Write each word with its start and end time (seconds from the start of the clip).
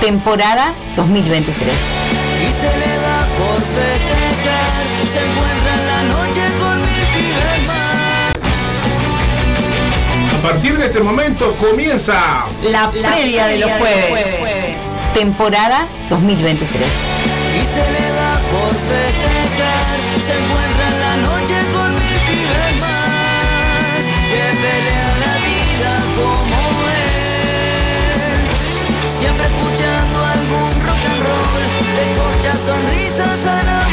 temporada 0.00 0.72
2023. 0.96 1.68
Y 1.68 2.48
se 2.60 2.68
le 2.78 2.92
da 3.00 3.26
por 3.38 3.60
festejar, 3.60 4.72
se 5.12 5.20
encuentra 5.26 5.70
en 5.74 5.86
la 5.86 6.02
noche 6.14 6.42
con 6.58 6.80
mi 6.80 6.88
A 10.38 10.42
partir 10.42 10.78
de 10.78 10.86
este 10.86 11.00
momento 11.00 11.52
comienza 11.56 12.46
la, 12.62 12.90
previa 12.90 13.46
de 13.46 13.58
los 13.58 13.70
jueves. 13.72 14.26
Temporada 15.14 15.86
2023. 16.08 16.82
Y 16.82 17.60
se 17.66 17.84
le 17.92 18.06
da 18.14 18.40
por 18.50 18.70
festejar, 18.70 19.96
se 20.26 20.32
encuentra 20.38 20.88
en 20.88 21.00
la 21.00 21.16
noche 21.28 21.56
con 21.74 21.94
mi 21.94 22.12
pibes 22.26 22.76
más, 22.80 24.02
que 24.30 24.99
sonrisas 32.70 33.46
amanecer. 33.46 33.89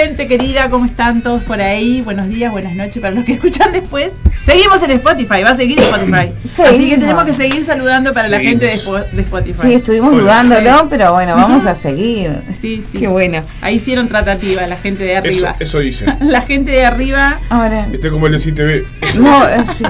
Gente 0.00 0.26
querida, 0.28 0.70
¿cómo 0.70 0.86
están 0.86 1.22
todos 1.22 1.44
por 1.44 1.60
ahí? 1.60 2.00
Buenos 2.00 2.28
días, 2.28 2.50
buenas 2.50 2.74
noches 2.74 3.00
para 3.02 3.14
los 3.14 3.24
que 3.24 3.32
escuchan 3.34 3.70
después. 3.72 4.12
Seguimos 4.40 4.82
en 4.82 4.92
Spotify, 4.92 5.42
va 5.42 5.50
a 5.50 5.54
seguir 5.54 5.78
Spotify. 5.78 6.12
Así 6.44 6.56
que 6.56 6.64
Seguimos. 6.64 6.98
tenemos 7.00 7.24
que 7.24 7.32
seguir 7.34 7.64
saludando 7.64 8.12
para 8.14 8.28
la 8.28 8.40
gente 8.40 8.64
de, 8.66 8.72
de 9.12 9.22
Spotify. 9.22 9.58
Sí, 9.62 9.74
estuvimos 9.74 10.14
Hola. 10.14 10.22
dudándolo, 10.22 10.86
pero 10.88 11.12
bueno, 11.12 11.34
vamos 11.36 11.66
a 11.66 11.74
seguir. 11.74 12.30
Sí, 12.50 12.82
sí. 12.90 12.98
Qué 12.98 13.08
bueno. 13.08 13.42
Ahí 13.60 13.76
hicieron 13.76 14.08
tratativa 14.08 14.66
la 14.66 14.76
gente 14.76 15.04
de 15.04 15.12
Eso, 15.12 15.20
arriba. 15.20 15.54
eso 15.60 15.78
dice. 15.80 16.06
La 16.20 16.40
gente 16.40 16.70
de 16.70 16.84
arriba. 16.86 17.38
Ahora, 17.50 17.86
Este 17.92 18.10
como 18.10 18.26
el 18.26 18.32
de 18.32 18.38
CTV. 18.38 18.86
Eso 19.06 19.20
no, 19.20 19.46
dice. 19.46 19.60
eh, 19.60 19.64
sí. 19.76 19.84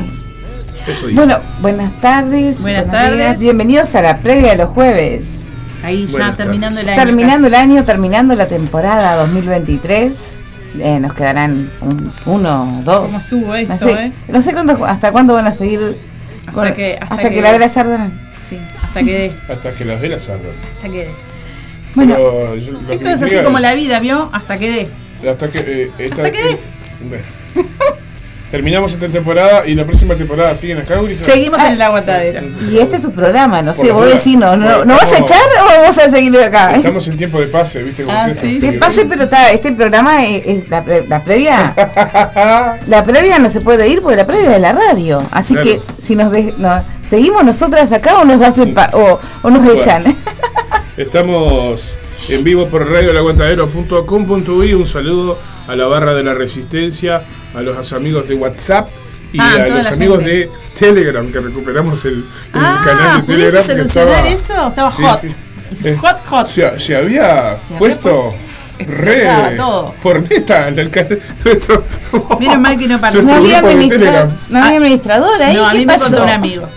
Eso 0.91 1.07
dice. 1.07 1.15
Bueno, 1.15 1.39
buenas 1.61 1.93
tardes. 2.01 2.61
Buenas 2.61 2.87
buenos 2.87 2.91
tardes. 2.91 3.17
días. 3.19 3.41
Bienvenidos 3.41 3.95
a 3.95 4.03
la 4.03 4.19
previa 4.19 4.51
de 4.51 4.57
los 4.57 4.71
jueves. 4.71 5.25
Ahí 5.83 6.07
ya 6.07 6.33
terminando 6.35 6.81
el 6.81 6.89
año. 6.89 7.03
Terminando 7.03 7.47
el 7.47 7.55
año, 7.55 7.85
terminando 7.85 8.35
la 8.37 8.47
temporada 8.49 9.17
2023. 9.17 10.37
Eh, 10.79 11.01
nos 11.01 11.15
quedarán 11.15 11.71
un- 11.81 12.13
uno, 12.27 12.81
dos. 12.85 13.07
¿Cómo 13.07 13.19
estuvo 13.19 13.55
esto, 13.57 13.73
no 13.73 13.79
sé, 13.79 13.93
eh? 13.93 14.13
no 14.29 14.41
sé 14.41 14.53
cuándo- 14.53 14.85
hasta 14.85 15.11
cuándo 15.11 15.35
van 15.35 15.47
a 15.47 15.53
seguir. 15.53 15.97
Hasta 16.47 16.75
que- 16.75 16.99
hasta 17.01 17.15
hasta 17.17 17.29
que- 17.29 17.35
que 17.35 17.43
la 17.43 17.53
vela 17.53 17.69
sardan. 17.69 18.21
Sí, 18.49 18.59
hasta 18.83 19.01
que 19.03 19.13
dé. 19.13 19.33
Hasta 19.53 19.73
que 19.73 19.85
las 19.85 20.01
velas 20.01 20.23
salgan. 20.23 20.53
Hasta 20.77 20.89
que 20.89 20.99
dé. 21.07 21.11
Bueno, 21.95 22.15
Pero 22.15 22.57
yo- 22.57 22.87
que 22.87 22.95
Esto 22.95 23.09
es 23.11 23.23
así 23.23 23.35
como 23.45 23.59
la 23.59 23.75
vida, 23.75 23.99
¿vio? 23.99 24.29
Hasta 24.33 24.59
que 24.59 24.71
dé. 25.23 25.29
Hasta 25.31 25.49
que. 25.49 25.59
eh, 25.59 25.91
esta- 25.99 26.25
¿Hasta 26.25 26.39
eh, 26.39 26.59
ve. 27.11 27.21
Terminamos 28.51 28.93
esta 28.93 29.07
temporada 29.07 29.65
y 29.65 29.77
la 29.77 29.85
próxima 29.85 30.17
temporada 30.17 30.57
siguen 30.57 30.79
acá, 30.79 30.97
Gurisa. 30.99 31.25
Seguimos 31.25 31.61
en 31.61 31.75
el 31.75 31.83
aguantadero. 31.83 32.41
y 32.69 32.79
este 32.79 32.97
es 32.97 33.03
tu 33.03 33.13
programa, 33.13 33.63
no 33.63 33.73
sé, 33.73 33.93
vos 33.93 34.07
decís, 34.13 34.37
no, 34.37 34.57
no, 34.57 34.65
Bueno, 34.67 34.85
¿no 34.87 34.95
vas 34.97 35.13
a 35.13 35.19
echar 35.19 35.39
o 35.63 35.67
vamos 35.81 35.97
a 35.99 36.09
seguir 36.11 36.37
acá? 36.41 36.73
Estamos 36.73 37.07
en 37.07 37.17
tiempo 37.17 37.39
de 37.39 37.47
pase, 37.47 37.81
¿viste? 37.85 38.03
Como 38.03 38.17
Ah, 38.19 38.29
sí, 38.37 38.61
sí, 38.61 38.73
pase, 38.73 39.05
pero 39.05 39.23
está, 39.25 39.53
este 39.53 39.71
programa 39.73 40.25
es, 40.27 40.43
es 40.47 40.69
la, 40.69 40.83
pre- 40.83 41.07
la 41.07 41.23
previa. 41.23 41.73
la 42.89 43.05
previa 43.05 43.39
no 43.39 43.49
se 43.49 43.61
puede 43.61 43.87
ir 43.87 44.03
porque 44.03 44.17
la 44.17 44.27
previa 44.27 44.47
es 44.47 44.51
de 44.51 44.59
la 44.59 44.73
radio. 44.73 45.23
Así 45.31 45.55
Claro. 45.55 45.69
que 45.71 45.81
si 46.03 46.17
nos 46.17 46.33
de- 46.33 46.53
no, 46.59 46.83
seguimos 47.09 47.45
nosotras 47.45 47.93
acá 47.93 48.19
o 48.19 48.25
nos 48.25 48.43
hacen 48.43 48.75
pa- 48.75 48.91
o, 48.95 49.21
o 49.43 49.51
nos 49.51 49.63
Bueno. 49.63 49.81
echan. 49.81 50.03
Estamos 50.97 51.95
en 52.29 52.43
vivo 52.43 52.67
por 52.67 52.91
radiolaguantadero.com.uy. 52.91 54.75
Un 54.75 54.87
saludo 54.87 55.39
a 55.71 55.77
la 55.77 55.87
barra 55.87 56.15
de 56.15 56.23
la 56.23 56.35
resistencia, 56.35 57.23
a 57.55 57.61
los 57.63 57.93
amigos 57.93 58.29
de 58.29 58.35
WhatsApp 58.35 58.89
y 59.33 59.39
Ah, 59.41 59.55
a 59.65 59.69
los 59.69 59.87
amigos 59.93 60.19
gente. 60.19 60.33
de 60.33 60.51
Telegram, 60.79 61.31
que 61.31 61.41
recuperamos 61.41 62.05
el, 62.05 62.15
el 62.15 62.25
Ah, 62.55 62.83
canal 62.85 63.17
de 63.19 63.23
¿pudiste 63.23 63.51
Telegram. 63.53 63.63
que 63.67 63.73
solucionar 63.89 64.27
estaba- 64.27 64.29
eso? 64.29 64.69
Estaba 64.69 64.91
Sí, 64.91 65.03
hot. 65.03 65.21
sí. 65.21 65.89
Eh, 65.89 65.97
Hot, 66.01 66.27
hot. 66.27 66.49
Se, 66.49 66.79
se 66.81 66.97
había 66.97 67.59
Se 67.67 67.75
había 67.75 67.79
puesto 67.79 68.35
explotaba 68.79 69.49
re 69.51 69.57
todo. 69.57 69.95
por 70.03 70.29
neta 70.31 70.69
en 70.69 70.79
el 70.79 70.91
canal 70.91 71.21
nuestro. 71.45 71.85
Menos 72.41 72.59
mal 72.59 72.77
que 72.79 72.89
no 72.89 72.99
Nuestro 72.99 73.23
No 73.23 73.35
había, 73.35 73.59
grupo 73.61 73.69
de 73.69 73.75
administra- 73.75 73.99
Telegram. 73.99 74.31
no 74.49 74.59
había 74.65 74.77
administrador 74.79 75.43
ahí. 75.43 75.55
No, 75.57 75.67
a 75.69 75.73
¿Qué 75.73 75.79
mí 75.79 75.87
me 75.87 75.99
contó 75.99 76.23
un 76.25 76.31
amigo. 76.31 76.69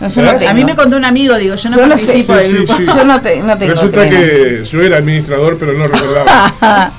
No, 0.00 0.08
yo 0.08 0.22
no 0.22 0.30
¿Eh? 0.32 0.34
tengo. 0.38 0.50
A 0.50 0.54
mí 0.54 0.64
me 0.64 0.74
contó 0.74 0.96
un 0.96 1.04
amigo, 1.04 1.36
digo, 1.36 1.54
yo 1.54 1.70
no 1.70 1.76
Yo 1.76 1.86
no 1.86 1.96
sé. 1.96 2.04
participo 2.06 2.32
Sí, 2.34 2.38
del 2.38 2.46
sí, 2.48 2.54
grupo. 2.56 2.76
sí. 2.76 2.84
Yo 2.84 3.04
no, 3.04 3.20
te, 3.22 3.42
no 3.42 3.56
tengo. 3.56 3.72
Resulta 3.74 4.10
que 4.10 4.62
yo 4.64 4.82
era 4.82 4.96
administrador, 4.98 5.56
pero 5.58 5.72
no 5.72 5.86
recordaba. 5.86 6.92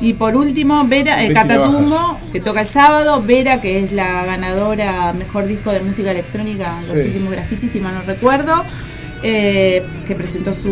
Y 0.00 0.14
por 0.14 0.34
último, 0.34 0.86
Vera, 0.86 1.22
eh, 1.22 1.28
Betty 1.28 1.34
Catatumbo, 1.34 2.18
que 2.32 2.40
toca 2.40 2.62
el 2.62 2.66
sábado. 2.66 3.22
Vera, 3.22 3.60
que 3.60 3.84
es 3.84 3.92
la 3.92 4.24
ganadora 4.24 5.12
mejor 5.12 5.46
disco 5.46 5.70
de 5.72 5.80
música 5.80 6.10
electrónica 6.10 6.70
en 6.70 6.76
los 6.76 6.86
Sí. 6.86 7.08
últimos 7.08 7.32
grafitis, 7.32 7.70
si 7.72 7.80
mal 7.80 7.94
no 7.94 8.02
recuerdo. 8.02 8.64
eh, 9.22 9.84
que 10.08 10.14
presentó 10.14 10.54
su 10.54 10.70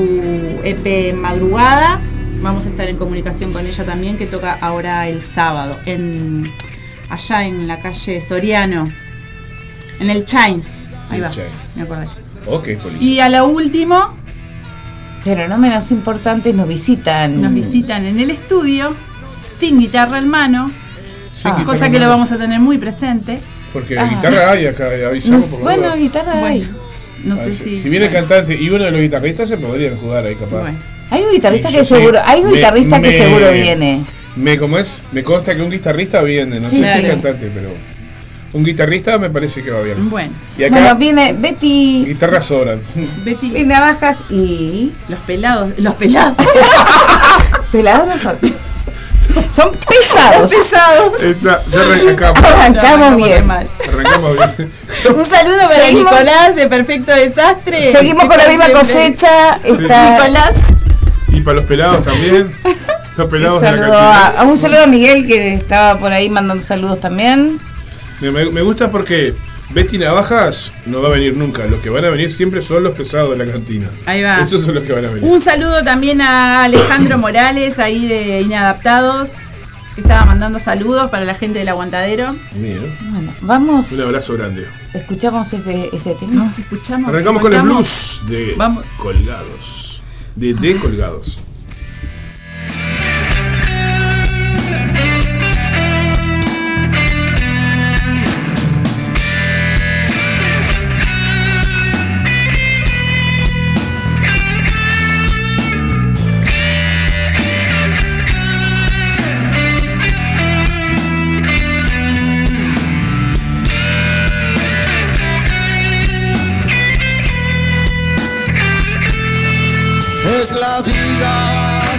EP 0.65 1.13
Madrugada. 1.13 2.01
Vamos 2.41 2.65
a 2.65 2.71
estar 2.71 2.89
en 2.89 2.97
comunicación 2.97 3.53
con 3.53 3.67
ella 3.67 3.85
también, 3.85 4.17
que 4.17 4.25
toca 4.25 4.57
ahora 4.63 5.07
el 5.07 5.21
sábado. 5.21 5.79
En, 5.85 6.45
allá 7.11 7.45
en 7.45 7.69
la 7.69 7.79
calle 7.81 8.23
Soriano. 8.23 8.89
En 10.01 10.09
el 10.09 10.25
Chains. 10.25 10.69
Ahí 11.11 11.19
El 11.19 11.25
va. 11.25 11.31
Chains. 11.31 11.53
Me 11.77 11.83
acordé. 11.83 12.07
Ok, 12.47 12.69
policía. 12.83 13.03
Y 13.07 13.21
a 13.21 13.29
lo 13.29 13.49
último, 13.49 14.17
Pero 15.25 15.47
no 15.47 15.59
menos 15.59 15.91
importante, 15.91 16.55
nos 16.55 16.67
visitan. 16.69 17.43
nos 17.43 17.53
visitan 17.53 18.07
en 18.07 18.19
el 18.19 18.31
estudio, 18.31 18.97
sin 19.41 19.79
guitarra 19.81 20.19
en 20.19 20.29
mano, 20.29 20.71
Sin 21.35 21.53
Ah. 21.53 21.63
cosa 21.65 21.89
que 21.89 22.01
lo 22.01 22.09
vamos 22.09 22.33
a 22.33 22.37
tener 22.37 22.59
muy 22.59 22.79
presente. 22.79 23.39
Porque 23.73 23.97
Ah. 23.97 24.07
guitarra 24.09 24.51
hay 24.51 24.67
acá, 24.67 24.89
avisamos 25.09 25.41
Nos- 25.43 25.51
por 25.51 25.59
la 25.61 25.65
bueno, 25.65 25.97
guitarra 25.97 26.33
hay. 26.45 26.69
No 27.25 27.37
sé 27.37 27.47
ver, 27.47 27.55
si. 27.55 27.77
Si 27.77 27.89
viene 27.89 28.07
el 28.07 28.13
bueno, 28.13 28.27
cantante 28.29 28.55
y 28.61 28.69
uno 28.71 28.85
de 28.85 28.91
los 28.91 29.01
guitarristas 29.01 29.49
se 29.49 29.57
podrían 29.57 29.97
jugar 29.99 30.25
ahí 30.27 30.35
capaz. 30.35 30.61
bueno. 30.63 30.79
Hay 31.11 31.23
un 31.23 31.31
guitarrista 31.33 31.71
Y 31.71 31.75
que 31.75 31.85
seguro, 31.85 32.19
hay 32.25 32.41
un 32.41 32.51
me- 32.51 32.57
guitarrista 32.57 33.01
que 33.01 33.13
seguro 33.13 33.51
viene. 33.53 34.05
Me, 34.37 34.59
como 34.59 34.79
es, 34.79 35.01
me 35.13 35.23
consta 35.23 35.55
que 35.55 35.63
un 35.63 35.71
guitarrista 35.71 36.23
viene, 36.23 36.59
no 36.61 36.69
Sí, 36.71 36.79
sé 36.83 36.93
si 36.93 36.99
es 37.01 37.09
cantante, 37.09 37.51
pero. 37.55 37.71
un 38.53 38.65
guitarrista 38.65 39.17
me 39.19 39.31
parece 39.31 39.63
que 39.63 39.71
va 39.71 39.81
bien. 39.83 40.11
Bueno, 40.11 40.33
Y 40.57 40.65
acá 40.65 40.75
Bueno, 40.81 40.97
viene 40.97 41.35
Betty, 41.35 42.05
guitarras 42.07 42.47
sobran. 42.47 42.81
Betty, 43.25 43.51
Betty 43.51 43.65
Navajas 43.65 44.17
y. 44.31 44.91
los 45.09 45.21
pelados, 45.21 45.71
los 45.79 45.95
pelados. 45.95 46.35
Pelados 47.73 48.07
no 48.09 48.17
son. 48.19 48.37
Son 49.55 49.71
pesados. 49.73 50.51
pesados. 50.51 51.13
Ya 51.43 51.81
arrancamos. 51.81 52.43
Arrancamos 52.45 53.11
No, 53.13 53.17
bien. 53.17 53.47
mal. 53.47 53.69
Arrancamos 53.87 54.33
bien. 54.37 54.73
Un 55.17 55.27
saludo 55.27 55.59
para 55.69 55.87
Seguimos- 55.87 56.13
Nicolás 56.13 56.57
de 56.57 56.67
Perfecto 56.67 57.13
Desastre. 57.15 57.93
Seguimos 57.93 58.25
con 58.27 58.37
la 58.39 58.49
misma 58.49 58.65
siempre- 58.67 58.81
cosecha. 58.87 59.61
Está. 59.65 60.11
Nicolás. 60.19 60.53
Y 61.29 61.41
para 61.43 61.57
los 61.57 61.65
pelados 61.67 62.05
también. 62.05 62.53
Los 63.17 63.25
Un 63.27 63.31
pelados 63.31 63.61
de 63.61 63.73
la 63.73 63.77
saludo 63.79 63.99
a, 63.99 64.45
un 64.45 64.57
saludo 64.59 64.83
a 64.85 64.87
Miguel 64.87 65.27
que 65.27 65.55
estaba 65.55 65.99
por 65.99 66.13
ahí 66.13 66.29
mandando 66.31 66.63
saludos 66.65 67.01
también. 67.01 67.59
Me, 68.21 68.31
me- 68.31 68.51
me 68.51 68.63
gusta 68.63 68.91
porque 68.91 69.35
Betty 69.71 69.99
Navajas 69.99 70.73
no 70.87 71.03
va 71.03 71.09
a 71.09 71.13
venir 71.13 71.37
nunca. 71.37 71.67
Los 71.67 71.81
que 71.81 71.91
van 71.91 72.05
a 72.05 72.11
venir 72.11 72.33
siempre 72.33 72.63
son 72.63 72.83
los 72.85 72.95
pesados 72.95 73.37
de 73.37 73.45
la 73.45 73.53
cantina. 73.53 73.89
Ahí 74.07 74.23
va. 74.23 74.41
Esos 74.41 74.65
son 74.65 74.75
los 74.75 74.85
que 74.85 74.93
van 74.93 75.05
a 75.05 75.09
venir. 75.09 75.25
Un 75.25 75.41
saludo 75.41 75.85
también 75.85 76.21
a 76.23 76.65
Alejandro 76.65 77.19
Morales, 77.19 77.79
ahí 77.79 78.07
de 78.07 78.41
Inadaptados, 78.41 79.31
que 79.95 80.01
estaba 80.01 80.25
mandando 80.25 80.59
saludos 80.59 81.11
para 81.11 81.25
la 81.27 81.35
gente 81.35 81.59
del 81.59 81.69
aguantadero. 81.69 82.35
Mío. 82.55 82.81
Bueno, 83.11 83.35
vamos. 83.43 83.93
Un 83.93 84.01
abrazo 84.01 84.35
grande. 84.35 84.67
Escuchamos 84.95 85.53
ese, 85.53 85.91
ese 85.93 86.15
tema. 86.15 86.41
Vamos, 86.41 86.59
escuchamos. 86.59 87.09
Arrancamos 87.11 87.43
con 87.43 87.53
el 87.53 87.63
blues 87.63 88.23
de 88.27 88.55
Vamos. 88.57 88.85
Colgados. 88.97 90.03
De 90.35 90.55
De 90.55 90.77
Colgados. 90.77 91.39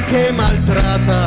Que 0.09 0.31
maltrata. 0.33 1.21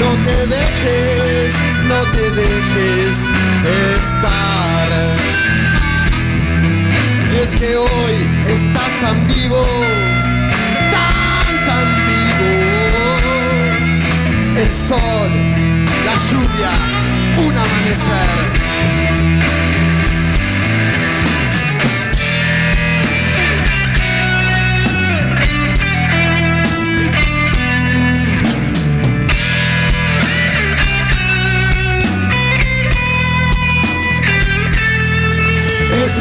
No 0.00 0.10
te 0.26 0.36
dejes, 0.54 1.54
no 1.90 2.00
te 2.12 2.24
dejes 2.42 3.16
estar. 3.96 4.88
Y 7.32 7.36
es 7.42 7.56
que 7.56 7.76
hoy 7.76 8.16
estás 8.46 8.92
tan 9.00 9.26
vivo, 9.28 9.64
tan, 10.94 11.46
tan 11.68 11.86
vivo. 12.10 12.52
El 14.62 14.70
sol, 14.70 15.30
la 16.04 16.16
lluvia, 16.28 16.72
un 17.46 17.56
amanecer. 17.56 18.63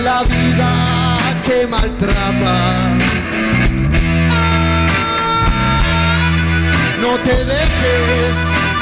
La 0.02 0.24
vida 0.24 0.72
que 1.46 1.68
maltrata. 1.68 2.56
No 7.02 7.18
te 7.24 7.36
dejes, 7.46 8.36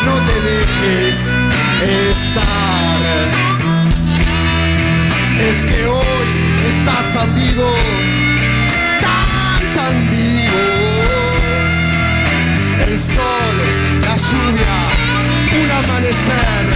no 0.05 0.15
te 0.27 0.35
dejes 0.49 1.17
estar. 2.13 3.01
Es 5.49 5.65
que 5.65 5.85
hoy 5.85 6.29
estás 6.71 7.13
tan 7.13 7.35
vivo, 7.35 7.73
tan, 9.01 9.73
tan 9.73 10.09
vivo. 10.11 10.63
El 12.87 12.99
sol, 12.99 13.57
la 14.05 14.15
lluvia, 14.17 14.75
un 15.61 15.71
amanecer. 15.71 16.70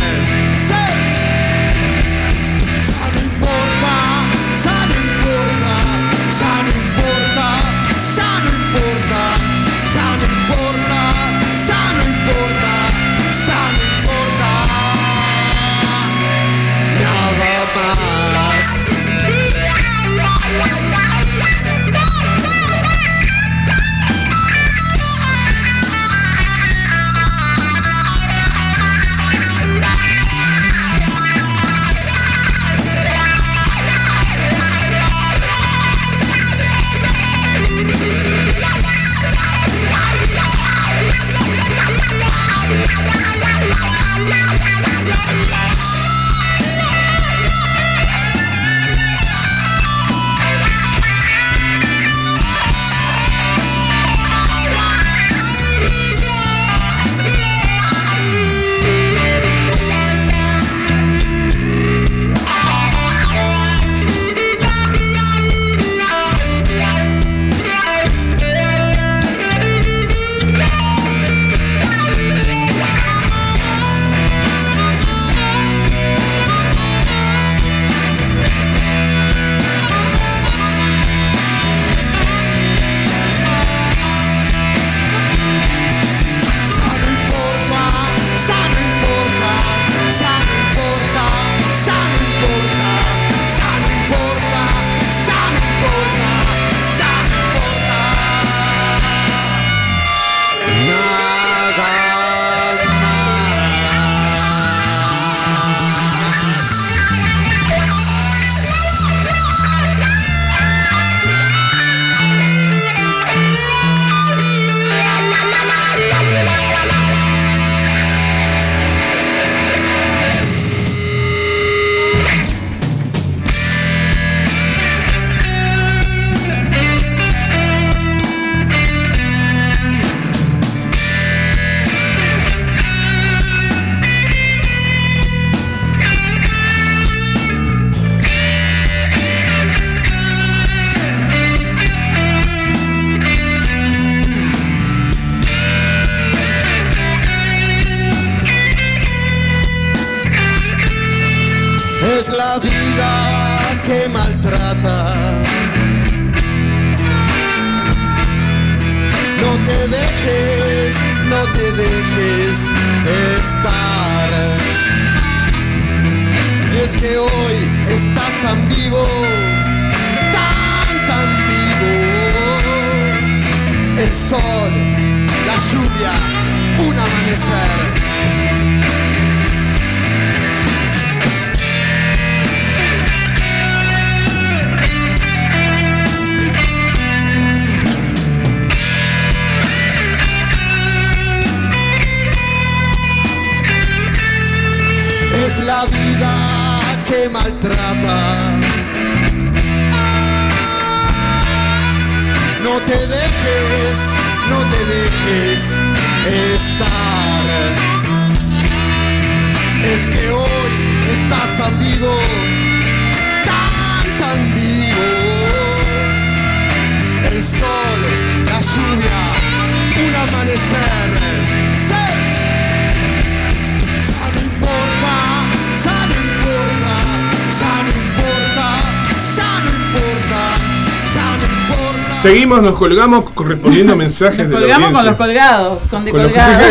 Seguimos, 232.25 232.61
nos 232.61 232.75
colgamos 232.75 233.29
correspondiendo 233.31 233.95
mensajes 234.05 234.47
Nos 234.47 234.59
de 234.61 234.67
la 234.67 234.75
colgamos 234.75 234.91
con 234.97 235.05
los 235.05 235.15
colgados, 235.15 235.81
con 235.89 236.05
de 236.05 236.11
Con 236.11 236.23
los 236.23 236.31
colgados. 236.31 236.63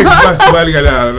que 0.45 0.51
valga 0.53 0.81
la, 0.81 1.13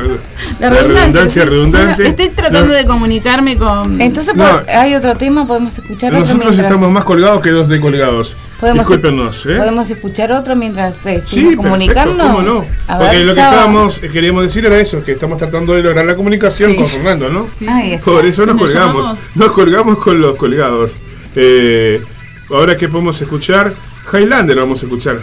la 0.61 0.71
redundancia 0.71 1.43
sí. 1.43 1.49
redundante. 1.49 2.09
Estoy 2.09 2.29
tratando 2.31 2.67
No, 2.69 2.73
de 2.75 2.85
comunicarme 2.87 3.57
con. 3.57 4.01
Entonces, 4.01 4.35
No. 4.35 4.45
¿hay 4.69 4.95
otro 4.95 5.15
tema? 5.17 5.47
¿Podemos 5.47 5.77
escuchar 5.79 6.11
otro 6.13 6.21
Nosotros 6.21 6.51
mientras- 6.51 6.67
estamos 6.71 6.91
más 6.91 7.05
colgados 7.05 7.41
que 7.41 7.51
dos 7.51 7.69
de 7.69 7.81
colgados. 7.81 8.37
Podemos- 8.61 8.87
Discúlpenos, 8.87 9.45
¿eh? 9.47 9.57
¿Podemos 9.57 9.91
escuchar 9.91 10.33
otro 10.33 10.57
mientras 10.57 10.95
eh, 11.05 11.23
Sí, 11.25 11.41
perfecto, 11.41 11.63
comunicando? 11.63 12.25
¿cómo 12.25 12.43
no? 12.43 12.65
A 12.89 12.99
Porque 12.99 13.17
ver, 13.19 13.27
lo 13.27 13.35
que 13.35 13.41
estábamos, 13.41 14.03
eh, 14.03 14.09
queríamos 14.11 14.43
decir 14.45 14.65
era 14.65 14.79
eso, 14.79 15.05
que 15.05 15.13
estamos 15.13 15.37
tratando 15.39 15.75
de 15.75 15.83
lograr 15.83 16.07
la 16.07 16.15
comunicación 16.15 16.71
Sí. 16.71 16.77
con 16.77 16.87
Fernando, 16.87 17.29
¿no? 17.29 17.49
Sí. 17.59 17.67
Por 18.05 18.25
eso 18.25 18.47
nos 18.47 18.57
Nos 18.57 18.71
colgamos. 18.71 18.97
llamamos. 19.07 19.21
Nos 19.35 19.53
colgamos 19.53 19.99
con 19.99 20.21
los 20.21 20.37
colgados. 20.37 20.97
Eh, 21.35 22.03
ahora 22.51 22.77
que 22.79 22.89
podemos 22.89 23.21
escuchar, 23.21 23.75
Highlander 24.13 24.57
vamos 24.57 24.83
a 24.83 24.87
escuchar. 24.87 25.21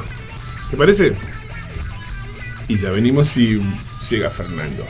¿Te 0.69 0.77
parece? 0.77 1.13
Y 2.67 2.77
ya 2.77 2.91
venimos 2.91 3.27
si 3.27 3.61
llega 4.09 4.29
Fernando. 4.29 4.85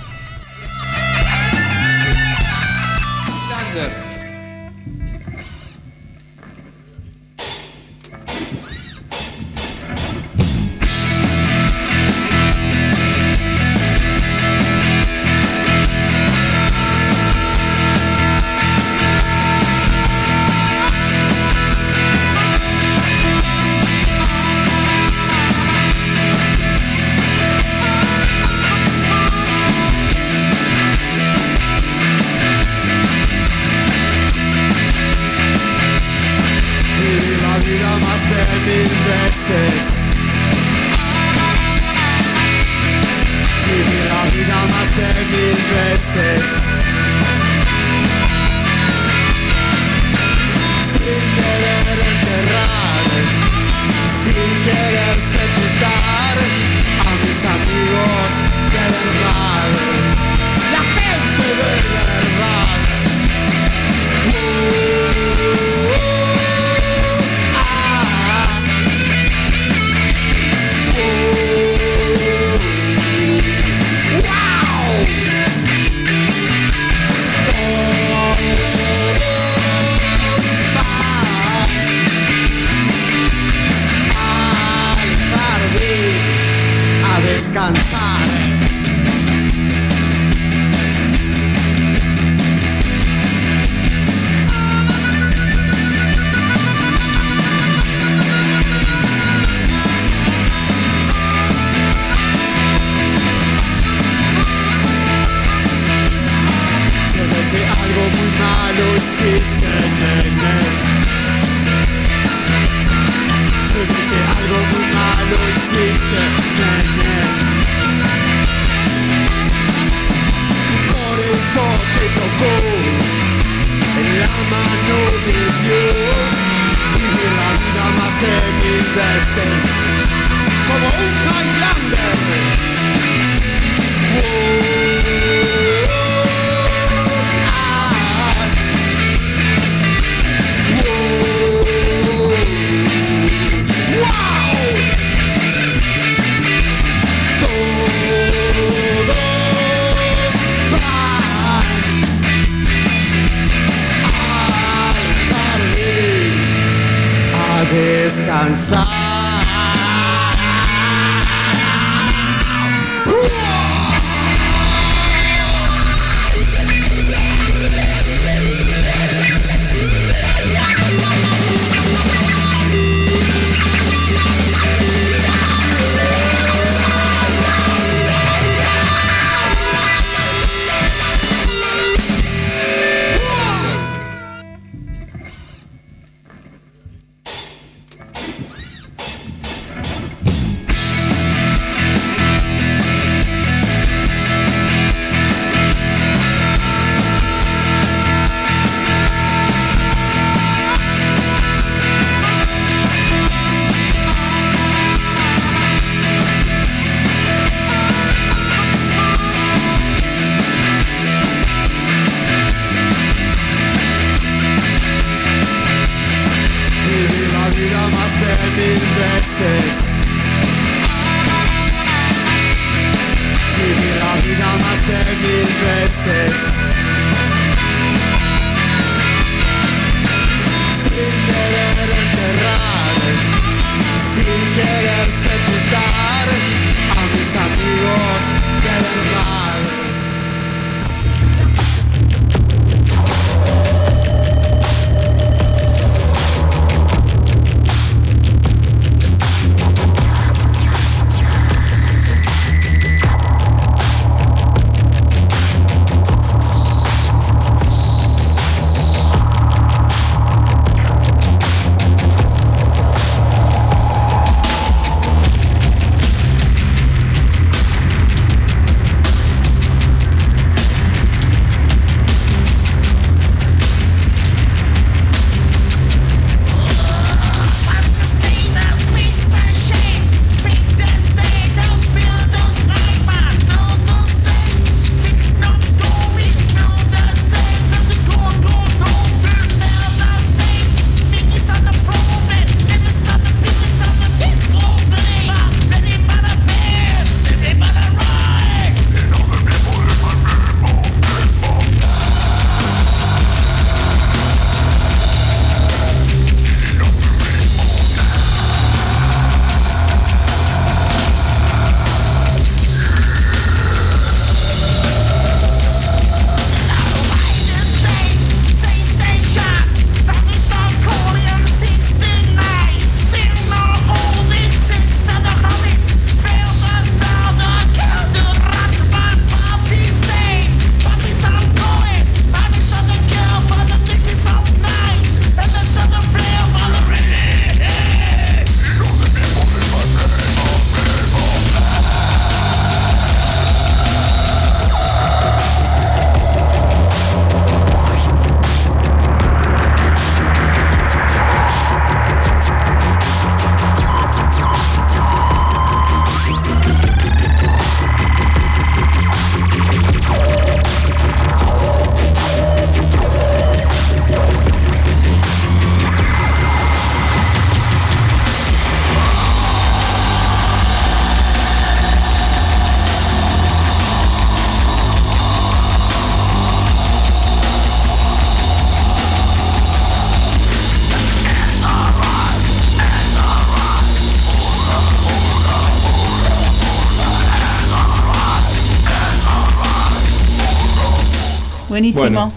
Buenísimo. 391.93 392.31
Bueno. 392.31 392.33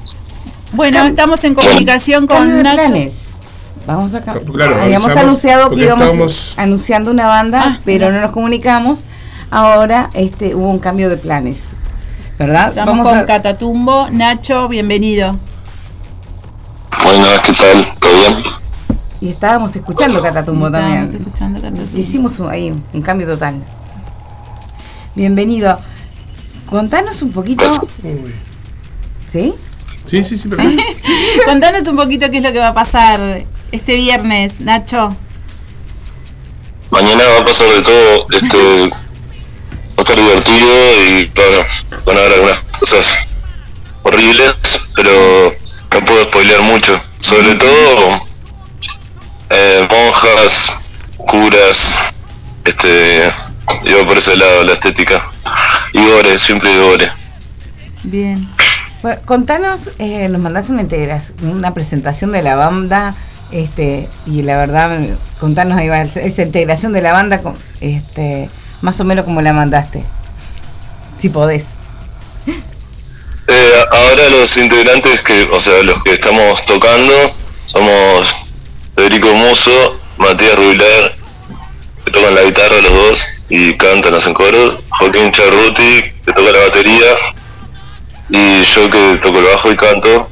Bueno, 0.73 1.05
estamos 1.07 1.43
en 1.45 1.55
comunicación 1.55 2.27
Cambio 2.27 2.49
con 2.49 2.57
de 2.57 2.63
Nacho. 2.63 2.77
planes. 2.77 3.15
Vamos 3.87 4.15
a 4.15 4.21
Claro, 4.21 4.83
Habíamos 4.83 5.17
anunciado 5.17 5.71
que 5.71 5.83
íbamos 5.85 6.05
estábamos- 6.07 6.55
anunciando 6.57 7.11
una 7.13 7.29
banda, 7.29 7.63
Ah, 7.65 7.81
pero 7.85 8.11
no 8.11 8.21
nos 8.21 8.33
comunicamos. 8.33 9.01
Ahora 9.51 10.11
este 10.13 10.55
hubo 10.57 10.69
un 10.69 10.79
cambio 10.81 11.09
de 11.09 11.17
planes. 11.17 11.69
¿Verdad? 12.39 12.71
Estamos 12.71 12.97
Vamos 12.99 13.09
con 13.11 13.19
a- 13.21 13.27
Catatumbo. 13.27 14.09
Nacho, 14.11 14.69
bienvenido. 14.69 15.37
Buenas, 17.05 17.41
¿qué 17.41 17.53
tal? 17.53 17.99
¿Todo 18.01 18.17
bien? 18.17 18.35
y 19.19 19.31
estábamos 19.31 19.75
escuchando 19.75 20.21
Catatumbo 20.23 20.67
Estábamos 20.67 20.99
también. 21.11 21.23
escuchando 21.23 21.61
Catatumbo. 21.63 21.99
Hicimos 21.99 22.39
un- 22.41 22.51
ahí 22.51 22.75
un 22.93 23.03
cambio 23.03 23.27
total. 23.29 23.63
Bienvenido. 25.15 25.79
Contanos 26.69 27.23
un 27.23 27.31
poquito, 27.33 27.65
Uy. 28.03 28.35
¿Sí? 29.31 29.55
Sí, 30.07 30.23
sí, 30.23 30.39
sí, 30.39 30.49
perfecto. 30.49 30.83
Contanos 31.47 31.87
un 31.89 31.97
poquito 31.97 32.31
qué 32.31 32.39
es 32.39 32.43
lo 32.43 32.53
que 32.53 32.59
va 32.59 32.69
a 32.69 32.75
pasar 32.75 33.45
este 33.73 33.97
viernes, 33.97 34.61
Nacho. 34.61 35.17
Mañana 36.91 37.25
va 37.25 37.39
a 37.41 37.45
pasar 37.45 37.69
de 37.69 37.83
todo, 37.83 38.27
este, 38.31 38.89
va 38.89 39.97
a 39.97 40.01
estar 40.01 40.17
divertido 40.17 41.03
y 41.09 41.31
bueno, 41.35 41.67
van 42.05 42.17
a 42.17 42.21
haber 42.21 42.33
algunas 42.35 42.61
cosas 42.79 43.17
horribles, 44.03 44.55
pero 44.95 45.53
no 45.93 46.05
puedo 46.05 46.25
spoilear 46.25 46.63
mucho. 46.63 47.01
Sobre 47.19 47.55
todo 47.57 48.23
eh, 49.51 49.89
monjas, 49.91 50.73
curas, 51.17 51.95
este, 52.65 53.33
iba 53.85 54.07
por 54.07 54.19
ese 54.19 54.37
lado 54.37 54.65
la 54.65 54.75
estética. 54.75 55.31
Y 55.93 55.99
gore, 56.05 56.39
siempre 56.39 56.77
gore. 56.77 57.13
Bien. 58.05 58.49
Contanos, 59.25 59.91
eh, 59.99 60.29
nos 60.29 60.41
mandaste 60.41 60.73
una 60.73 60.87
una 61.43 61.75
presentación 61.75 62.33
de 62.33 62.43
la 62.43 62.57
banda, 62.57 63.15
este, 63.53 64.09
y 64.27 64.43
la 64.43 64.57
verdad, 64.57 64.99
contanos 65.39 65.79
ahí 65.79 65.89
va, 65.89 66.03
esa 66.03 66.43
integración 66.43 66.93
de 66.93 67.03
la 67.03 67.13
banda, 67.13 67.41
este, 67.81 68.49
más 68.83 69.01
o 69.01 69.05
menos 69.05 69.25
como 69.25 69.41
la 69.43 69.53
mandaste, 69.53 70.03
si 71.21 71.29
podés. 71.29 71.69
Eh, 73.49 73.85
ahora 73.93 74.29
los 74.29 74.57
integrantes 74.57 75.21
que, 75.21 75.45
o 75.53 75.61
sea, 75.61 75.81
los 75.85 76.03
que 76.03 76.15
estamos 76.15 76.67
tocando 76.67 77.13
somos 77.67 78.35
Federico 78.97 79.33
Muso, 79.35 80.01
Matías 80.17 80.57
Rubilar, 80.57 81.15
que 82.05 82.11
tocan 82.11 82.35
la 82.35 82.43
guitarra 82.43 82.81
los 82.81 82.93
dos 82.93 83.25
y 83.49 83.75
cantan, 83.75 84.15
hacen 84.15 84.35
coros, 84.35 84.83
Joaquín 84.89 85.31
Charruti, 85.31 86.03
que 86.25 86.33
toca 86.33 86.51
la 86.51 86.59
batería, 86.59 87.07
y 88.29 88.63
yo 88.63 88.91
que 88.91 89.19
toco 89.23 89.39
el 89.39 89.45
bajo 89.45 89.71
y 89.71 89.77
canto, 89.77 90.29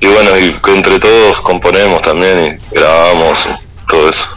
y 0.00 0.06
bueno, 0.06 0.38
y 0.38 0.52
que 0.52 0.74
entre 0.74 0.98
todos 0.98 1.40
componemos 1.40 2.02
también 2.02 2.60
y 2.72 2.74
grabamos 2.74 3.46
y 3.46 3.88
todo 3.88 4.08
eso. 4.08 4.28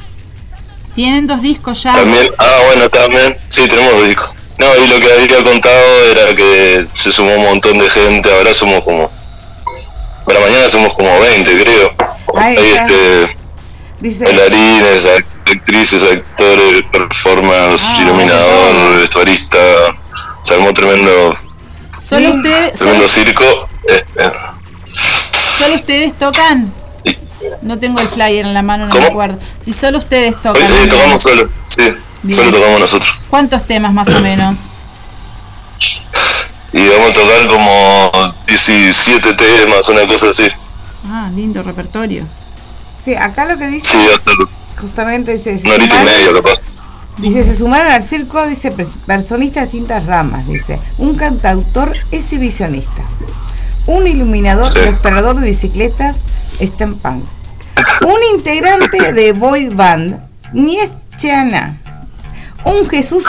Tienen 0.95 1.27
dos 1.27 1.41
discos 1.41 1.83
ya. 1.83 1.93
También, 1.93 2.29
ah, 2.37 2.59
bueno, 2.67 2.89
también, 2.89 3.37
sí, 3.49 3.67
tenemos 3.67 3.93
dos 3.93 4.07
discos. 4.07 4.29
No, 4.57 4.67
y 4.77 4.87
lo 4.87 4.99
que 4.99 5.11
había 5.11 5.43
contado 5.43 6.05
era 6.11 6.33
que 6.33 6.87
se 6.93 7.11
sumó 7.11 7.33
un 7.35 7.43
montón 7.43 7.77
de 7.77 7.89
gente, 7.89 8.31
ahora 8.31 8.53
somos 8.53 8.83
como, 8.83 9.11
para 10.25 10.39
mañana 10.39 10.69
somos 10.69 10.93
como 10.93 11.19
20, 11.19 11.63
creo. 11.63 11.93
Ahí 12.37 12.57
Hay 12.57 12.69
este, 12.71 13.37
Dice, 13.99 14.23
bailarines, 14.23 15.05
actrices, 15.45 16.03
actores, 16.03 16.83
performance, 16.91 17.83
Ah, 17.85 17.99
iluminador, 18.01 18.97
vestuarista, 18.97 19.57
se 20.43 20.53
armó 20.53 20.73
tremendo, 20.73 21.35
Solo 22.07 22.35
ustedes, 22.35 22.77
solo, 22.77 23.07
circo. 23.07 23.67
Este, 23.87 24.31
solo 25.57 25.75
ustedes 25.75 26.13
tocan. 26.17 26.71
No 27.61 27.79
tengo 27.79 27.99
el 27.99 28.07
flyer 28.09 28.45
en 28.45 28.53
la 28.53 28.61
mano, 28.61 28.85
no 28.85 28.91
¿Cómo? 28.91 29.01
me 29.05 29.09
acuerdo. 29.11 29.39
Si 29.59 29.71
solo 29.71 29.97
ustedes 29.97 30.39
tocan. 30.41 30.71
hoy 30.71 30.87
tocamos 30.87 31.21
solo, 31.21 31.49
sí, 31.67 31.81
Bien. 32.21 32.39
solo 32.39 32.51
tocamos 32.57 32.79
nosotros. 32.79 33.09
¿Cuántos 33.29 33.65
temas 33.65 33.91
más 33.93 34.07
o 34.09 34.19
menos? 34.19 34.59
Y 36.73 36.87
vamos 36.89 37.11
a 37.11 37.13
tocar 37.13 37.47
como 37.47 38.11
17 38.47 39.33
temas, 39.33 39.87
una 39.89 40.05
cosa 40.05 40.29
así. 40.29 40.47
Ah, 41.07 41.29
lindo 41.33 41.63
repertorio. 41.63 42.25
Sí, 43.03 43.15
acá 43.15 43.45
lo 43.45 43.57
que 43.57 43.67
dice, 43.67 43.87
Sí, 43.89 43.97
hasta 44.13 44.31
justamente 44.79 45.37
dice, 45.37 45.59
una 45.63 45.75
horita 45.75 46.01
y 46.01 46.05
media 46.05 46.33
capaz. 46.33 46.59
Dice, 47.17 47.43
se 47.43 47.55
sumaron 47.55 47.87
al 47.91 48.03
circo, 48.03 48.45
dice, 48.47 48.71
pers- 48.73 48.97
personistas 49.05 49.63
de 49.65 49.71
distintas 49.71 50.05
ramas, 50.05 50.47
dice, 50.47 50.79
un 50.97 51.15
cantautor 51.15 51.93
exhibicionista, 52.11 53.03
un 53.87 54.07
iluminador 54.07 54.67
Sí. 54.67 54.79
y 54.83 54.87
explorador 54.89 55.39
de 55.39 55.47
bicicletas, 55.47 56.17
Stampan, 56.61 57.23
un 58.01 58.37
integrante 58.37 59.11
de 59.13 59.33
boy 59.33 59.69
band, 59.69 60.19
Nietzscheana, 60.53 61.81
un 62.63 62.89
Jesús 62.89 63.25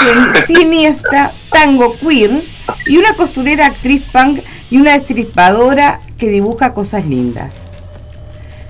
cineasta 0.47 1.33
tango 1.51 1.93
queer 1.95 2.45
y 2.87 2.97
una 2.97 3.15
costurera 3.15 3.67
actriz 3.67 4.03
punk 4.13 4.41
y 4.71 4.79
una 4.79 4.93
destripadora 4.93 6.01
que 6.19 6.29
dibuja 6.29 6.73
cosas 6.73 7.07
lindas. 7.07 7.63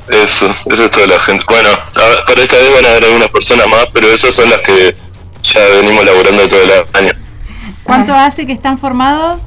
Eso, 0.08 0.54
eso 0.66 0.84
es 0.84 0.90
toda 0.90 1.06
la 1.08 1.20
gente. 1.20 1.44
Bueno, 1.48 1.68
a- 1.70 2.26
para 2.26 2.42
esta 2.42 2.56
vez 2.56 2.72
van 2.74 2.84
a 2.84 2.88
haber 2.90 3.04
algunas 3.06 3.28
personas 3.28 3.66
más, 3.68 3.86
pero 3.92 4.08
esas 4.08 4.34
son 4.34 4.48
las 4.50 4.60
que 4.60 4.96
ya 5.52 5.60
venimos 5.80 6.04
laburando 6.04 6.48
todo 6.48 6.60
el 6.62 6.70
año. 6.92 7.12
¿Cuánto 7.84 8.14
hace 8.14 8.46
que 8.46 8.52
están 8.52 8.78
formados? 8.78 9.46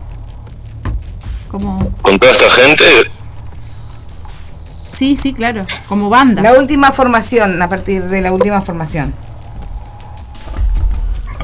Como. 1.50 1.80
Con 2.02 2.18
toda 2.20 2.32
esta 2.32 2.50
gente, 2.52 2.86
Sí, 4.88 5.16
sí, 5.16 5.34
claro. 5.34 5.66
Como 5.88 6.10
banda. 6.10 6.42
La 6.42 6.54
última 6.54 6.92
formación, 6.92 7.62
a 7.62 7.70
partir 7.70 8.04
de 8.04 8.22
la 8.22 8.32
última 8.34 8.62
formación. 8.62 9.14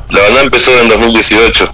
la 0.09 0.21
banda 0.23 0.41
empezó 0.41 0.71
en 0.81 0.89
2018 0.89 1.71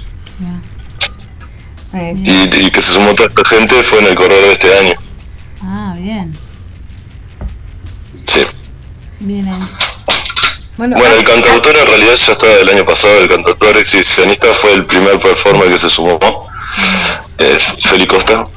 Eh, 1.93 2.13
y, 2.15 2.65
y 2.65 2.71
que 2.71 2.81
se 2.81 2.91
sumó 2.93 3.13
toda 3.15 3.27
esta 3.29 3.43
gente 3.43 3.83
fue 3.83 3.99
en 3.99 4.07
el 4.07 4.15
corredor 4.15 4.43
de 4.45 4.53
este 4.53 4.77
año. 4.77 4.93
Ah, 5.61 5.93
bien. 5.97 6.33
Sí. 8.27 8.45
Bien 9.19 9.47
ahí. 9.47 9.61
Bueno, 10.81 10.97
Bueno, 10.97 11.13
el 11.13 11.23
cantautor 11.23 11.77
en 11.77 11.85
realidad 11.85 12.15
ya 12.15 12.31
estaba 12.31 12.53
del 12.53 12.69
año 12.69 12.83
pasado, 12.83 13.19
el 13.19 13.29
cantautor 13.29 13.77
exhibicionista 13.77 14.47
fue 14.55 14.73
el 14.73 14.85
primer 14.85 15.19
performer 15.19 15.69
que 15.69 15.77
se 15.77 15.91
sumó, 15.91 16.17
eh, 17.37 17.59
Feli 17.87 18.07
Costa. 18.07 18.47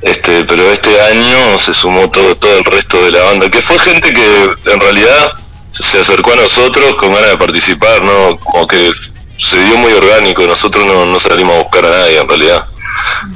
Este, 0.00 0.46
pero 0.46 0.72
este 0.72 0.98
año 0.98 1.58
se 1.58 1.74
sumó 1.74 2.08
todo, 2.08 2.34
todo 2.36 2.56
el 2.56 2.64
resto 2.64 3.04
de 3.04 3.10
la 3.10 3.24
banda, 3.24 3.50
que 3.50 3.60
fue 3.60 3.78
gente 3.78 4.14
que 4.14 4.50
en 4.64 4.80
realidad 4.80 5.32
se 5.70 6.00
acercó 6.00 6.32
a 6.32 6.36
nosotros 6.36 6.94
con 6.94 7.12
ganas 7.12 7.28
de 7.28 7.36
participar, 7.36 8.02
¿no? 8.02 8.34
Como 8.38 8.66
que 8.66 8.90
se 9.38 9.62
dio 9.62 9.76
muy 9.76 9.92
orgánico, 9.92 10.46
nosotros 10.46 10.86
no, 10.86 11.04
no 11.04 11.18
salimos 11.18 11.54
a 11.54 11.62
buscar 11.64 11.84
a 11.84 11.90
nadie 11.90 12.18
en 12.18 12.28
realidad. 12.28 12.64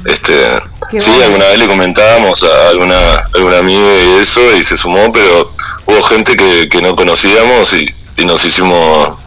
Este, 0.05 0.59
Qué 0.89 0.99
sí, 0.99 1.09
bueno. 1.09 1.25
alguna 1.25 1.45
vez 1.49 1.59
le 1.59 1.67
comentábamos 1.67 2.41
a 2.41 2.69
alguna, 2.69 3.27
alguna 3.35 3.59
amiga 3.59 3.93
y 4.03 4.21
eso, 4.21 4.41
y 4.57 4.63
se 4.63 4.75
sumó, 4.75 5.11
pero 5.13 5.51
hubo 5.85 6.01
gente 6.01 6.35
que, 6.35 6.67
que 6.67 6.81
no 6.81 6.95
conocíamos 6.95 7.73
y, 7.73 7.93
y 8.17 8.25
nos 8.25 8.43
hicimos 8.43 9.17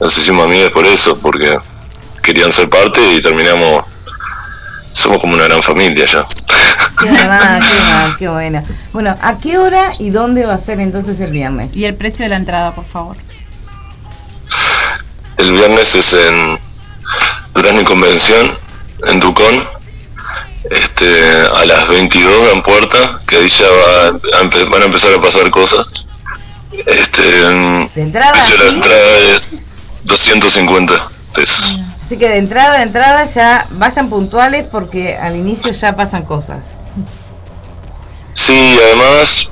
nos 0.00 0.18
hicimos 0.18 0.46
amigas 0.46 0.70
por 0.70 0.84
eso, 0.86 1.16
porque 1.18 1.58
querían 2.22 2.52
ser 2.52 2.68
parte 2.68 3.00
y 3.14 3.22
terminamos, 3.22 3.84
somos 4.92 5.18
como 5.20 5.34
una 5.34 5.44
gran 5.44 5.62
familia 5.62 6.04
ya. 6.06 6.26
Qué 6.98 7.10
mal, 7.26 7.62
qué 7.62 7.92
mal, 7.92 8.16
qué 8.18 8.28
buena. 8.28 8.64
Bueno, 8.92 9.16
¿a 9.22 9.38
qué 9.38 9.58
hora 9.58 9.92
y 9.98 10.10
dónde 10.10 10.44
va 10.44 10.54
a 10.54 10.58
ser 10.58 10.80
entonces 10.80 11.20
el 11.20 11.30
viernes? 11.30 11.76
Y 11.76 11.84
el 11.84 11.94
precio 11.94 12.24
de 12.24 12.30
la 12.30 12.36
entrada, 12.36 12.74
por 12.74 12.84
favor. 12.84 13.16
El 15.36 15.52
viernes 15.52 15.94
es 15.94 16.12
en 16.12 16.58
Durazno 17.54 17.80
y 17.80 17.84
Convención, 17.84 18.58
en 19.06 19.20
Ducón, 19.20 19.64
este, 20.70 21.46
a 21.54 21.64
las 21.64 21.88
22 21.88 22.46
dan 22.48 22.62
puerta, 22.62 23.20
que 23.26 23.36
ahí 23.36 23.48
ya 23.48 23.66
va 23.68 24.06
a 24.08 24.64
van 24.70 24.82
a 24.82 24.84
empezar 24.86 25.12
a 25.14 25.20
pasar 25.20 25.50
cosas. 25.50 25.86
Este, 26.86 27.22
De 27.22 28.02
entrada, 28.02 28.32
de 28.32 28.58
la 28.58 28.70
¿sí? 28.70 28.74
entrada 28.74 29.18
es 29.34 29.48
250 30.04 31.08
pesos. 31.34 31.76
Así 32.04 32.18
que 32.18 32.28
de 32.28 32.36
entrada, 32.36 32.76
de 32.76 32.82
entrada 32.82 33.24
ya 33.24 33.66
vayan 33.70 34.10
puntuales 34.10 34.64
porque 34.70 35.16
al 35.16 35.36
inicio 35.36 35.72
ya 35.72 35.96
pasan 35.96 36.24
cosas. 36.24 36.58
Sí, 38.32 38.78
además, 38.84 39.48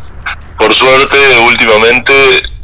por 0.58 0.74
suerte, 0.74 1.16
últimamente 1.46 2.12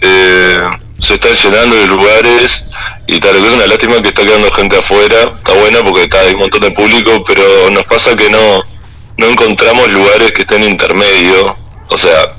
eh, 0.01 0.61
se 0.99 1.15
están 1.15 1.35
llenando 1.35 1.77
de 1.77 1.87
lugares 1.87 2.65
y 3.07 3.19
tal, 3.21 3.37
es 3.37 3.53
una 3.53 3.67
lástima 3.67 4.03
que 4.03 4.09
está 4.09 4.25
quedando 4.25 4.51
gente 4.53 4.77
afuera. 4.79 5.33
Está 5.37 5.55
buena 5.55 5.83
porque 5.83 6.03
está, 6.03 6.21
hay 6.21 6.35
un 6.35 6.41
montón 6.41 6.61
de 6.61 6.71
público, 6.73 7.25
pero 7.25 7.71
nos 7.71 7.85
pasa 7.85 8.15
que 8.15 8.29
no, 8.29 8.63
no 9.17 9.27
encontramos 9.27 9.89
lugares 9.89 10.33
que 10.33 10.43
estén 10.43 10.65
intermedio. 10.65 11.57
O 11.89 11.97
sea, 11.97 12.37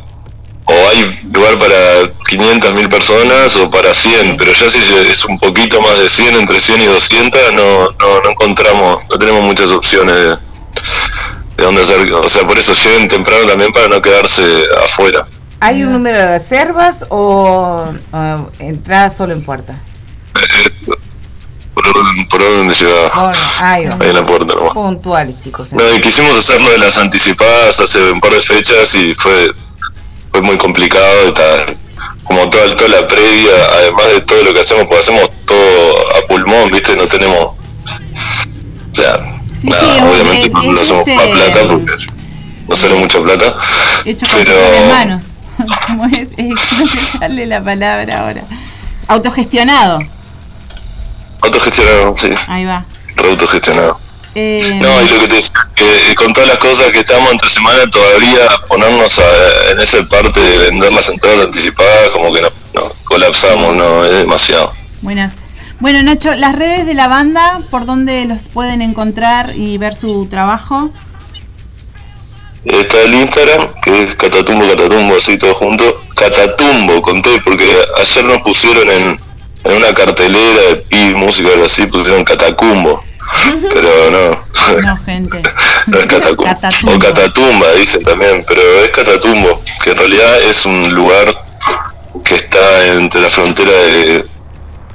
o 0.70 0.90
hay 0.90 1.20
lugar 1.34 1.58
para 1.58 2.12
500 2.28 2.74
mil 2.74 2.88
personas 2.90 3.56
o 3.56 3.72
para 3.72 3.94
100, 3.94 4.38
pero 4.38 4.54
ya 4.54 4.70
si 4.70 4.78
es 4.78 5.26
un 5.26 5.40
poquito 5.40 5.82
más 5.82 5.98
de 5.98 6.08
100, 6.10 6.36
entre 6.36 6.62
100 6.62 6.82
y 6.82 6.86
200, 6.86 7.54
no, 7.54 7.92
no, 7.92 8.22
no 8.24 8.30
encontramos, 8.30 9.04
no 9.10 9.18
tenemos 9.18 9.42
muchas 9.42 9.72
opciones 9.72 10.16
de, 10.16 10.30
de 10.30 11.64
dónde 11.64 11.82
hacer. 11.82 12.14
O 12.14 12.30
sea, 12.30 12.46
por 12.46 12.60
eso 12.60 12.74
lleguen 12.74 13.08
temprano 13.08 13.48
también 13.48 13.72
para 13.72 13.88
no 13.88 14.00
quedarse 14.00 14.44
afuera. 14.86 15.26
¿Hay 15.60 15.84
un 15.84 15.92
número 15.92 16.18
de 16.18 16.38
reservas 16.38 17.04
o, 17.10 17.92
o 18.12 18.52
entrada 18.60 19.10
solo 19.10 19.34
en 19.34 19.44
puerta? 19.44 19.76
Por 21.74 21.88
orden, 21.88 22.28
por 22.30 22.44
orden 22.44 22.68
de. 22.68 22.76
Bueno, 22.76 23.32
ahí 23.60 23.86
va. 23.86 23.98
Ahí 24.00 24.10
en 24.10 24.14
la 24.14 24.26
puerta 24.26 24.54
nomás. 24.54 24.74
Puntuales, 24.74 25.42
chicos. 25.42 25.74
No, 25.74 25.96
y 25.96 26.00
quisimos 26.00 26.38
hacerlo 26.38 26.70
de 26.70 26.78
las 26.78 26.98
anticipadas 26.98 27.80
hace 27.80 28.12
un 28.12 28.22
par 28.22 28.34
de 28.34 28.42
fechas 28.42 28.94
y 28.96 29.16
fue 29.16 29.52
fue 30.32 30.42
muy 30.42 30.58
complicado 30.58 31.34
tal. 31.34 31.78
Como 32.24 32.50
toda, 32.50 32.76
toda 32.76 32.90
la 33.02 33.08
previa, 33.08 33.52
además 33.74 34.06
de 34.08 34.22
todo 34.22 34.44
lo 34.44 34.54
que 34.54 34.60
hacemos, 34.62 34.86
pues 34.88 35.02
hacemos 35.02 35.30
todo 35.46 36.16
a 36.16 36.28
pulmón, 36.28 36.70
¿viste? 36.72 36.96
No 36.96 37.08
tenemos. 37.08 37.40
O 37.42 38.94
sea, 38.94 39.18
Sí, 39.54 39.68
nada, 39.70 39.82
sí, 39.82 40.02
obviamente 40.04 40.42
es- 40.48 40.52
no, 40.54 40.60
hacemos 40.82 41.08
este- 41.08 41.16
más 41.16 41.28
plata 41.28 41.68
porque 41.68 41.92
no 42.68 42.76
sale 42.76 42.94
mucha 42.96 43.20
plata. 43.22 43.56
Hecho 44.06 44.28
con 44.28 44.36
Pero- 44.38 44.78
sus 44.78 44.88
manos. 44.88 45.26
¿Cómo 45.88 46.06
es? 46.06 46.30
Eh, 46.38 46.50
que 46.54 47.18
sale 47.18 47.46
la 47.48 47.62
palabra 47.64 48.20
ahora. 48.22 48.42
Autogestionado. 49.08 50.00
Autogestionado, 51.42 52.14
sí, 52.16 52.30
Ahí 52.48 52.66
va. 52.66 52.86
re 53.16 53.30
autogestionado. 53.32 54.00
Eh, 54.36 54.80
No, 54.82 55.02
y 55.02 55.08
lo 55.10 55.20
que 55.20 55.28
te 55.28 55.42
que 55.76 56.16
con 56.16 56.34
todas 56.34 56.50
las 56.50 56.58
cosas 56.60 56.92
que 56.92 57.00
estamos 57.00 57.32
entre 57.32 57.50
semana 57.50 57.90
todavía 57.90 58.48
ponernos 58.68 59.18
a- 59.20 59.72
en 59.72 59.80
esa 59.80 60.04
parte 60.08 60.40
de 60.40 60.58
vender 60.70 60.92
las 60.94 61.10
entradas 61.10 61.46
anticipadas, 61.46 62.10
como 62.10 62.32
que 62.34 62.42
no, 62.42 62.50
no, 62.76 62.94
colapsamos, 63.06 63.76
no, 63.76 64.06
es 64.06 64.12
demasiado. 64.12 64.72
Buenas. 65.02 65.46
Bueno, 65.80 66.04
Nacho, 66.04 66.36
las 66.36 66.56
redes 66.56 66.86
de 66.86 66.94
la 66.94 67.08
banda, 67.08 67.62
¿por 67.72 67.86
dónde 67.86 68.26
los 68.26 68.50
pueden 68.50 68.82
encontrar 68.82 69.56
y 69.56 69.78
ver 69.78 69.96
su 69.96 70.28
trabajo? 70.30 70.92
Está 72.66 73.02
el 73.02 73.16
Instagram, 73.16 73.70
que 73.82 74.04
es 74.04 74.16
Catatumbo, 74.16 74.68
Catatumbo, 74.68 75.16
así 75.16 75.38
todo 75.38 75.56
junto. 75.56 76.04
Catatumbo, 76.16 77.02
conté, 77.02 77.40
porque 77.44 77.66
ayer 78.02 78.26
nos 78.26 78.42
pusieron 78.42 78.90
en, 78.90 79.20
en 79.64 79.78
una 79.78 79.94
cartelera 79.94 80.62
de 80.70 80.76
pi, 80.76 81.14
música, 81.16 81.50
algo 81.54 81.66
así, 81.66 81.86
pusieron 81.88 82.26
Catacumbo. 82.26 83.02
Pero 83.74 84.12
no, 84.12 84.82
No, 84.82 84.98
gente. 84.98 85.42
no 85.88 85.98
es. 86.00 86.06
Catatumbo. 86.06 86.96
O 86.96 87.00
Catatumba, 87.00 87.72
dicen 87.74 88.04
también, 88.04 88.44
pero 88.48 88.62
es 88.84 88.90
Catatumbo, 88.90 89.62
que 89.84 89.92
en 89.92 89.98
realidad 89.98 90.42
es 90.42 90.66
un 90.66 90.94
lugar 90.94 91.28
que 92.24 92.36
está 92.36 92.88
entre 92.88 93.22
la 93.22 93.30
frontera 93.30 93.72
de, 93.72 94.26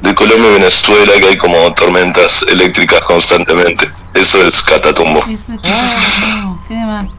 de 0.03 0.15
Colombia 0.15 0.51
y 0.51 0.53
Venezuela, 0.55 1.13
que 1.19 1.27
hay 1.29 1.39
como 1.39 1.73
tormentas 1.75 2.45
eléctricas 2.49 3.01
constantemente. 3.03 3.89
Eso 4.15 4.47
es 4.47 4.63
Catatumbo. 4.63 5.25
Eso 5.29 5.53
es 5.53 5.63
no, 5.65 6.65
¿Qué 6.69 6.75
demás? 6.75 7.11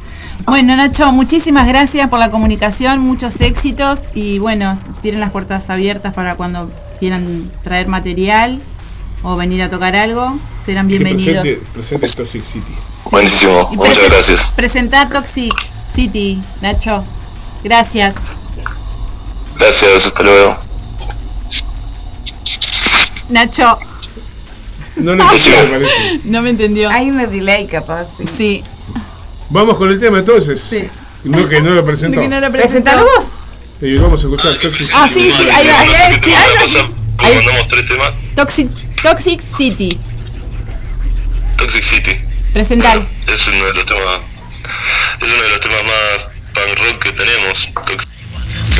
Bueno, 0.45 0.75
Nacho, 0.75 1.11
muchísimas 1.11 1.67
gracias 1.67 2.07
por 2.09 2.19
la 2.19 2.29
comunicación, 2.29 2.99
muchos 2.99 3.41
éxitos 3.41 4.01
y 4.13 4.37
bueno, 4.37 4.79
tienen 5.01 5.19
las 5.21 5.31
puertas 5.31 5.69
abiertas 5.69 6.13
para 6.13 6.35
cuando 6.35 6.69
quieran 6.99 7.51
traer 7.63 7.87
material 7.87 8.61
o 9.27 9.35
venir 9.35 9.63
a 9.63 9.69
tocar 9.71 9.95
algo, 9.95 10.37
serán 10.63 10.87
bienvenidos. 10.87 11.41
presente, 11.41 11.65
presente 11.73 12.07
Toxic 12.13 12.45
City. 12.45 12.63
Sí. 13.03 13.09
Buenísimo, 13.11 13.69
Y 13.73 13.75
muchas 13.77 14.03
gracias. 14.03 14.51
Presentá 14.55 15.09
Toxic 15.09 15.51
City, 15.95 16.39
Nacho. 16.61 17.03
Gracias. 17.63 18.15
Gracias, 19.57 20.05
hasta 20.05 20.21
luego. 20.23 20.57
Nacho, 23.29 23.79
No 24.97 25.15
lo 25.15 25.23
entendí, 25.23 25.49
me 25.49 25.79
parece. 25.79 26.19
no 26.25 26.41
me 26.43 26.49
entendió. 26.51 26.89
Hay 26.91 27.09
un 27.09 27.17
delay 27.17 27.65
capaz. 27.65 28.05
sí. 28.17 28.27
Sí, 28.27 28.63
Vamos 29.49 29.77
con 29.77 29.89
el 29.91 29.99
tema 29.99 30.19
entonces. 30.19 30.61
Sí. 30.61 30.87
No 31.23 31.49
que 31.49 31.61
no 31.61 31.71
lo 31.71 31.83
presentó. 31.83 32.21
que 32.21 32.27
no 32.27 32.39
lo. 32.39 32.51
Presentalo 32.51 33.03
vos. 33.03 33.25
Y 33.81 33.97
vamos 33.97 34.23
a 34.23 34.27
escuchar 34.27 34.55
Toxic 34.59 34.87
Ah, 34.93 35.07
sí, 35.11 35.21
sí, 35.31 35.49
ahí 35.49 35.67
va, 35.67 35.79
ahí 35.79 35.89
va, 35.89 36.19
sí, 36.23 36.31
va. 37.97 38.13
Toxic 39.05 39.39
City. 39.55 39.99
Toxic 41.57 41.83
City. 41.83 42.17
Presental. 42.53 43.07
Es 43.27 43.47
uno 43.47 43.65
de 43.67 43.73
los 43.75 43.85
temas. 43.85 44.19
Es 45.21 45.29
uno 45.31 45.43
de 45.43 45.49
los 45.49 45.59
temas 45.59 45.83
más 45.83 46.25
punk 46.55 46.79
rock 46.79 47.03
que 47.03 47.11
tenemos. 47.11 47.69
Toxic. 47.85 48.09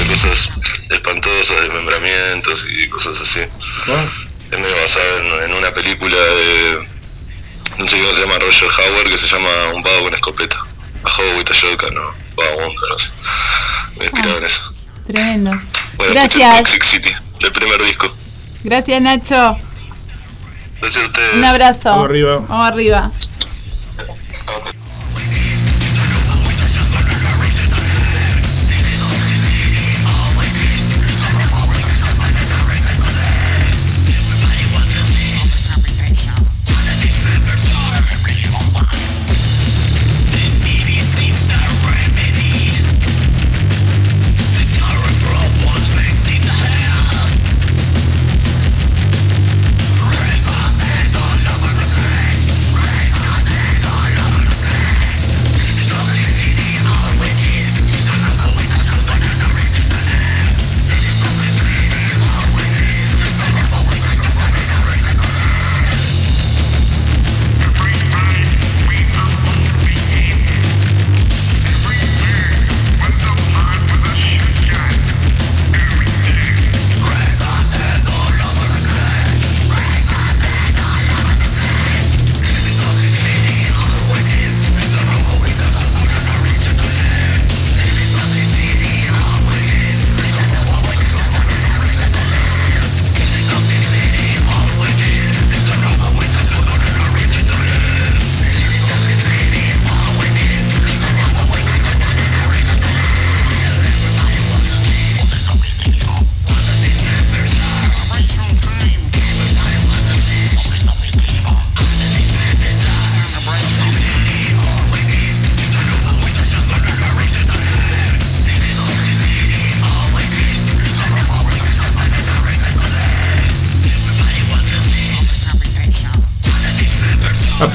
Cosas 0.10 0.50
espantosas, 0.90 1.62
desmembramientos 1.62 2.66
y 2.68 2.90
cosas 2.90 3.20
así. 3.22 3.42
Ah, 3.88 4.06
Es 4.52 4.60
medio 4.60 4.76
basado 4.82 5.20
en, 5.20 5.44
en 5.52 5.54
una 5.58 5.70
película 5.72 6.16
de. 6.18 6.88
No 7.78 7.88
sé 7.88 7.96
cómo 8.00 8.12
se 8.14 8.22
llama 8.22 8.40
Roger 8.40 8.68
Howard 8.80 9.10
que 9.12 9.18
se 9.20 9.28
llama 9.28 9.50
Un 9.76 9.84
vago 9.84 10.06
con 10.06 10.16
escopeta. 10.16 10.58
A 11.04 11.08
Hobo 11.22 11.38
with 11.38 11.52
a 11.52 11.54
shotgun, 11.54 11.94
no. 11.94 12.02
Vagabundo, 12.36 12.82
no 12.90 12.98
sé. 12.98 13.10
Me 14.00 14.06
inspirado 14.06 14.38
en 14.40 14.44
eso. 14.46 14.74
Tremendo. 15.06 15.52
Bueno, 15.98 16.14
Gracias. 16.14 16.58
Toxic 16.64 16.84
City, 16.84 17.12
del 17.42 17.52
primer 17.52 17.84
disco. 17.84 18.12
Gracias, 18.64 19.00
Nacho. 19.04 19.56
Gracias 20.86 21.04
a 21.04 21.08
ustedes. 21.08 21.34
Un 21.34 21.46
abrazo. 21.46 21.90
Vamos 21.90 22.06
arriba. 22.06 22.40
Vamos 22.48 22.68
arriba. 22.68 23.12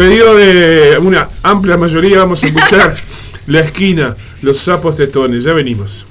Pedido 0.01 0.35
de 0.35 0.97
una 0.97 1.29
amplia 1.43 1.77
mayoría 1.77 2.21
vamos 2.21 2.43
a 2.43 2.47
escuchar 2.47 2.97
La 3.49 3.61
Esquina, 3.61 4.17
Los 4.41 4.57
Sapos 4.57 4.97
Tetones. 4.97 5.45
Ya 5.45 5.53
venimos. 5.53 6.07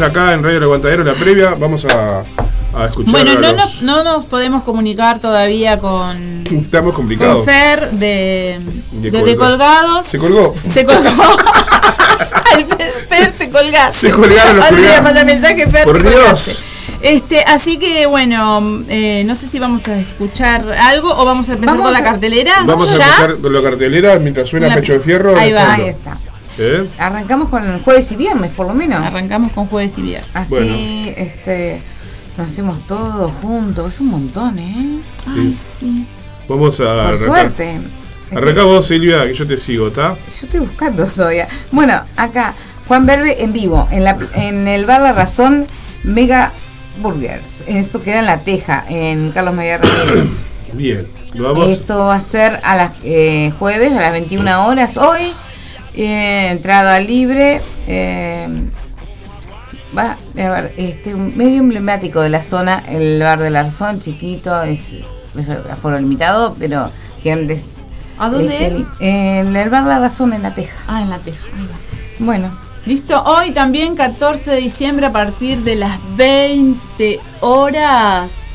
Seguimos 0.00 0.16
acá 0.18 0.32
en 0.32 0.42
Radio 0.42 0.56
El 0.56 0.62
Aguantadero, 0.64 1.04
la 1.04 1.12
previa. 1.12 1.54
Vamos 1.56 1.84
a, 1.84 2.20
a 2.74 2.86
escuchar 2.86 3.12
Bueno, 3.12 3.32
a 3.32 3.34
no, 3.34 3.40
los... 3.40 3.56
nos- 3.56 3.82
no 3.82 4.02
nos 4.02 4.24
podemos 4.24 4.62
comunicar 4.62 5.18
todavía 5.20 5.76
con, 5.76 6.42
Estamos 6.46 6.94
con 6.94 7.02
complicados. 7.02 7.44
Fer 7.44 7.90
de, 7.90 8.58
De 8.92 9.10
de, 9.10 9.18
colga- 9.18 9.24
de 9.26 9.36
Colgados. 9.36 10.06
Se 10.06 10.16
colgó. 10.18 10.54
Se 10.58 10.86
colgó. 10.86 11.02
Fer, 12.78 12.92
Fer, 13.08 13.32
se 13.32 13.50
colgaste. 13.50 14.08
Se 14.08 14.10
colgaron 14.10 14.56
los 14.56 14.64
Ahora 14.70 15.02
mandar 15.02 15.26
mensaje, 15.26 15.66
Fer, 15.66 15.84
Por 15.84 16.00
Dios. 16.02 16.14
colgaste. 16.14 16.52
Este, 17.02 17.40
así 17.44 17.78
que 17.78 18.04
bueno, 18.06 18.82
eh, 18.88 19.22
no 19.26 19.34
sé 19.34 19.46
si 19.48 19.58
vamos 19.58 19.86
a 19.88 19.96
escuchar 19.98 20.70
algo 20.72 21.10
o 21.14 21.24
vamos 21.26 21.48
a 21.48 21.52
empezar 21.52 21.74
Vamos 21.76 21.90
con 21.90 21.92
la 21.94 22.02
cartelera. 22.04 22.54
Vamos 22.64 22.88
a 22.90 22.92
empezar 22.92 23.36
con 23.36 23.52
la 23.52 23.62
cartelera 23.62 24.18
mientras 24.18 24.48
suena 24.48 24.68
La- 24.68 24.74
Pecho 24.76 24.94
de 24.94 25.00
Fierro. 25.00 25.36
Ahí 25.36 25.50
de 25.50 25.56
va. 25.56 25.74
Ahí 25.74 25.88
está. 25.88 26.09
¿Eh? 26.60 26.86
Arrancamos 26.98 27.48
con 27.48 27.66
el 27.66 27.80
jueves 27.82 28.12
y 28.12 28.16
viernes, 28.16 28.50
por 28.52 28.66
lo 28.66 28.74
menos. 28.74 29.00
Arrancamos 29.00 29.52
con 29.52 29.66
jueves 29.66 29.96
y 29.98 30.02
viernes. 30.02 30.30
Así, 30.34 30.54
Bueno. 30.54 30.74
este, 31.16 31.80
lo 32.36 32.44
hacemos 32.44 32.86
todo 32.86 33.30
juntos. 33.30 33.94
Es 33.94 34.00
un 34.00 34.08
montón, 34.08 34.58
¿eh? 34.58 34.98
Ay, 35.26 35.56
sí. 35.56 36.06
Vamos 36.48 36.78
a 36.80 36.84
Por 36.84 36.88
arrancar. 36.98 37.26
suerte. 37.26 37.80
Arranca 38.32 38.62
vos, 38.64 38.86
Silvia, 38.86 39.24
que 39.26 39.34
yo 39.34 39.46
te 39.46 39.56
sigo, 39.58 39.88
¿está? 39.88 40.14
Yo 40.14 40.46
estoy 40.46 40.60
buscando 40.60 41.04
todavía. 41.06 41.48
Bueno, 41.72 42.00
acá, 42.16 42.54
Juan 42.86 43.06
Verbe 43.06 43.42
en 43.42 43.52
vivo, 43.52 43.88
en, 43.90 44.04
la, 44.04 44.16
en 44.34 44.68
el 44.68 44.86
bar 44.86 45.00
La 45.00 45.12
Razón, 45.12 45.66
Mega 46.04 46.52
Burgers. 47.02 47.62
Esto 47.66 48.02
queda 48.02 48.20
en 48.20 48.26
La 48.26 48.40
Teja, 48.40 48.84
en 48.88 49.32
Carlos 49.32 49.54
María 49.54 49.78
Ramírez. 49.78 50.30
Bien. 50.74 51.06
Vamos. 51.34 51.70
Esto 51.70 51.98
va 52.06 52.16
a 52.16 52.22
ser 52.22 52.60
a 52.64 52.76
las 52.76 52.92
eh, 53.04 53.52
jueves, 53.58 53.92
a 53.92 54.00
las 54.00 54.12
21 54.12 54.66
horas 54.66 54.96
hoy. 54.96 55.32
Eh, 55.94 56.48
entrada 56.50 57.00
libre. 57.00 57.60
eh, 57.86 58.48
va, 59.96 60.12
a 60.12 60.16
ver, 60.34 60.74
este, 60.76 61.14
medio 61.14 61.60
emblemático 61.60 62.20
de 62.20 62.28
la 62.28 62.42
zona, 62.42 62.82
el 62.88 63.20
bar 63.20 63.40
del 63.40 63.56
Arzón, 63.56 64.00
chiquito, 64.00 64.62
es, 64.62 64.80
es 65.36 65.48
aforo 65.48 65.98
limitado, 65.98 66.54
pero 66.58 66.90
gente. 67.22 67.62
¿A 68.18 68.28
dónde 68.28 68.66
es? 68.66 68.76
En 69.00 69.56
el 69.56 69.70
bar 69.70 69.84
La 69.84 69.98
Razón, 69.98 70.32
en 70.32 70.42
La 70.42 70.54
Teja. 70.54 70.76
Ah, 70.86 71.02
en 71.02 71.10
la 71.10 71.18
teja. 71.18 71.46
ahí 71.56 71.66
va. 71.66 72.24
Bueno, 72.24 72.50
Listo, 72.86 73.22
hoy 73.24 73.50
también 73.50 73.94
14 73.94 74.52
de 74.52 74.56
diciembre 74.56 75.06
a 75.06 75.12
partir 75.12 75.58
de 75.58 75.76
las 75.76 75.98
20 76.16 77.20
horas. 77.40 78.49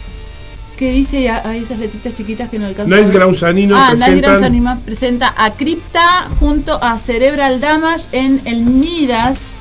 ¿Qué 0.77 0.91
dice 0.91 1.29
ahí 1.29 1.63
esas 1.63 1.79
letritas 1.79 2.15
chiquitas 2.15 2.49
que 2.49 2.59
no 2.59 2.65
alcanzo? 2.65 2.93
a 2.93 2.97
Nice 2.97 3.09
ver? 3.11 3.19
Grounds 3.19 3.43
Anino 3.43 3.77
Ah, 3.77 3.93
Nice 3.93 4.05
presentan- 4.05 4.43
Anima 4.43 4.79
presenta 4.83 5.33
a 5.37 5.53
Crypta 5.53 6.29
junto 6.39 6.83
a 6.83 6.99
Cerebral 6.99 7.61
Damage 7.61 8.07
en 8.11 8.41
el 8.45 8.61
Midas, 8.65 9.51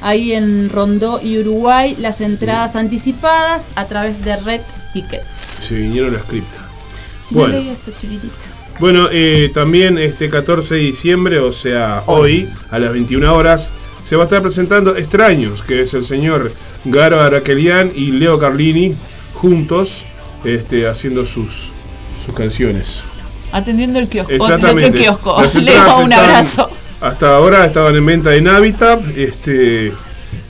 ahí 0.00 0.32
en 0.32 0.70
Rondó 0.70 1.20
y 1.22 1.38
Uruguay, 1.38 1.96
las 2.00 2.20
entradas 2.22 2.76
anticipadas 2.76 3.66
a 3.74 3.84
través 3.84 4.24
de 4.24 4.36
Red 4.36 4.62
Tickets. 4.94 5.38
Se 5.38 5.74
vinieron 5.74 6.14
las 6.14 6.22
criptas. 6.24 6.60
Si 7.22 7.34
Bueno. 7.34 7.54
no 7.54 7.60
leí 7.60 7.68
eso 7.68 7.90
chiquitita. 7.98 8.34
Bueno, 8.80 9.08
eh, 9.12 9.50
también 9.54 9.98
este 9.98 10.28
14 10.30 10.74
de 10.76 10.80
diciembre, 10.80 11.38
o 11.40 11.52
sea, 11.52 12.02
hoy, 12.06 12.48
a 12.70 12.78
las 12.78 12.92
21 12.92 13.34
horas, 13.34 13.72
se 14.04 14.16
va 14.16 14.22
a 14.22 14.26
estar 14.26 14.42
presentando 14.42 14.96
Extraños, 14.96 15.62
que 15.62 15.82
es 15.82 15.94
el 15.94 16.04
señor 16.04 16.52
Garo 16.86 17.20
Araquelian 17.20 17.92
y 17.94 18.12
Leo 18.12 18.38
Carlini 18.38 18.94
juntos 19.32 20.04
este, 20.44 20.86
haciendo 20.88 21.24
sus, 21.26 21.70
sus 22.24 22.34
canciones. 22.34 23.02
Atendiendo 23.52 23.98
el 23.98 24.08
kiosco. 24.08 24.32
Exactamente. 24.32 24.98
El 24.98 25.04
kiosco. 25.04 25.40
Las 25.40 25.54
Le 25.54 25.72
dejo 25.72 25.98
un 25.98 26.12
están- 26.12 26.24
abrazo. 26.30 26.70
Hasta 27.00 27.36
ahora 27.36 27.66
estaban 27.66 27.94
en 27.96 28.06
venta 28.06 28.34
en 28.34 28.48
Habitat, 28.48 29.00
este 29.16 29.92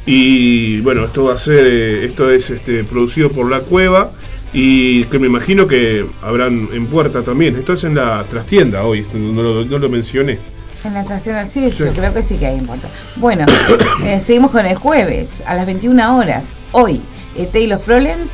y 0.07 0.81
bueno, 0.81 1.05
esto 1.07 1.25
va 1.25 1.35
a 1.35 1.39
ser, 1.39 1.67
eh, 1.67 2.05
esto 2.05 2.31
es 2.31 2.51
este, 2.51 2.85
producido 2.85 3.31
por 3.31 3.51
La 3.51 3.61
Cueva 3.61 4.11
y 4.53 5.05
que 5.05 5.19
me 5.19 5.27
imagino 5.27 5.67
que 5.67 6.07
habrán 6.23 6.69
en 6.73 6.87
puerta 6.87 7.23
también. 7.23 7.57
Esto 7.57 7.73
es 7.73 7.85
en 7.85 7.95
la 7.97 8.23
trastienda 8.25 8.85
hoy, 8.85 9.05
no 9.15 9.43
lo, 9.43 9.65
no 9.65 9.79
lo 9.79 9.89
mencioné. 9.89 10.39
en 10.85 10.93
la 10.95 11.01
estación 11.01 11.49
sí, 11.49 11.71
Sí. 11.71 11.85
yo 11.85 11.93
creo 11.93 12.13
que 12.13 12.23
sí 12.23 12.37
que 12.37 12.47
hay 12.47 12.57
importa. 12.59 12.89
Bueno, 13.17 13.47
eh, 14.05 14.21
seguimos 14.21 14.51
con 14.51 14.65
el 14.67 14.77
jueves, 14.77 15.43
a 15.47 15.55
las 15.55 15.65
21 15.67 16.17
horas. 16.19 16.57
Hoy, 16.73 17.01
ET 17.37 17.55
y 17.57 17.67
los 17.67 17.81
Problems, 17.81 18.29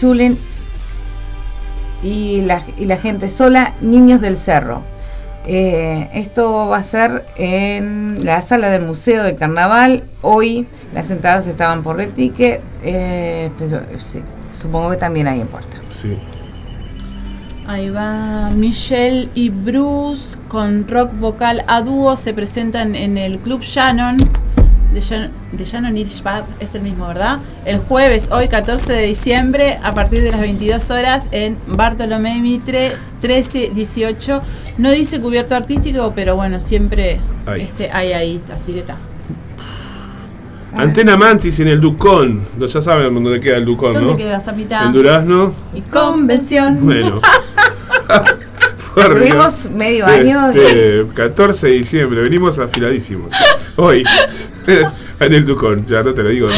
Julen 0.00 0.38
y 2.02 2.42
la, 2.42 2.62
y 2.76 2.86
la 2.86 2.96
gente 2.96 3.28
sola, 3.28 3.74
Niños 3.80 4.20
del 4.20 4.36
Cerro. 4.36 4.82
Eh, 5.46 6.08
esto 6.12 6.68
va 6.68 6.78
a 6.78 6.82
ser 6.82 7.24
en 7.36 8.24
la 8.24 8.40
sala 8.42 8.68
del 8.68 8.84
Museo 8.84 9.22
del 9.22 9.36
Carnaval. 9.36 10.04
Hoy 10.22 10.66
las 10.94 11.10
entradas 11.10 11.46
estaban 11.46 11.82
por 11.82 11.96
retique, 11.96 12.60
eh, 12.82 13.50
pero 13.58 13.80
sí, 13.98 14.20
supongo 14.60 14.90
que 14.90 14.96
también 14.96 15.28
hay 15.28 15.40
en 15.40 15.46
puerta. 15.46 15.78
Sí. 16.00 16.18
Ahí 17.66 17.88
va 17.88 18.50
Michelle 18.50 19.28
y 19.34 19.48
Bruce 19.50 20.38
con 20.48 20.88
rock 20.88 21.12
vocal 21.18 21.64
a 21.68 21.82
dúo. 21.82 22.16
Se 22.16 22.34
presentan 22.34 22.94
en 22.94 23.16
el 23.16 23.38
Club 23.38 23.60
Shannon. 23.62 24.16
De 24.92 25.00
Shannon, 25.00 25.30
de 25.52 25.64
Shannon 25.64 25.94
Pub, 25.94 26.44
es 26.58 26.74
el 26.74 26.82
mismo, 26.82 27.06
¿verdad? 27.06 27.38
El 27.64 27.78
jueves, 27.78 28.28
hoy 28.32 28.48
14 28.48 28.92
de 28.92 29.02
diciembre, 29.06 29.78
a 29.82 29.94
partir 29.94 30.22
de 30.22 30.32
las 30.32 30.40
22 30.40 30.90
horas, 30.90 31.28
en 31.30 31.56
Bartolomé 31.68 32.40
Mitre 32.40 32.92
1318. 33.22 34.42
No 34.78 34.90
dice 34.90 35.20
cubierto 35.20 35.54
artístico, 35.54 36.12
pero 36.14 36.34
bueno, 36.34 36.58
siempre 36.58 37.20
Ahí. 37.46 37.62
este, 37.62 37.90
hay 37.92 38.12
ahí, 38.12 38.40
así 38.52 38.72
que 38.72 38.80
está. 38.80 38.96
Antena 40.74 41.16
Mantis 41.16 41.60
en 41.60 41.68
el 41.68 41.80
Ducón. 41.80 42.42
Ya 42.58 42.80
saben 42.80 43.12
dónde 43.14 43.40
queda 43.40 43.56
el 43.56 43.64
Ducón, 43.64 43.92
¿Dónde 43.92 44.12
¿no? 44.12 44.16
queda 44.16 44.40
Zapita? 44.40 44.84
En 44.86 44.92
Durazno. 44.92 45.52
Y 45.74 45.80
convención. 45.82 46.78
Bueno. 46.84 47.20
Tuvimos 48.94 49.70
medio 49.70 50.06
año 50.06 50.48
Este, 50.50 51.06
14 51.14 51.66
de 51.68 51.72
diciembre, 51.74 52.22
venimos 52.22 52.58
afiladísimos. 52.58 53.32
Hoy, 53.76 54.02
en 55.20 55.32
el 55.32 55.46
Ducón, 55.46 55.84
ya 55.86 56.02
no 56.02 56.12
te 56.12 56.22
lo 56.22 56.28
digo. 56.30 56.48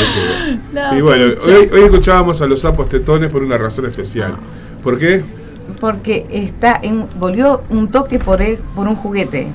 No, 0.73 0.97
y 0.97 1.01
bueno, 1.03 1.35
hoy, 1.47 1.71
hoy 1.73 1.83
escuchábamos 1.83 2.41
a 2.43 2.47
los 2.47 2.61
sapos 2.61 2.89
tetones 2.89 3.31
por 3.31 3.43
una 3.43 3.59
razón 3.59 3.87
especial. 3.87 4.37
¿Por 4.83 4.99
qué? 4.99 5.23
Porque 5.81 6.27
está 6.31 6.79
en, 6.83 7.07
volvió 7.19 7.63
un 7.71 7.89
toque 7.91 8.19
por 8.19 8.41
él, 8.43 8.59
por 8.75 8.89
un 8.89 8.97
juguete. 8.97 9.49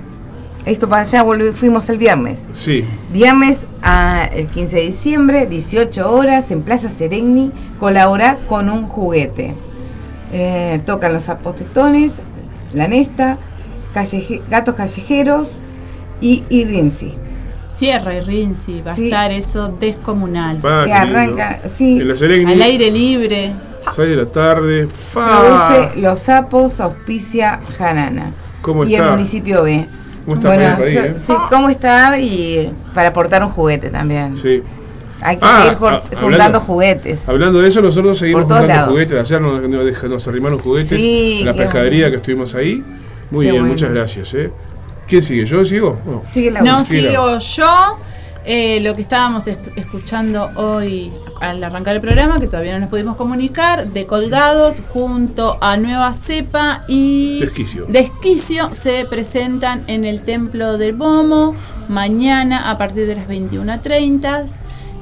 Esto 0.65 0.89
para 0.89 1.03
allá 1.03 1.23
volvi- 1.23 1.53
fuimos 1.53 1.89
el 1.89 1.97
viernes. 1.97 2.39
Sí, 2.53 2.84
Viernes 3.11 3.65
a 3.82 4.25
el 4.25 4.47
15 4.47 4.75
de 4.75 4.82
diciembre, 4.84 5.47
18 5.47 6.11
horas, 6.11 6.51
en 6.51 6.61
Plaza 6.61 6.89
Sereni, 6.89 7.51
colabora 7.80 8.38
con 8.49 8.69
un 8.69 8.84
juguete. 8.88 9.55
Eh, 10.34 10.82
tocan 10.86 11.13
los 11.13 11.30
apostetones, 11.30 12.19
la 12.74 12.88
Nesta, 12.88 13.38
calleje- 13.93 14.41
gatos 14.49 14.76
callejeros 14.76 15.61
y, 16.22 16.43
Rinzi. 16.65 17.13
Cierra 17.70 18.15
y 18.15 18.22
Rinzi, 18.22 18.82
va 18.82 18.95
Sí. 18.95 19.03
a 19.03 19.05
estar 19.05 19.32
eso 19.32 19.68
descomunal. 19.80 20.57
pa, 20.57 20.86
Que 20.86 20.93
arranca, 20.93 21.59
sí. 21.68 21.99
En 21.99 22.07
la 22.07 22.15
Serengni, 22.18 22.53
Al 22.53 22.61
aire 22.61 22.89
libre. 22.91 23.53
6 23.95 24.09
de 24.09 24.15
la 24.15 24.26
tarde. 24.26 24.88
Fa. 24.88 25.39
Produce 25.41 26.01
Los 26.01 26.20
Sapos, 26.22 26.80
auspicia 26.80 27.59
Janana. 27.78 28.32
¿Cómo 28.61 28.84
y 28.84 28.93
está? 28.95 29.05
el 29.05 29.11
municipio 29.11 29.63
B. 29.63 29.88
¿Cómo 30.26 30.36
está 30.36 30.47
bueno, 30.55 30.76
por 30.76 30.86
ahí, 30.86 30.93
so- 30.93 30.99
eh? 31.03 31.15
sí, 31.26 31.34
¿cómo 31.49 31.70
está? 31.70 32.20
Y 32.20 32.70
para 32.93 33.09
aportar 33.09 33.43
un 33.43 33.49
juguete 33.49 33.89
también. 33.89 34.36
Sí. 34.36 34.61
Hay 35.22 35.38
que 35.38 35.45
Ah, 35.45 35.61
seguir 35.63 35.78
jor- 35.78 35.93
ah, 35.93 36.01
juntando 36.03 36.26
hablando- 36.28 36.59
juguetes. 36.61 37.28
Hablando 37.30 37.59
de 37.59 37.68
eso, 37.68 37.82
nosotros 37.82 38.18
seguimos 38.18 38.43
juntando 38.43 38.68
lados. 38.68 38.89
juguetes. 38.89 39.20
Ayer 39.20 39.41
nos, 39.41 39.61
nos, 40.09 40.28
arrimaron 40.28 40.59
juguetes 40.59 40.89
Sí, 41.01 41.38
en 41.39 41.45
la 41.45 41.53
pescadería 41.53 42.01
bueno. 42.05 42.11
que 42.11 42.15
estuvimos 42.18 42.53
ahí. 42.55 42.84
Muy 43.32 43.45
Qué 43.45 43.51
bien, 43.51 43.63
bueno. 43.63 43.74
muchas 43.74 43.91
gracias. 43.91 44.34
¿eh? 44.36 44.51
¿Quién 45.07 45.24
sigue? 45.24 45.45
¿Yo 45.45 45.63
sigo? 45.65 45.99
No. 46.05 46.22
Sigue 46.26 46.51
la 46.51 46.61
No, 46.61 46.84
sigue. 46.84 47.09
sigo 47.09 47.38
yo. 47.39 47.97
eh, 48.49 48.80
lo 48.82 48.95
que 48.95 49.01
estábamos 49.01 49.45
es- 49.47 49.57
escuchando 49.76 50.51
hoy 50.55 51.11
al 51.41 51.61
arrancar 51.61 51.95
el 51.95 52.01
programa, 52.01 52.39
que 52.39 52.47
todavía 52.47 52.72
no 52.76 52.80
nos 52.80 52.89
pudimos 52.89 53.18
comunicar, 53.18 53.91
de 53.91 54.05
Colgados 54.05 54.78
junto 54.88 55.57
a 55.59 55.76
Nueva 55.76 56.13
Cepa 56.13 56.84
y 56.88 57.41
Desquicio. 57.41 57.86
Desquicio 57.89 58.70
se 58.74 59.03
presentan 59.03 59.84
en 59.88 60.05
el 60.05 60.22
Templo 60.22 60.78
del 60.78 60.93
Momo 60.93 61.55
mañana 61.89 62.70
a 62.72 62.78
partir 62.78 63.05
de 63.05 63.15
las 63.15 63.28
21.30. 63.28 64.45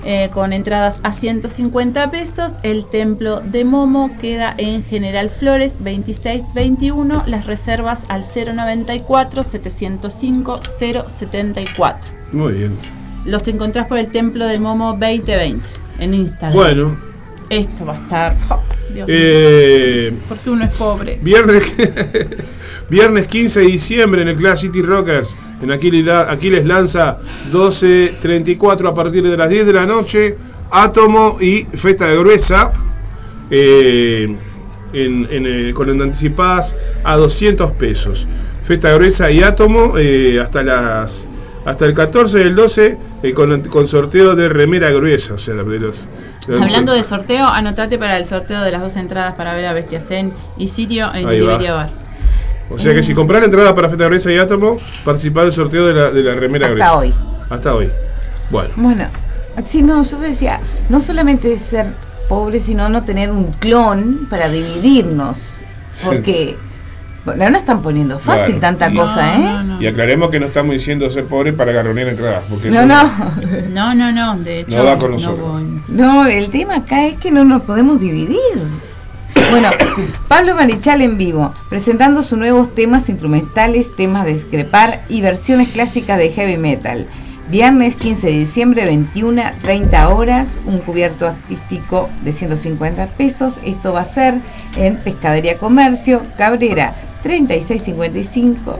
eh, 0.06 0.30
con 0.32 0.54
entradas 0.54 1.00
a 1.04 1.12
150 1.12 2.12
pesos. 2.12 2.60
El 2.62 2.86
templo 2.86 3.40
de 3.42 3.66
Momo 3.66 4.12
queda 4.22 4.54
en 4.58 4.84
General 4.84 5.32
Flores 5.32 5.78
2621. 5.80 7.24
Las 7.26 7.48
reservas 7.48 8.06
al 8.08 8.22
094 8.24 9.44
705 9.44 10.60
074. 11.08 12.12
Muy 12.32 12.54
bien. 12.54 12.78
Los 13.26 13.48
encontrás 13.48 13.88
por 13.88 13.98
el 13.98 14.12
templo 14.12 14.46
de 14.46 14.60
Momo 14.60 14.92
2020 14.92 15.60
en 16.00 16.14
Instagram. 16.14 16.54
Bueno, 16.54 17.15
Esto 17.50 17.86
va 17.86 17.94
a 17.94 17.98
estar. 17.98 18.38
oh, 18.50 18.62
Dios 18.94 19.08
mío, 19.08 19.16
eh, 19.18 20.14
porque 20.28 20.50
uno 20.50 20.64
es 20.66 20.72
pobre. 20.72 21.20
viernes, 21.22 21.74
viernes 22.90 23.28
15 23.28 23.60
de 23.62 23.66
diciembre 23.68 24.22
en 24.22 24.30
el 24.30 24.36
Clash 24.36 24.62
City 24.62 24.82
Rockers. 24.82 25.36
En 25.62 25.72
Aquiles, 25.72 26.08
Aquiles 26.14 26.66
lanza 26.66 27.18
12.34 27.52 28.90
a 28.90 28.94
partir 28.94 29.24
de 29.24 29.38
las 29.38 29.50
10 29.50 29.66
de 29.68 29.74
la 29.74 29.86
noche. 29.86 30.38
Átomo 30.72 31.38
y 31.40 31.64
Festa 31.74 32.08
de 32.08 32.18
Gruesa. 32.18 32.72
eh, 33.52 34.36
en, 34.94 35.28
en, 35.30 35.46
eh, 35.46 35.74
con 35.74 35.90
anticipadas 36.02 36.76
a 37.04 37.16
200 37.18 37.72
pesos. 37.72 38.28
Festa 38.64 38.92
Gruesa 38.94 39.30
y 39.30 39.44
Átomo 39.44 39.98
eh, 39.98 40.40
hasta 40.40 40.64
las 40.64 41.28
hasta 41.66 41.86
el 41.86 41.94
14 41.94 42.38
del 42.38 42.56
12 42.56 42.98
eh, 43.24 43.34
con, 43.34 43.62
con 43.64 43.88
sorteo 43.88 44.36
de 44.36 44.48
remera 44.50 44.92
gruesa. 44.92 45.34
O 45.34 45.38
sea, 45.38 45.56
de 45.56 45.80
los, 45.80 46.06
Hablando 46.48 46.94
de 46.94 47.04
sorteo, 47.04 47.48
anotate 47.48 47.98
para 47.98 48.18
el 48.18 48.28
sorteo 48.28 48.62
de 48.62 48.72
las 48.72 48.82
dos 48.82 48.96
entradas 48.96 49.34
para 49.36 49.54
ver 49.56 49.66
a 49.66 49.74
Bestiacén 49.74 50.32
y 50.58 50.68
Sirio 50.68 51.14
en. 51.14 51.28
Liberia 51.30 51.74
Bar. 51.74 51.90
O 52.70 52.80
sea 52.80 52.94
que 52.94 53.04
si 53.04 53.14
comprar 53.14 53.42
la 53.42 53.46
entrada 53.46 53.76
para 53.76 53.90
Festa 53.90 54.06
Gruesa 54.06 54.32
y 54.32 54.38
Átomo, 54.38 54.78
participar 55.04 55.44
del 55.44 55.54
sorteo 55.54 55.86
de 55.86 55.94
la, 55.94 56.12
de 56.12 56.24
la 56.24 56.34
remera 56.34 56.66
Hasta 56.68 56.74
gruesa. 56.74 56.98
hoy. 56.98 57.14
Hasta 57.50 57.76
hoy. 57.76 57.92
Bueno. 58.50 58.74
Bueno, 58.76 59.08
sí, 59.66 59.82
no, 59.84 60.04
yo 60.04 60.20
decía, 60.20 60.60
no 60.90 61.00
solamente 61.00 61.58
ser 61.60 61.88
pobre, 62.28 62.60
sino 62.60 62.90
no 62.90 63.04
tener 63.04 63.30
un 63.32 63.52
clon 63.54 64.28
para 64.30 64.50
dividirnos. 64.50 65.58
Porque 66.04 66.58
la 67.26 67.50
no 67.50 67.58
están 67.58 67.82
poniendo 67.82 68.20
fácil 68.20 68.58
Claro. 68.58 68.78
tanta 68.78 68.94
cosa, 68.94 69.36
¿eh? 69.36 69.40
No, 69.40 69.64
no, 69.64 69.82
Y 69.82 69.88
aclaremos 69.88 70.30
que 70.30 70.40
no 70.40 70.46
estamos 70.46 70.74
diciendo 70.74 71.10
ser 71.10 71.26
pobre 71.26 71.54
para 71.54 71.72
garronear 71.72 72.08
entradas. 72.10 72.44
Porque 72.50 72.70
No, 72.70 72.86
no. 72.86 73.04
no, 73.74 73.96
no, 73.96 74.12
no, 74.12 74.38
de 74.38 74.62
hecho. 74.62 74.78
No 74.78 74.86
va 74.86 74.98
con 74.98 75.12
nosotros. 75.12 75.40
voy. 75.40 75.82
No, 75.88 76.26
el 76.28 76.50
tema 76.50 76.76
acá 76.78 77.06
es 77.06 77.16
que 77.18 77.32
no 77.32 77.44
nos 77.44 77.64
podemos 77.64 78.00
dividir. 78.00 78.38
Bueno, 79.52 79.70
Pablo 80.28 80.56
Marichal 80.56 81.02
en 81.02 81.18
vivo, 81.18 81.54
presentando 81.70 82.24
sus 82.24 82.38
nuevos 82.38 82.74
temas 82.74 83.10
instrumentales, 83.10 83.96
temas 83.96 84.26
de 84.26 84.34
discrepar 84.34 85.02
y 85.10 85.22
versiones 85.22 85.70
clásicas 85.70 86.18
de 86.18 86.32
heavy 86.32 86.58
metal. 86.58 87.08
Viernes 87.50 87.96
15 87.96 88.26
de 88.26 88.34
diciembre, 88.40 88.86
21, 88.86 89.42
30 89.62 90.10
horas, 90.10 90.60
un 90.66 90.80
cubierto 90.80 91.28
artístico 91.28 92.10
de 92.24 92.34
150 92.34 93.06
pesos. 93.08 93.60
Esto 93.64 93.94
va 93.94 94.02
a 94.02 94.06
ser 94.06 94.36
en 94.78 94.98
Pescadería 94.98 95.58
Comercio, 95.60 96.24
Cabrera 96.40 96.96
3655, 97.26 98.80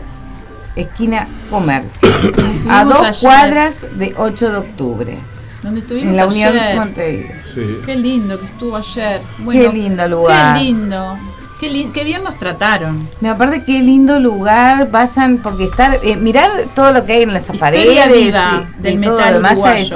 esquina 0.76 1.28
Comercio. 1.50 2.08
a 2.70 2.86
dos 2.86 3.00
ayer. 3.02 3.16
cuadras 3.22 3.86
de 3.98 4.14
8 4.16 4.52
de 4.52 4.58
octubre. 4.58 5.18
Donde 5.64 5.80
estuvimos 5.80 6.10
En 6.12 6.18
la 6.18 6.28
Unión 6.28 6.56
ayer. 6.56 6.76
Montevideo. 6.78 7.32
Sí. 7.56 7.62
Qué 7.88 7.96
lindo 7.96 8.40
que 8.40 8.46
estuvo 8.46 8.78
ayer. 8.78 9.20
Qué 9.52 9.74
lindo 9.74 10.08
lugar. 10.08 10.58
Qué 10.60 10.64
lindo. 10.64 11.18
Qué, 11.60 11.70
li- 11.72 11.90
qué 11.92 12.04
bien 12.04 12.24
nos 12.24 12.38
trataron. 12.38 13.08
Me 13.20 13.30
aparte 13.30 13.64
qué 13.64 13.80
lindo 13.82 14.20
lugar, 14.20 14.92
vayan, 14.92 15.40
porque 15.40 15.64
estar, 15.64 16.00
eh, 16.04 16.16
mirar 16.16 16.52
todo 16.76 16.92
lo 16.92 17.04
que 17.08 17.14
hay 17.14 17.24
en 17.24 17.34
las 17.34 17.44
Historia 17.44 17.60
paredes 17.62 18.14
viva 18.26 18.68
y, 18.78 18.82
del 18.84 18.94
y 18.94 18.98
todo 19.02 19.18
metal 19.18 19.30
lo 19.34 19.38
demás 19.38 19.64
ya 19.64 19.80
es, 19.80 19.94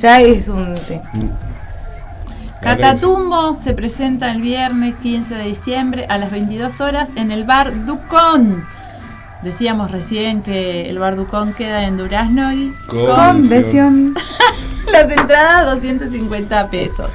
ya 0.00 0.20
es 0.22 0.48
un. 0.48 0.74
Catatumbo 2.64 3.52
se 3.54 3.74
presenta 3.74 4.30
el 4.32 4.40
viernes 4.40 4.94
15 5.02 5.34
de 5.34 5.44
diciembre 5.44 6.06
a 6.08 6.18
las 6.18 6.30
22 6.32 6.80
horas 6.80 7.10
en 7.16 7.30
el 7.30 7.44
bar 7.44 7.84
Ducón. 7.86 8.64
Decíamos 9.42 9.90
recién 9.90 10.42
que 10.42 10.88
el 10.88 10.98
bar 10.98 11.16
Ducón 11.16 11.52
queda 11.52 11.84
en 11.86 11.96
Durazno 11.98 12.52
y 12.52 12.72
convención. 12.88 14.14
las 14.92 15.10
entradas 15.12 15.74
250 15.74 16.70
pesos. 16.70 17.14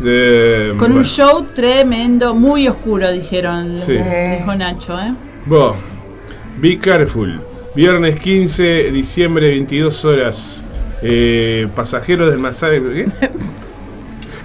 De- 0.00 0.74
Con 0.78 0.92
un 0.92 1.04
show 1.04 1.46
tremendo, 1.54 2.34
muy 2.34 2.68
oscuro, 2.68 3.10
dijeron. 3.10 3.74
Sí. 3.84 3.96
Dijo 4.38 4.54
Nacho, 4.54 4.98
¿eh? 5.00 5.14
Be 6.58 6.78
Careful. 6.78 7.40
Viernes 7.74 8.20
15 8.20 8.62
de 8.62 8.90
diciembre, 8.92 9.48
22 9.48 10.04
horas. 10.04 10.62
Eh, 11.06 11.68
pasajeros 11.76 12.30
del 12.30 12.38
Masai. 12.38 12.80
¿Qué? 12.80 13.08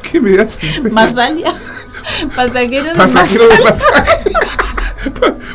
¿Qué 0.12 0.22
me 0.22 0.40
haces? 0.40 0.92
Masalia. 0.92 1.54
Pasajeros 2.36 2.88
de 2.94 2.96
Pasajeros 2.96 3.50
del 3.50 3.64
Masai. 3.64 4.34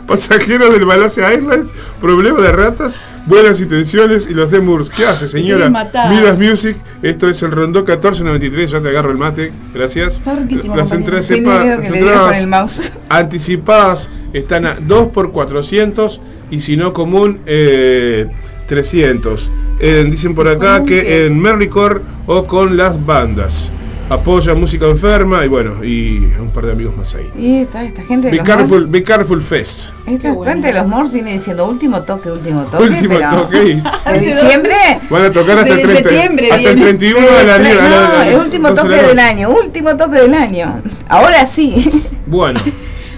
Pasajeros 0.06 0.72
del 0.72 0.86
Malasia 0.86 1.30
Airlines, 1.30 1.72
problema 2.00 2.40
de 2.40 2.52
ratas, 2.52 3.00
buenas 3.26 3.60
intenciones 3.60 4.26
y 4.28 4.34
los 4.34 4.50
Demurs. 4.50 4.90
¿Qué 4.90 5.06
hace, 5.06 5.28
señora? 5.28 5.68
Midas 5.68 6.38
Music, 6.38 6.76
esto 7.02 7.28
es 7.28 7.42
el 7.42 7.50
Rondó 7.50 7.80
1493, 7.80 8.70
ya 8.70 8.80
te 8.80 8.88
agarro 8.88 9.10
el 9.10 9.18
mate, 9.18 9.52
gracias. 9.74 10.14
Está 10.14 10.36
riquísimo, 10.36 10.76
Las 10.76 10.92
entradas, 10.92 12.46
mouse. 12.46 12.92
anticipadas 13.08 14.08
están 14.32 14.66
a 14.66 14.76
2 14.80 15.08
por 15.08 15.32
400 15.32 16.20
y 16.50 16.60
si 16.60 16.76
no 16.76 16.92
común, 16.92 17.40
eh, 17.46 18.28
300. 18.66 19.50
Eh, 19.80 20.06
dicen 20.10 20.34
por 20.34 20.48
acá 20.48 20.74
¿Común 20.74 20.86
que 20.88 21.02
qué? 21.02 21.26
en 21.26 21.38
Merricore 21.38 22.00
o 22.26 22.44
con 22.44 22.76
las 22.76 23.04
bandas. 23.04 23.70
Apoya 24.10 24.52
música 24.54 24.84
enferma 24.86 25.44
y 25.46 25.48
bueno, 25.48 25.82
y 25.82 26.18
un 26.38 26.50
par 26.52 26.66
de 26.66 26.72
amigos 26.72 26.94
más 26.94 27.14
ahí. 27.14 27.30
Y 27.38 27.60
esta, 27.62 27.82
esta 27.84 28.02
gente 28.02 28.26
de 28.26 28.32
Be 28.32 28.36
los 28.36 28.46
Careful, 28.46 28.86
Be 28.86 29.02
Careful 29.02 29.40
Fest. 29.42 29.88
esta 30.06 30.30
bueno. 30.32 30.52
gente 30.52 30.68
de 30.68 30.74
los 30.74 30.86
Moors 30.86 31.10
viene 31.12 31.32
diciendo 31.32 31.66
último 31.66 32.02
toque, 32.02 32.30
último 32.30 32.64
toque. 32.64 32.84
Último 32.84 33.14
pero- 33.16 33.30
toque. 33.42 33.82
¿De 34.12 34.18
diciembre? 34.20 34.74
Van 35.08 35.24
a 35.24 35.32
tocar 35.32 35.58
hasta 35.60 35.72
el, 35.72 35.76
Desde 35.88 36.02
30, 36.02 36.10
septiembre 36.10 36.50
hasta 36.52 36.68
el 36.70 36.76
viene. 36.76 36.82
31 36.98 37.20
de 37.26 37.44
la 37.46 37.58
la- 37.58 38.08
no, 38.08 38.22
el 38.22 38.36
último 38.40 38.68
12 38.70 38.82
de 38.82 38.88
toque 38.88 39.06
del 39.06 39.16
noche. 39.16 39.20
año, 39.28 39.48
último 39.50 39.96
toque 39.96 40.16
del 40.20 40.34
año. 40.34 40.82
Ahora 41.08 41.46
sí. 41.46 41.90
Bueno, 42.26 42.60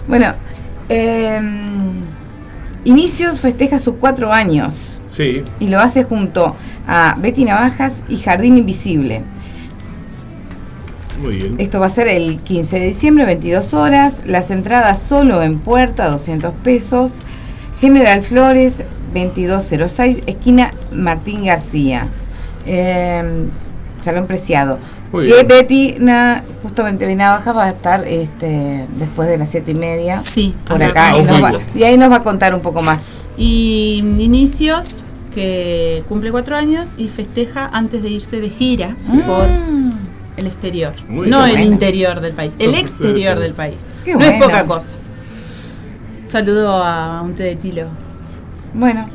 Bueno, 0.07 0.34
eh, 0.88 1.40
Inicios 2.84 3.40
festeja 3.40 3.78
sus 3.80 3.94
cuatro 3.99 4.32
años 4.32 4.95
sí. 5.09 5.44
y 5.61 5.68
lo 5.68 5.80
hace 5.80 6.04
junto 6.04 6.54
a 6.86 7.16
Betty 7.18 7.44
Navajas 7.44 8.02
y 8.09 8.18
Jardín 8.18 8.59
Invisible. 8.59 9.22
Muy 11.20 11.36
bien. 11.36 11.54
Esto 11.59 11.80
va 11.80 11.86
a 11.86 11.90
ser 11.90 12.09
el 12.09 12.40
15 12.40 12.78
de 12.78 12.88
diciembre, 12.88 13.24
22 13.24 13.74
horas. 13.74 14.26
Las 14.26 14.50
entradas 14.50 15.02
solo 15.02 15.42
en 15.42 15.59
puerta, 15.59 16.11
200 16.11 16.52
pesos. 16.62 17.20
General 17.80 18.22
Flores, 18.22 18.82
2206, 19.14 20.18
esquina 20.26 20.70
Martín 20.92 21.46
García. 21.46 22.09
Eh, 22.66 23.48
salón 24.02 24.26
preciado. 24.26 24.78
Muy 25.12 25.24
Y 25.24 25.32
bien. 25.32 25.46
Betty, 25.48 25.94
na- 25.98 26.42
justamente 26.62 27.14
Navajas 27.14 27.57
va 27.57 27.64
a 27.64 27.70
estar 27.70 28.07
este, 28.07 28.86
después 28.98 29.28
de 29.28 29.38
las 29.38 29.50
siete 29.50 29.70
y 29.70 29.74
media. 29.74 30.18
Sí, 30.18 30.54
por 30.66 30.82
acá 30.82 31.11
acá. 31.11 31.18
Y, 31.18 31.20
con 31.20 31.26
nos 31.34 31.42
va- 31.44 31.52
nosotros. 31.52 31.76
y 31.76 31.84
ahí 31.84 31.96
nos 31.98 32.11
va 32.11 32.16
a 32.16 32.22
contar 32.22 32.54
un 32.54 32.61
poco 32.61 32.82
más. 32.82 33.18
Y 33.36 33.98
Inicios, 34.18 35.02
que 35.34 36.02
cumple 36.09 36.30
cuatro 36.30 36.57
años 36.57 36.88
y 36.96 37.09
festeja 37.09 37.68
antes 37.72 38.02
de 38.02 38.09
irse 38.11 38.40
de 38.40 38.48
gira 38.50 38.96
por 39.26 39.46
el 40.36 40.46
exterior. 40.46 40.92
Muy 41.09 41.28
no 41.28 41.44
bien. 41.44 41.59
el 41.61 41.66
interior 41.66 42.20
del 42.20 42.32
país, 42.32 42.54
el 42.59 42.74
exterior 42.74 43.38
del 43.38 43.52
país. 43.54 43.76
Qué 44.04 44.14
no 44.14 44.24
es 44.24 44.42
poca 44.42 44.64
cosa. 44.66 44.94
Saludo 46.26 46.82
a 46.82 47.22
un 47.22 47.34
té 47.34 47.44
de 47.44 47.57
tilo. 47.57 47.86
Bueno, 48.74 49.09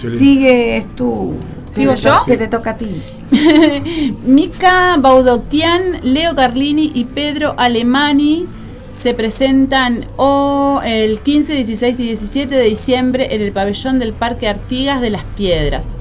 sigues 0.00 0.86
tú. 0.94 1.34
¿Sigo 1.72 1.94
yo? 1.94 2.20
Que 2.26 2.36
te 2.36 2.46
toca 2.48 2.70
a 2.70 2.76
ti. 2.76 3.02
Mica 4.24 4.96
Baudoquian, 4.98 6.00
Leo 6.02 6.34
Carlini 6.34 6.90
y 6.94 7.04
Pedro 7.04 7.54
Alemani 7.56 8.46
se 8.88 9.14
presentan 9.14 10.06
o 10.16 10.80
el 10.84 11.20
15, 11.20 11.54
16 11.54 12.00
y 12.00 12.02
17 12.04 12.54
de 12.54 12.62
diciembre 12.64 13.34
en 13.34 13.42
el 13.42 13.52
pabellón 13.52 13.98
del 13.98 14.12
Parque 14.12 14.48
Artigas 14.48 15.00
de 15.00 15.10
las 15.10 15.24
Piedras. 15.36 15.96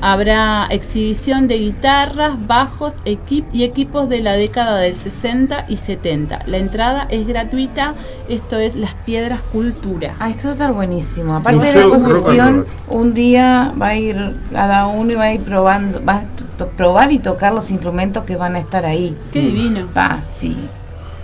Habrá 0.00 0.68
exhibición 0.70 1.48
de 1.48 1.58
guitarras, 1.58 2.46
bajos 2.46 2.94
equip 3.04 3.52
y 3.52 3.64
equipos 3.64 4.08
de 4.08 4.20
la 4.20 4.34
década 4.34 4.76
del 4.78 4.94
60 4.94 5.66
y 5.68 5.76
70. 5.76 6.44
La 6.46 6.58
entrada 6.58 7.08
es 7.10 7.26
gratuita, 7.26 7.94
esto 8.28 8.58
es 8.58 8.76
Las 8.76 8.94
Piedras 8.94 9.40
Cultura. 9.42 10.14
Ah, 10.20 10.30
esto 10.30 10.44
va 10.44 10.50
a 10.50 10.52
estar 10.52 10.72
buenísimo. 10.72 11.34
Aparte 11.34 11.66
de 11.66 11.72
la 11.74 11.96
exposición, 11.96 12.66
un 12.90 13.12
día 13.12 13.74
va 13.80 13.88
a 13.88 13.96
ir 13.96 14.36
cada 14.52 14.86
uno 14.86 15.12
y 15.12 15.14
va 15.16 15.24
a 15.24 15.34
ir 15.34 15.40
probando, 15.40 16.00
va 16.04 16.18
a 16.18 16.20
to- 16.20 16.44
probar 16.66 17.12
y 17.12 17.18
tocar 17.20 17.52
los 17.52 17.70
instrumentos 17.70 18.24
que 18.24 18.36
van 18.36 18.56
a 18.56 18.58
estar 18.58 18.84
ahí. 18.84 19.14
Qué 19.32 19.40
divino. 19.40 19.88
Va, 19.96 20.22
sí. 20.30 20.56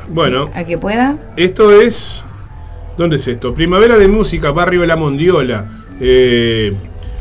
Bueno, 0.09 0.49
A 0.55 0.65
que 0.65 0.79
pueda. 0.79 1.17
esto 1.37 1.73
es. 1.73 2.23
¿Dónde 2.97 3.17
es 3.17 3.27
esto? 3.27 3.53
Primavera 3.53 3.99
de 3.99 4.07
Música, 4.07 4.53
Barrio 4.53 4.87
La 4.87 4.95
Mondiola. 4.97 5.67
Eh, 6.01 6.73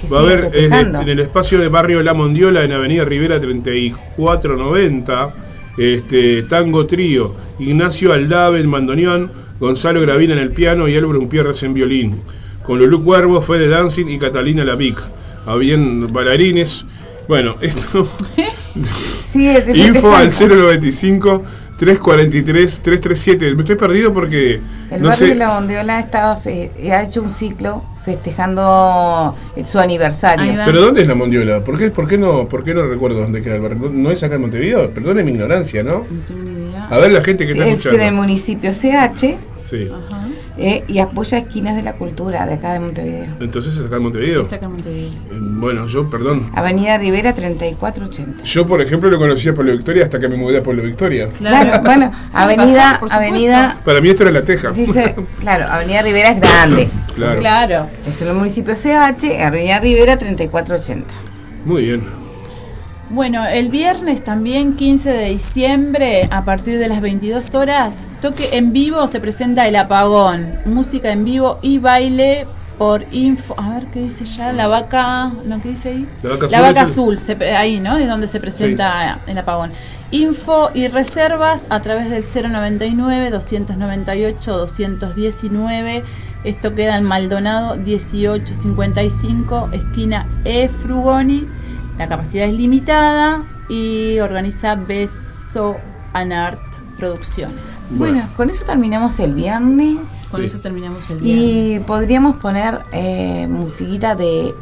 Que 0.02 0.08
va 0.10 0.20
a 0.20 0.22
haber 0.22 0.52
en 0.54 1.10
el 1.10 1.20
espacio 1.20 1.58
de 1.60 1.68
Barrio 1.70 2.04
La 2.04 2.14
Mondiola, 2.14 2.64
en 2.64 2.74
Avenida 2.74 3.06
Rivera 3.06 3.40
3490, 3.40 5.34
este, 5.78 6.44
Tango 6.44 6.86
Trío, 6.86 7.34
Ignacio 7.60 8.14
Aldave 8.14 8.60
en 8.60 8.70
bandoneón, 8.72 9.32
Gonzalo 9.60 10.02
Gravina 10.02 10.34
en 10.34 10.40
el 10.40 10.52
piano 10.52 10.88
y 10.88 10.96
Álvaro 10.96 11.20
Umpierres 11.20 11.64
en 11.64 11.74
violín. 11.74 12.22
Con 12.64 12.80
Lulú 12.80 13.04
Cuervo, 13.04 13.42
Fede 13.42 13.68
Dancing 13.68 14.08
y 14.08 14.18
Catalina 14.20 14.64
Lavic. 14.64 14.98
Habían 15.46 16.12
bailarines. 16.12 16.86
Bueno, 17.28 17.56
esto. 17.62 18.08
Sigue 19.28 19.62
de- 19.66 19.78
Info 19.78 20.14
al 20.16 20.30
festejando. 20.32 20.64
095 20.68 21.44
343 21.78 22.82
337. 22.82 23.56
Me 23.56 23.62
estoy 23.62 23.76
perdido 23.76 24.14
porque 24.14 24.62
El 24.92 25.02
no 25.02 25.10
barrio 25.10 25.14
sé. 25.14 25.28
de 25.28 25.36
la 25.36 25.56
Bondiola 25.56 26.00
estaba 26.00 26.36
fe- 26.38 26.72
ha 26.92 27.02
hecho 27.04 27.22
un 27.22 27.32
ciclo 27.32 27.84
festejando 28.06 29.36
eh, 29.56 29.66
su 29.66 29.80
aniversario. 29.80 30.54
Pero 30.66 30.82
¿dónde 30.82 31.02
es 31.02 31.08
la 31.08 31.16
Mondiola? 31.16 31.64
¿Por 31.64 31.78
qué, 31.80 31.90
por 31.90 32.08
qué 32.08 32.18
no, 32.18 32.48
por 32.48 32.64
qué 32.64 32.74
no 32.74 32.84
recuerdo 32.86 33.20
dónde 33.20 33.42
queda 33.42 33.56
el 33.56 33.62
barrio? 33.62 33.80
¿No- 33.80 33.90
¿No 33.90 34.12
es 34.12 34.22
acá 34.24 34.36
en 34.36 34.42
Montevideo? 34.42 34.92
Perdone 34.94 35.24
mi 35.24 35.32
ignorancia, 35.32 35.84
¿no? 35.84 36.06
No 36.10 36.20
tengo 36.28 36.44
ni 36.44 36.70
idea. 36.70 36.88
A 36.90 36.98
ver 36.98 37.12
la 37.14 37.24
gente 37.24 37.46
que 37.48 37.54
Sí, 37.54 37.60
está 37.60 37.72
es 37.74 37.82
que 37.82 37.90
en 37.90 37.94
el 37.96 38.00
escuchando. 38.02 38.22
municipio 38.22 38.72
CH 38.72 39.38
Sí. 39.64 39.90
Ajá. 39.90 40.28
Eh, 40.58 40.84
y 40.88 41.00
apoya 41.00 41.38
esquinas 41.40 41.76
de 41.76 41.82
la 41.84 41.94
cultura 41.94 42.46
de 42.46 42.54
acá 42.54 42.74
de 42.74 42.80
Montevideo. 42.80 43.28
Entonces 43.40 43.76
es 43.78 43.86
acá 43.86 43.98
en 43.98 44.04
Montevideo. 44.04 44.42
Es 44.44 44.54
acá 44.54 44.66
en 44.66 44.72
Montevideo. 44.74 45.10
Eh, 45.10 45.38
Bueno, 45.40 45.88
yo, 45.88 46.10
perdón. 46.10 46.50
Avenida 46.54 46.98
Rivera 46.98 47.34
3480. 47.34 48.44
Yo, 48.44 48.68
por 48.68 48.82
ejemplo, 48.82 49.10
lo 49.10 49.18
conocía 49.18 49.52
a 49.52 49.56
Pueblo 49.56 49.72
Victoria 49.74 50.04
hasta 50.04 50.20
que 50.20 50.28
me 50.28 50.36
mudé 50.36 50.58
a 50.60 50.64
Pueblo 50.64 50.84
Victoria. 50.84 51.30
Claro, 51.38 51.82
bueno, 51.84 52.12
Sí, 52.28 52.34
avenida, 52.38 52.66
pasar, 52.66 53.00
por 53.00 53.10
supuesto. 53.10 53.16
avenida, 53.34 53.78
Para 53.84 54.02
mí 54.02 54.10
esto 54.10 54.24
era 54.24 54.32
la 54.32 54.44
Teja. 54.46 54.72
dice, 54.72 55.16
claro, 55.40 55.66
Avenida 55.68 56.02
Rivera 56.02 56.30
es 56.32 56.40
grande. 56.40 56.90
Claro. 57.16 57.40
Claro. 57.40 57.88
Es 58.06 58.22
en 58.22 58.28
el 58.30 58.34
municipio 58.36 58.74
CH, 58.76 59.42
Avenida 59.46 59.80
Rivera 59.80 60.18
3480. 60.18 61.06
Muy 61.66 61.84
bien. 61.86 62.23
Bueno, 63.10 63.46
el 63.46 63.70
viernes 63.70 64.24
también, 64.24 64.76
15 64.76 65.12
de 65.12 65.30
diciembre, 65.30 66.28
a 66.32 66.44
partir 66.46 66.80
de 66.80 66.88
las 66.88 67.00
22 67.02 67.54
horas, 67.54 68.08
toque 68.22 68.50
en 68.58 68.74
vivo 68.74 69.06
se 69.08 69.20
presenta 69.20 69.68
El 69.68 69.76
Apagón, 69.76 70.48
música 70.66 71.12
en 71.12 71.24
vivo 71.24 71.60
y 71.62 71.78
baile 71.78 72.48
por 72.80 73.06
info. 73.12 73.54
A 73.60 73.70
ver 73.72 73.86
qué 73.88 74.02
dice 74.02 74.26
ya, 74.26 74.52
la 74.52 74.68
vaca. 74.68 75.32
¿No 75.46 75.62
qué 75.62 75.70
dice 75.70 75.90
ahí? 75.90 76.08
La 76.24 76.62
vaca 76.62 76.82
azul 76.82 77.14
el- 77.14 77.18
azul, 77.18 77.20
se 77.20 77.36
pre- 77.36 77.56
ahí, 77.56 77.80
¿no? 77.80 77.98
Es 77.98 78.08
donde 78.08 78.28
se 78.28 78.40
presenta 78.40 79.20
El 79.28 79.38
Apagón. 79.38 79.72
Info 80.10 80.72
y 80.74 80.88
reservas 80.88 81.68
a 81.70 81.82
través 81.82 82.10
del 82.10 82.24
099 82.24 83.30
298 83.30 84.58
219. 84.58 86.04
Esto 86.44 86.74
queda 86.74 86.98
en 86.98 87.04
Maldonado 87.04 87.76
1855, 87.78 89.70
esquina 89.72 90.28
E 90.46 90.68
Frugoni. 90.68 91.48
La 91.98 92.08
capacidad 92.10 92.46
es 92.48 92.54
limitada 92.54 93.44
y 93.70 94.20
organiza 94.20 94.76
Beso 94.76 95.76
Anart 96.14 96.60
Producciones. 96.98 97.90
Bueno. 97.92 98.14
Bueno, 98.16 98.30
con 98.36 98.50
eso 98.50 98.66
terminamos 98.66 99.20
el 99.20 99.34
viernes. 99.34 99.98
Con 100.32 100.40
Sí. 100.42 100.46
eso 100.48 100.60
terminamos 100.60 101.10
el 101.10 101.18
Y 101.18 101.22
viernes. 101.66 101.82
podríamos 101.88 102.38
poner 102.38 102.80
eh, 102.92 103.48
musiquita 103.50 104.16
de 104.16 104.54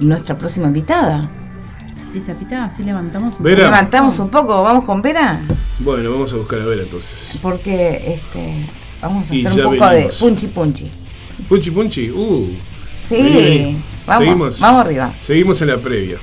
nuestra 0.00 0.36
próxima 0.36 0.66
invitada. 0.66 1.28
Sí, 2.00 2.20
Zapita, 2.20 2.64
así 2.64 2.84
levantamos. 2.84 3.36
un 3.36 3.42
Vera. 3.42 3.56
poco. 3.64 3.70
Levantamos 3.70 4.18
un 4.18 4.28
poco, 4.28 4.62
vamos 4.62 4.84
con 4.84 5.02
Vera, 5.02 5.40
Bueno, 5.80 6.10
vamos 6.12 6.32
a 6.32 6.36
buscar 6.36 6.60
a 6.60 6.64
ver 6.66 6.80
entonces. 6.80 7.38
porque 7.42 8.14
este 8.14 8.68
vamos 9.02 9.30
a 9.30 9.34
Y 9.34 9.44
hacer 9.46 9.66
un 9.66 9.72
poco 9.74 9.86
venimos. 9.88 10.14
de 10.20 10.26
punchi 10.26 10.46
punchi. 10.48 10.90
Punchi 11.48 11.70
Punchi. 11.70 12.10
Uh. 12.10 12.50
Sí, 13.00 13.16
Vení, 13.16 13.32
vení. 13.34 13.82
vamos, 14.06 14.24
Seguimos. 14.24 14.60
vamos 14.60 14.80
arriba. 14.86 15.12
Seguimos 15.20 15.62
en 15.62 15.68
la 15.68 15.76
previa. 15.78 16.18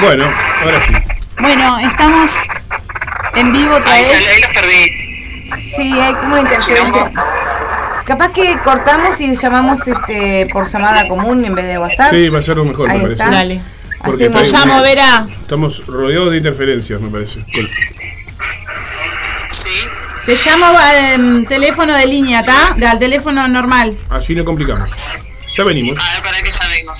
Bueno, 0.00 0.24
ahora 0.62 0.80
sí. 0.86 0.92
Bueno, 1.38 1.78
estamos 1.80 2.30
en 3.34 3.52
vivo 3.52 3.74
otra 3.74 3.92
Ahí, 3.92 4.02
vez. 4.02 4.12
salió, 4.12 4.30
ahí 4.30 4.40
los 4.40 4.50
perdí. 4.50 5.60
Sí, 5.76 6.00
hay 6.00 6.14
como 6.14 6.32
una 6.32 6.40
interferencia. 6.42 7.12
Capaz 8.06 8.32
que 8.32 8.56
cortamos 8.64 9.20
y 9.20 9.36
llamamos 9.36 9.86
este 9.86 10.46
por 10.52 10.66
llamada 10.68 11.06
común 11.08 11.44
en 11.44 11.54
vez 11.54 11.66
de 11.66 11.78
WhatsApp. 11.78 12.12
Sí, 12.12 12.28
va 12.28 12.38
a 12.38 12.42
ser 12.42 12.56
lo 12.56 12.64
mejor, 12.64 12.90
Ahí 12.90 12.96
me 12.98 13.02
parece. 13.04 13.22
está. 13.22 13.34
Dale. 13.34 13.60
Porque 14.04 14.26
Hacemos- 14.26 14.52
llamo, 14.52 14.82
Vera. 14.82 15.26
Estamos 15.42 15.84
rodeados 15.86 16.30
de 16.30 16.38
interferencias, 16.38 17.00
me 17.00 17.10
parece. 17.10 17.44
Sí. 19.48 19.70
Te 20.26 20.36
llamo 20.36 20.66
al 20.78 21.46
teléfono 21.48 21.94
de 21.94 22.06
línea, 22.06 22.40
¿está? 22.40 22.74
Al 22.90 22.98
teléfono 22.98 23.46
normal. 23.48 23.96
así 24.10 24.34
no 24.34 24.44
complicamos. 24.44 24.90
Ya 25.56 25.64
venimos. 25.64 25.98
A 25.98 26.14
ver, 26.14 26.22
para 26.22 26.40
que 26.40 26.50
ya 26.50 26.68
vengo. 26.68 26.94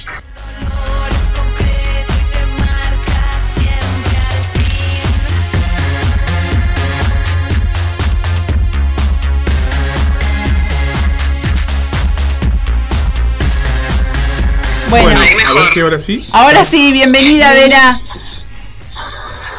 Bueno, 14.90 15.04
Bueno, 15.06 15.20
Ahí 15.20 15.32
a 15.32 15.36
mejor. 15.36 15.62
ver 15.62 15.72
si 15.72 15.80
ahora 15.80 15.98
sí. 16.00 16.28
ahora 16.32 16.64
sí, 16.64 16.92
bienvenida, 16.92 17.52
Vera. 17.54 18.00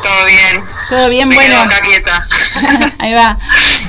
Todo 0.04 0.26
bien. 0.26 0.64
Todo 0.90 1.10
bien, 1.10 1.30
Me 1.30 1.36
bueno. 1.36 1.50
quedo 1.52 1.62
acá 1.62 1.80
quieta. 1.82 2.28
Ahí 3.00 3.14
va. 3.14 3.38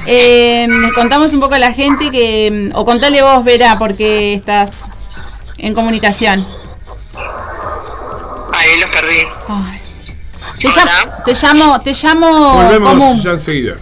Eh, 0.07 0.67
les 0.69 0.93
contamos 0.93 1.33
un 1.35 1.41
poco 1.41 1.55
a 1.55 1.59
la 1.59 1.73
gente 1.73 2.11
que. 2.11 2.71
O 2.75 2.85
contale 2.85 3.23
vos, 3.23 3.43
Vera, 3.45 3.77
porque 3.79 4.35
estás 4.35 4.83
en 5.59 5.75
comunicación. 5.75 6.47
Ahí 8.55 8.81
los 8.81 8.91
perdí. 8.91 9.17
Ay. 9.49 9.81
Te, 10.61 10.69
Hola. 10.69 10.77
llam- 10.85 11.25
te 11.25 11.35
llamo, 11.35 11.81
te 11.81 11.93
llamo 11.93 12.53
Volvemos 12.55 12.89
común. 12.91 13.23
ya 13.23 13.31
enseguida. 13.33 13.75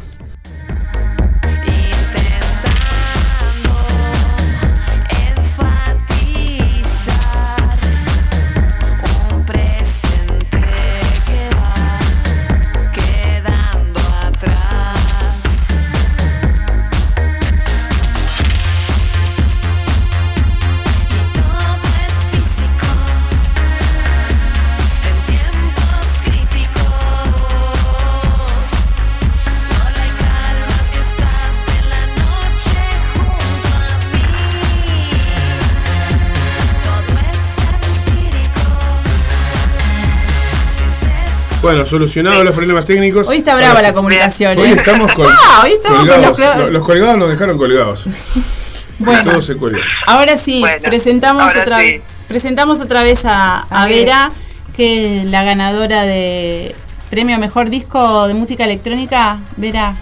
Bueno, 41.70 41.86
solucionados 41.86 42.44
los 42.44 42.54
problemas 42.54 42.84
técnicos. 42.84 43.28
Hoy 43.28 43.38
está 43.38 43.54
brava 43.54 43.76
sí. 43.78 43.86
la 43.86 43.92
comunicación. 43.92 44.58
Hoy 44.58 44.70
¿eh? 44.70 44.74
estamos 44.76 45.12
con, 45.12 45.26
Ah, 45.30 45.60
hoy 45.62 45.70
estamos 45.72 45.98
con 46.00 46.08
colgados. 46.08 46.38
los 46.58 46.70
los 46.72 46.84
colgados 46.84 47.16
nos 47.18 47.30
dejaron 47.30 47.58
colgados. 47.58 48.06
Bueno. 49.02 49.30
Todo 49.30 49.40
se 49.40 49.56
cuelga. 49.56 49.78
Ahora 50.06 50.36
sí, 50.36 50.60
Bueno, 50.60 50.76
presentamos 50.82 51.42
ahora 51.44 51.62
otra 51.62 51.80
sí. 51.80 52.02
presentamos 52.28 52.82
otra 52.82 53.02
vez 53.02 53.24
a, 53.24 53.60
a 53.70 53.82
A 53.82 53.86
ver. 53.86 54.00
Vera, 54.00 54.30
que 54.76 55.20
es 55.20 55.24
la 55.24 55.42
ganadora 55.42 56.02
de 56.02 56.74
premio 57.08 57.38
mejor 57.38 57.70
disco 57.70 58.28
de 58.28 58.34
música 58.34 58.64
electrónica. 58.64 59.38
Vera, 59.56 59.94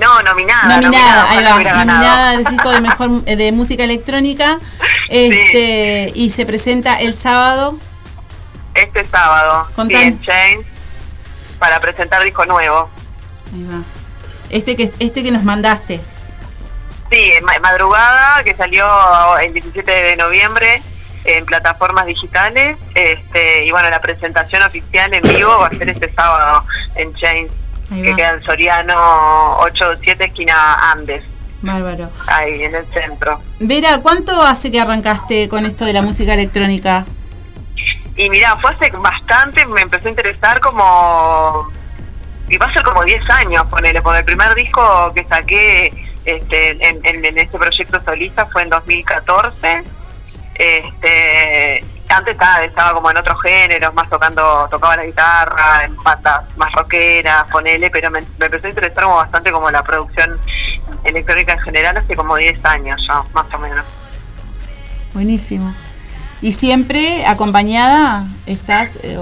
No, 0.00 0.22
nominada. 0.22 0.76
nominada, 0.80 1.30
ahí 1.30 1.44
va, 1.44 1.58
ganado. 1.62 1.84
nominada 1.84 2.30
al 2.30 2.44
disco 2.44 2.70
de 2.70 2.80
mejor 2.80 3.10
eh, 3.26 3.36
de 3.36 3.52
música 3.52 3.84
electrónica. 3.84 4.58
Este, 5.10 6.12
y 6.14 6.30
se 6.30 6.46
presenta 6.46 7.00
el 7.00 7.12
sábado. 7.14 7.76
Este 8.82 9.04
sábado. 9.04 9.68
En 9.88 10.18
Chains. 10.20 10.66
Para 11.58 11.78
presentar 11.80 12.22
disco 12.22 12.44
nuevo. 12.46 12.88
Ahí 13.52 13.64
va. 13.64 13.82
Este 14.48 14.74
que 14.76 14.92
este 14.98 15.22
que 15.22 15.30
nos 15.30 15.44
mandaste. 15.44 16.00
Sí, 17.10 17.18
en 17.32 17.44
ma- 17.44 17.58
madrugada, 17.60 18.42
que 18.44 18.54
salió 18.54 18.86
el 19.38 19.52
17 19.52 19.90
de 19.90 20.16
noviembre 20.16 20.82
en 21.24 21.44
plataformas 21.44 22.06
digitales. 22.06 22.76
Este, 22.94 23.66
y 23.66 23.70
bueno, 23.72 23.90
la 23.90 24.00
presentación 24.00 24.62
oficial 24.62 25.12
en 25.12 25.22
vivo 25.22 25.58
va 25.58 25.66
a 25.66 25.70
ser 25.70 25.88
este 25.90 26.12
sábado 26.14 26.64
en 26.94 27.12
Chains, 27.14 27.50
que 27.90 28.14
queda 28.16 28.30
en 28.30 28.42
Soriano 28.44 29.56
87, 29.58 30.24
esquina 30.24 30.92
Andes, 30.92 31.22
Bárbaro. 31.62 32.10
ahí 32.28 32.62
en 32.62 32.74
el 32.76 32.86
centro. 32.92 33.40
Vera, 33.58 33.98
¿cuánto 33.98 34.40
hace 34.42 34.70
que 34.70 34.80
arrancaste 34.80 35.48
con 35.48 35.66
esto 35.66 35.84
de 35.84 35.92
la 35.92 36.02
música 36.02 36.34
electrónica? 36.34 37.04
Y 38.20 38.28
mirá, 38.28 38.54
fue 38.58 38.70
hace 38.70 38.90
bastante, 38.90 39.64
me 39.64 39.80
empezó 39.80 40.06
a 40.06 40.10
interesar 40.10 40.60
como... 40.60 41.72
Y 42.50 42.58
va 42.58 42.66
a 42.66 42.72
ser 42.72 42.82
como 42.82 43.02
10 43.02 43.30
años, 43.30 43.66
ponele, 43.68 44.02
porque 44.02 44.18
el 44.18 44.24
primer 44.26 44.54
disco 44.54 45.10
que 45.14 45.24
saqué 45.24 45.90
este, 46.26 46.86
en, 46.86 47.00
en, 47.02 47.38
este 47.38 47.58
proyecto 47.58 47.98
solista 48.04 48.44
fue 48.44 48.64
en 48.64 48.68
2014. 48.68 49.84
Este, 50.54 51.84
antes 52.10 52.32
estaba, 52.34 52.62
estaba 52.62 52.92
como 52.92 53.10
en 53.10 53.16
otros 53.16 53.40
géneros, 53.40 53.94
más 53.94 54.10
tocando, 54.10 54.68
tocaba 54.70 54.96
la 54.96 55.06
guitarra, 55.06 55.84
en 55.84 55.96
bandas 55.96 56.44
más 56.58 56.70
rockeras, 56.72 57.44
ponele, 57.50 57.88
pero 57.88 58.10
me, 58.10 58.20
me 58.20 58.46
empezó 58.46 58.66
a 58.66 58.70
interesar 58.70 59.04
como 59.04 59.16
bastante 59.16 59.50
como 59.50 59.70
la 59.70 59.82
producción 59.82 60.38
electrónica 61.04 61.54
en 61.54 61.60
general 61.60 61.96
hace 61.96 62.14
como 62.14 62.36
10 62.36 62.62
años 62.66 63.00
ya, 63.08 63.22
más 63.32 63.46
o 63.54 63.58
menos. 63.58 63.86
Buenísimo. 65.14 65.74
¿Y 66.42 66.52
siempre 66.52 67.26
acompañada 67.26 68.24
estás 68.46 68.96
eh, 69.02 69.18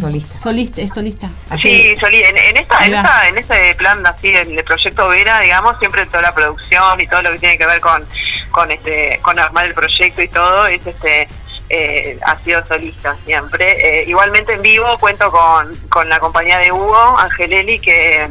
solista. 0.00 0.38
solista, 0.38 0.80
es 0.82 0.92
solista? 0.92 1.30
Así- 1.48 1.68
Sí, 1.68 1.96
Soli, 1.98 2.22
en, 2.22 2.36
en 2.36 2.56
esta, 2.58 2.84
en, 2.84 2.94
esta, 2.94 3.28
en 3.28 3.38
este 3.38 3.74
plan 3.76 4.06
así, 4.06 4.28
en 4.28 4.56
el 4.58 4.64
proyecto 4.64 5.08
Vera, 5.08 5.40
digamos, 5.40 5.78
siempre 5.78 6.04
toda 6.06 6.22
la 6.22 6.34
producción 6.34 7.00
y 7.00 7.06
todo 7.06 7.22
lo 7.22 7.32
que 7.32 7.38
tiene 7.38 7.56
que 7.58 7.66
ver 7.66 7.80
con, 7.80 8.04
con 8.50 8.70
este, 8.70 9.18
con 9.22 9.38
armar 9.38 9.66
el 9.66 9.74
proyecto 9.74 10.20
y 10.22 10.28
todo, 10.28 10.66
es 10.66 10.86
este 10.86 11.28
eh, 11.70 12.18
ha 12.24 12.36
sido 12.40 12.64
solista 12.66 13.14
siempre. 13.26 14.00
Eh, 14.00 14.04
igualmente 14.08 14.54
en 14.54 14.62
vivo 14.62 14.86
cuento 14.98 15.30
con, 15.30 15.74
con 15.88 16.08
la 16.08 16.18
compañía 16.18 16.58
de 16.58 16.70
Hugo, 16.72 17.18
Angelelli, 17.18 17.78
que 17.78 18.28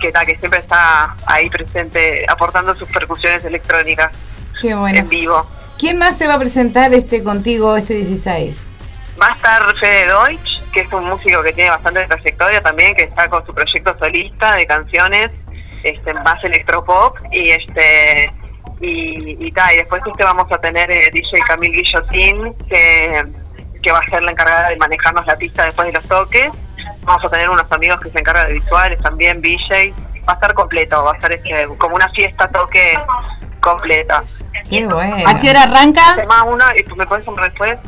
que, 0.00 0.12
que 0.12 0.36
siempre 0.38 0.60
está 0.60 1.16
ahí 1.26 1.48
presente 1.48 2.26
aportando 2.28 2.74
sus 2.74 2.86
percusiones 2.90 3.42
electrónicas 3.46 4.12
Qué 4.60 4.74
bueno. 4.74 4.98
en 4.98 5.08
vivo. 5.08 5.48
¿Quién 5.78 5.98
más 5.98 6.16
se 6.16 6.26
va 6.26 6.34
a 6.34 6.38
presentar 6.38 6.94
este 6.94 7.22
contigo 7.22 7.76
este 7.76 7.94
16? 7.94 8.68
Va 9.20 9.28
a 9.28 9.34
estar 9.34 9.74
Fede 9.74 10.06
Deutsch, 10.06 10.62
que 10.72 10.80
es 10.80 10.92
un 10.92 11.04
músico 11.04 11.42
que 11.42 11.52
tiene 11.52 11.70
bastante 11.70 12.06
trayectoria 12.06 12.62
también, 12.62 12.94
que 12.94 13.04
está 13.04 13.28
con 13.28 13.44
su 13.44 13.54
proyecto 13.54 13.96
solista 13.98 14.54
de 14.56 14.66
canciones, 14.66 15.30
este, 15.82 16.14
más 16.14 16.42
electropop, 16.44 17.18
y 17.30 17.50
este 17.50 18.32
y, 18.80 19.46
y, 19.46 19.48
y 19.48 19.76
después 19.76 20.02
este 20.06 20.24
vamos 20.24 20.50
a 20.50 20.58
tener 20.58 20.90
eh, 20.90 21.10
DJ 21.12 21.40
Camille 21.46 21.76
Guillotín, 21.76 22.54
que, 22.68 23.26
que 23.82 23.92
va 23.92 23.98
a 23.98 24.10
ser 24.10 24.22
la 24.22 24.30
encargada 24.30 24.70
de 24.70 24.76
manejarnos 24.76 25.26
la 25.26 25.36
pista 25.36 25.64
después 25.64 25.86
de 25.88 25.92
los 25.92 26.04
toques. 26.04 26.50
Vamos 27.02 27.24
a 27.24 27.28
tener 27.28 27.50
unos 27.50 27.70
amigos 27.70 28.00
que 28.00 28.10
se 28.10 28.18
encargan 28.18 28.48
de 28.48 28.54
visuales 28.54 29.00
también, 29.02 29.40
DJ. 29.42 29.94
Va 30.28 30.32
a 30.32 30.34
estar 30.34 30.54
completo, 30.54 31.04
va 31.04 31.12
a 31.12 31.20
ser 31.20 31.32
este, 31.32 31.68
como 31.78 31.96
una 31.96 32.08
fiesta 32.10 32.48
toque 32.48 32.98
completa. 33.70 34.22
Qué 34.70 34.84
bueno. 34.86 35.16
¿A 35.28 35.38
qué 35.40 35.50
hora 35.50 35.62
arranca? 35.64 36.14
Tema 36.16 36.44
uno, 36.44 36.64
y 36.78 36.82
tú 36.84 36.94
me 36.96 37.06
puedes 37.06 37.26
nombrar 37.26 37.50
después. 37.50 37.78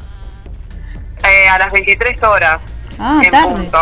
Eh, 1.25 1.49
a 1.49 1.59
las 1.59 1.71
23 1.73 2.23
horas. 2.23 2.61
Ah, 2.99 3.21
en 3.25 3.31
tarde. 3.31 3.49
punto. 3.55 3.79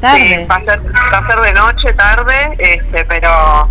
Tarde. 0.00 0.38
Sí, 0.40 0.46
va 0.50 0.56
a, 0.56 0.60
ser, 0.60 0.80
va 1.12 1.18
a 1.18 1.26
ser 1.26 1.40
de 1.40 1.52
noche, 1.54 1.92
tarde, 1.94 2.54
este, 2.58 3.04
pero 3.06 3.68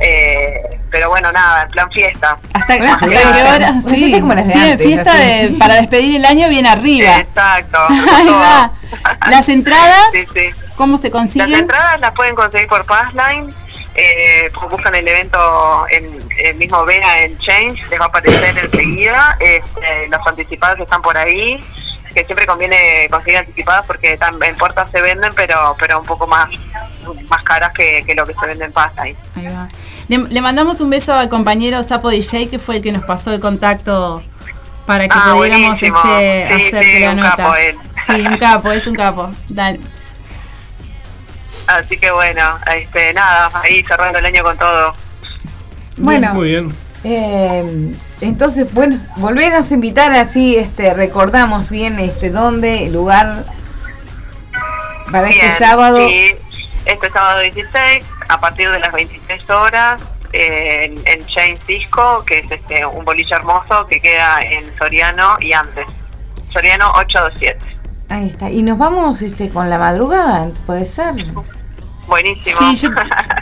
eh, 0.00 0.60
pero 0.90 1.08
bueno, 1.08 1.30
nada, 1.32 1.62
en 1.62 1.68
plan 1.70 1.90
fiesta. 1.90 2.36
¿Hasta, 2.52 2.76
Una 2.76 2.94
hasta 2.94 3.08
qué 3.08 3.16
hora? 3.18 3.70
Una 3.70 3.82
Sí, 3.82 3.96
fiesta 3.96 4.20
como 4.20 4.34
las 4.34 4.46
de 4.46 4.52
sí, 4.52 4.58
antes, 4.70 4.86
fiesta 4.86 5.10
así. 5.12 5.20
de- 5.22 5.56
para 5.58 5.74
despedir 5.74 6.16
el 6.16 6.24
año 6.24 6.48
bien 6.48 6.66
arriba. 6.66 7.16
Exacto. 7.16 7.78
Ahí 7.88 8.28
va. 8.28 8.72
Las 9.30 9.48
entradas, 9.48 10.06
Sí, 10.12 10.24
sí. 10.34 10.50
¿cómo 10.76 10.98
se 10.98 11.08
Las 11.08 11.12
consiguen? 11.12 11.54
entradas 11.54 12.00
las 12.00 12.12
pueden 12.12 12.34
conseguir 12.34 12.68
por 12.68 12.84
Passline. 12.84 13.52
Eh, 13.94 14.50
buscan 14.70 14.94
el 14.94 15.06
evento 15.06 15.86
en 15.90 16.20
el 16.44 16.54
mismo 16.56 16.84
Vea 16.84 17.22
en 17.22 17.38
Change, 17.38 17.80
les 17.90 18.00
va 18.00 18.06
a 18.06 18.08
aparecer 18.08 18.58
enseguida. 18.58 19.36
Este, 19.40 20.08
los 20.08 20.26
anticipados 20.26 20.80
están 20.80 21.00
por 21.00 21.16
ahí, 21.16 21.62
que 22.14 22.24
siempre 22.24 22.46
conviene 22.46 23.06
conseguir 23.10 23.38
anticipadas 23.38 23.86
porque 23.86 24.18
en 24.20 24.56
puertas 24.56 24.90
se 24.90 25.00
venden, 25.00 25.32
pero 25.36 25.76
pero 25.78 26.00
un 26.00 26.06
poco 26.06 26.26
más 26.26 26.48
más 27.28 27.42
caras 27.44 27.72
que, 27.72 28.02
que 28.06 28.14
lo 28.14 28.26
que 28.26 28.34
se 28.34 28.46
vende 28.46 28.64
en 28.64 28.72
Passline. 28.72 29.16
Ahí 29.36 29.46
va. 29.46 29.68
Le, 30.08 30.18
le 30.18 30.40
mandamos 30.40 30.80
un 30.80 30.90
beso 30.90 31.14
al 31.14 31.28
compañero 31.28 31.82
Sapo 31.82 32.10
DJ, 32.10 32.48
que 32.48 32.58
fue 32.58 32.76
el 32.76 32.82
que 32.82 32.92
nos 32.92 33.04
pasó 33.04 33.32
el 33.32 33.40
contacto 33.40 34.22
para 34.86 35.08
que 35.08 35.16
Ah, 35.18 35.32
pudiéramos 35.34 35.82
este, 35.82 35.86
Sí, 36.58 36.66
hacer 36.68 36.84
sí, 36.84 36.98
la 37.00 37.10
un 37.10 37.16
nota. 37.16 37.36
capo 37.36 37.56
él. 37.56 37.76
Sí, 38.06 38.12
un 38.26 38.36
capo, 38.36 38.72
es 38.72 38.86
un 38.86 38.94
capo. 38.94 39.30
Dale. 39.48 39.80
Así 41.66 41.96
que 41.98 42.10
bueno, 42.10 42.58
este, 42.74 43.12
nada, 43.14 43.50
ahí 43.62 43.82
cerrando 43.84 44.18
el 44.18 44.26
año 44.26 44.42
con 44.42 44.56
todo. 44.58 44.92
Bueno, 45.96 46.34
Muy 46.34 46.48
bien. 46.50 46.76
eh, 47.04 47.94
entonces, 48.20 48.72
bueno, 48.74 48.98
volvernos 49.16 49.70
a 49.70 49.74
invitar 49.74 50.12
así, 50.12 50.56
este, 50.56 50.92
recordamos 50.94 51.70
bien 51.70 51.98
este 51.98 52.30
dónde, 52.30 52.86
el 52.86 52.92
lugar 52.92 53.44
para 55.10 55.28
este 55.28 55.50
sábado. 55.52 56.08
sí, 56.08 56.34
este 56.86 57.10
sábado 57.10 57.40
16, 57.40 58.04
a 58.28 58.40
partir 58.40 58.70
de 58.70 58.78
las 58.80 58.92
23 58.92 59.50
horas, 59.50 60.00
eh, 60.32 60.84
en, 60.84 60.98
en 61.06 61.26
James 61.28 61.64
Disco, 61.66 62.24
que 62.26 62.38
es 62.38 62.50
este 62.50 62.84
un 62.84 63.04
boliche 63.04 63.34
hermoso 63.34 63.86
que 63.86 64.00
queda 64.00 64.42
en 64.42 64.76
Soriano 64.76 65.36
y 65.40 65.52
antes. 65.52 65.86
Soriano 66.52 66.90
827. 66.96 67.73
Ahí 68.14 68.28
está. 68.28 68.48
Y 68.48 68.62
nos 68.62 68.78
vamos 68.78 69.22
este 69.22 69.48
con 69.48 69.68
la 69.68 69.76
madrugada, 69.76 70.48
puede 70.66 70.84
ser. 70.84 71.14
Buenísimo. 72.06 72.58
Sí, 72.60 72.76
yo, 72.76 72.90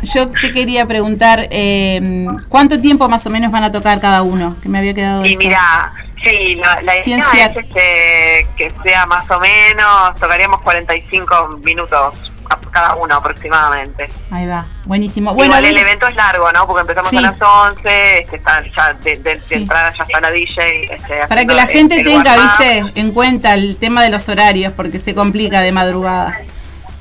yo 0.02 0.30
te 0.30 0.50
quería 0.52 0.86
preguntar, 0.86 1.46
eh, 1.50 2.26
¿cuánto 2.48 2.80
tiempo 2.80 3.06
más 3.06 3.26
o 3.26 3.30
menos 3.30 3.52
van 3.52 3.64
a 3.64 3.70
tocar 3.70 4.00
cada 4.00 4.22
uno? 4.22 4.56
Que 4.62 4.70
me 4.70 4.78
había 4.78 4.94
quedado 4.94 5.26
Y 5.26 5.32
eso. 5.32 5.38
mira, 5.40 5.92
sí, 6.22 6.54
la, 6.54 6.80
la 6.80 7.06
idea 7.06 7.46
es 7.46 7.56
este, 7.56 8.46
que 8.56 8.72
sea 8.82 9.04
más 9.04 9.30
o 9.30 9.38
menos, 9.40 10.18
tocaríamos 10.18 10.62
45 10.62 11.60
minutos 11.62 12.31
cada 12.70 12.94
uno 12.96 13.14
aproximadamente. 13.16 14.08
Ahí 14.30 14.46
va, 14.46 14.66
buenísimo. 14.84 15.34
Bueno, 15.34 15.52
Igual 15.58 15.64
el 15.66 15.76
evento 15.78 16.06
es 16.08 16.16
largo, 16.16 16.50
¿no? 16.52 16.66
Porque 16.66 16.80
empezamos 16.82 17.10
Sí. 17.10 17.16
a 17.18 17.20
las 17.20 17.40
11, 17.40 18.20
este, 18.22 18.36
está, 18.36 18.62
ya 18.76 18.94
de, 18.94 19.16
de- 19.16 19.34
de 19.36 19.40
Sí. 19.40 19.54
entrada 19.54 19.92
ya 19.96 20.04
está 20.04 20.20
la 20.20 20.30
DJ. 20.30 20.94
Este, 20.94 21.26
para 21.28 21.44
que 21.44 21.54
la 21.54 21.66
gente 21.66 21.96
el 22.00 22.04
tenga, 22.04 22.36
viste, 22.36 22.84
en 23.00 23.12
cuenta 23.12 23.54
el 23.54 23.76
tema 23.76 24.02
de 24.02 24.08
los 24.10 24.28
horarios, 24.28 24.72
porque 24.74 24.98
se 24.98 25.14
complica 25.14 25.60
de 25.60 25.72
madrugada 25.72 26.38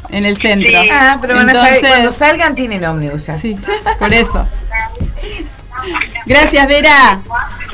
en 0.09 0.25
el 0.25 0.35
centro. 0.37 0.69
Sí. 0.69 0.89
Ah, 0.91 1.17
pero 1.21 1.35
van 1.35 1.49
a 1.49 1.53
saber- 1.53 1.67
Entonces- 1.75 1.89
cuando 1.89 2.11
salgan 2.11 2.55
tienen 2.55 2.83
ómnibus 2.85 3.27
ya. 3.27 3.33
Sí, 3.35 3.57
por 3.99 4.13
eso. 4.13 4.47
Gracias, 6.25 6.67
Vera. 6.67 7.19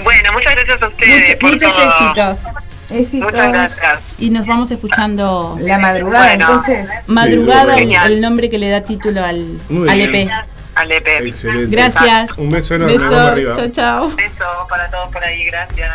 Bueno, 0.03 0.32
muchas 0.34 0.55
gracias 0.55 0.82
a 0.82 0.88
ustedes. 0.88 1.28
Mucho- 1.28 1.39
por 1.39 1.51
muchos 1.51 1.74
todo. 1.76 1.89
éxitos. 1.89 2.66
Éxitos. 2.90 3.32
Muchas 3.32 3.48
gracias. 3.50 4.00
Y 4.18 4.30
nos 4.30 4.46
vamos 4.48 4.72
escuchando 4.72 5.58
La 5.60 5.78
madrugada, 5.78 6.28
Bueno. 6.28 6.46
entonces. 6.46 6.88
Madrugada, 7.08 7.76
Sí, 7.78 7.94
el, 7.94 8.14
el 8.14 8.22
nombre 8.22 8.50
que 8.50 8.58
le 8.58 8.70
da 8.70 8.82
título 8.82 9.24
al, 9.24 9.60
al. 9.90 10.02
EP. 10.02 10.30
Al 10.76 10.92
EP. 10.92 11.08
Excelente. 11.26 11.76
Gracias. 11.76 12.38
Un 12.38 12.52
beso 12.52 12.76
enorme. 12.76 12.94
Beso. 12.98 13.54
Chao, 13.56 13.68
chao. 13.72 14.10
Beso 14.16 14.46
para 14.70 14.90
todos 14.90 15.10
por 15.12 15.24
ahí, 15.24 15.44
gracias. 15.46 15.92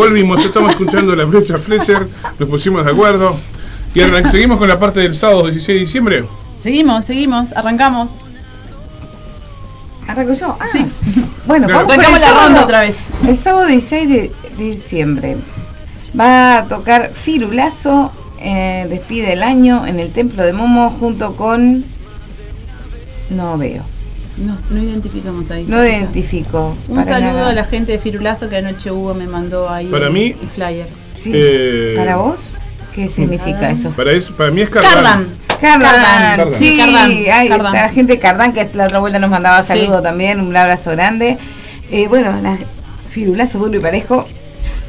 Volvimos, 0.00 0.42
estamos 0.42 0.70
escuchando 0.72 1.14
la 1.14 1.26
flecha 1.26 1.58
Fletcher, 1.58 2.08
nos 2.38 2.48
pusimos 2.48 2.84
de 2.86 2.90
acuerdo. 2.90 3.36
Y 3.94 4.00
seguimos 4.30 4.58
con 4.58 4.66
la 4.68 4.78
parte 4.80 5.00
del 5.00 5.14
sábado 5.14 5.42
16 5.48 5.66
de 5.66 5.80
diciembre. 5.84 6.24
Seguimos, 6.62 7.04
seguimos, 7.04 7.52
arrancamos. 7.52 8.12
¿Arranco 10.08 10.32
yo? 10.32 10.56
Ah, 10.58 10.66
Sí. 10.72 10.86
Bueno, 11.46 11.66
Claro. 11.66 11.86
vamos 11.86 11.92
Arrancamos 11.94 12.20
la 12.20 12.26
sábado. 12.28 12.46
ronda 12.46 12.64
otra 12.64 12.80
vez. 12.80 12.96
El 13.28 13.38
sábado 13.38 13.66
16 13.66 14.08
de, 14.08 14.32
de 14.56 14.64
diciembre 14.64 15.36
va 16.18 16.58
a 16.58 16.64
tocar 16.66 17.10
Firulazo, 17.12 18.10
eh, 18.40 18.86
despide 18.88 19.34
el 19.34 19.42
año 19.42 19.86
en 19.86 20.00
el 20.00 20.12
Templo 20.12 20.42
de 20.44 20.52
Momo 20.54 20.90
junto 20.98 21.36
con... 21.36 21.84
No 23.28 23.58
veo, 23.58 23.82
No, 24.40 24.56
no 24.70 24.82
identificamos 24.82 25.50
ahí. 25.50 25.64
no 25.68 25.76
Sofía. 25.78 25.98
identifico. 25.98 26.76
Un 26.88 27.04
saludo 27.04 27.32
nada. 27.34 27.50
a 27.50 27.52
la 27.52 27.64
gente 27.64 27.92
de 27.92 27.98
Firulazo 27.98 28.48
que 28.48 28.56
anoche 28.56 28.90
Hugo 28.90 29.14
me 29.14 29.26
mandó 29.26 29.68
ahí 29.68 29.86
Para 29.86 30.06
el, 30.06 30.12
mí- 30.12 30.34
el 30.40 30.48
flyer. 30.48 30.86
Sí. 31.16 31.30
Eh, 31.34 31.94
¿Para 31.96 32.16
vos? 32.16 32.36
¿Qué 32.94 33.08
significa 33.08 33.70
eso? 33.70 33.90
Para, 33.90 34.12
eso, 34.12 34.34
para 34.34 34.50
mí 34.50 34.62
es 34.62 34.70
Cardan. 34.70 34.92
Cardan. 34.94 35.26
Cardan, 35.60 36.36
Cardan. 36.36 36.54
sí, 36.58 36.78
Cardan, 36.78 37.10
ahí 37.38 37.48
Cardan. 37.48 37.72
la 37.74 37.88
gente 37.90 38.14
de 38.14 38.18
Cardan 38.18 38.52
que 38.54 38.68
la 38.74 38.86
otra 38.86 38.98
vuelta 38.98 39.18
nos 39.18 39.30
mandaba 39.30 39.60
Sí. 39.62 39.68
saludo 39.68 40.00
también, 40.02 40.40
un 40.40 40.56
abrazo 40.56 40.90
grande. 40.92 41.36
Eh, 41.90 42.08
bueno, 42.08 42.34
la, 42.42 42.56
Firulazo 43.10 43.58
duro 43.58 43.76
y 43.76 43.80
parejo, 43.80 44.26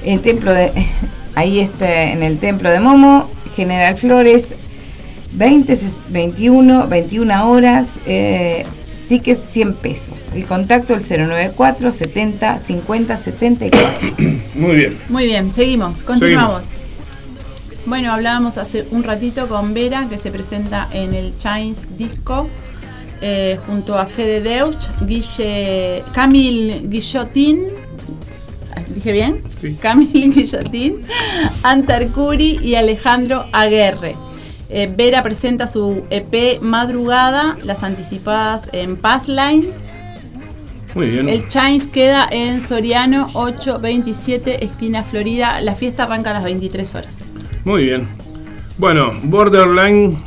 el 0.06 0.22
templo 0.22 0.54
de, 0.54 0.72
ahí 1.36 1.60
este, 1.60 2.12
en 2.14 2.24
el 2.24 2.40
templo 2.40 2.70
de 2.70 2.80
Momo, 2.80 3.30
General 3.56 3.98
Flores, 3.98 4.54
20, 5.34 5.74
ses- 5.74 6.00
21, 6.10 6.88
21 6.88 7.50
horas, 7.50 8.00
eh, 8.06 8.66
tickets 9.12 9.42
100 9.42 9.74
pesos. 9.74 10.28
El 10.34 10.46
contacto 10.46 10.94
el 10.94 11.02
094 11.02 11.92
70 11.92 12.60
50 12.60 13.18
74. 13.18 14.10
Muy 14.56 14.76
bien. 14.76 14.98
Muy 15.10 15.26
bien, 15.26 15.54
seguimos, 15.54 16.02
continuamos. 16.02 16.70
Bueno, 17.88 18.14
hablábamos 18.14 18.58
hace 18.58 18.88
un 18.92 19.04
ratito 19.04 19.50
con 19.50 19.74
Vera, 19.74 20.08
que 20.10 20.18
se 20.18 20.32
presenta 20.32 20.88
en 20.94 21.14
el 21.14 21.38
Chains 21.38 21.98
Disco, 21.98 22.48
eh, 23.20 23.60
junto 23.68 24.00
a 24.00 24.06
Fede 24.06 24.40
Deutsch, 24.40 24.88
Guille, 25.06 26.04
Camille 26.14 26.88
Guillotin, 26.88 27.66
ah, 28.78 28.82
¿dije 28.96 29.12
bien? 29.12 29.44
Sí. 29.60 29.76
Camille 29.82 30.30
Guillotin, 30.30 31.06
Antarcuri 31.64 32.60
y 32.64 32.76
Alejandro 32.76 33.44
Aguerre. 33.52 34.16
Eh, 34.74 34.90
Vera 34.96 35.22
presenta 35.22 35.68
su 35.68 36.04
EP 36.10 36.62
Madrugada, 36.62 37.58
las 37.64 37.84
anticipadas 37.84 38.70
en 38.72 38.96
Passline. 38.96 39.68
Muy 40.96 41.10
bien. 41.10 41.28
El 41.30 41.48
Chains 41.50 41.88
queda 41.88 42.28
en 42.32 42.62
Soriano 42.62 43.30
827, 43.34 44.64
esquina 44.64 45.04
Florida. 45.04 45.60
La 45.62 45.76
fiesta 45.76 46.04
arranca 46.04 46.32
a 46.32 46.34
las 46.34 46.44
23 46.44 46.96
horas. 46.96 47.34
Muy 47.66 47.84
bien. 47.86 48.08
Bueno, 48.78 49.12
Borderline 49.24 50.18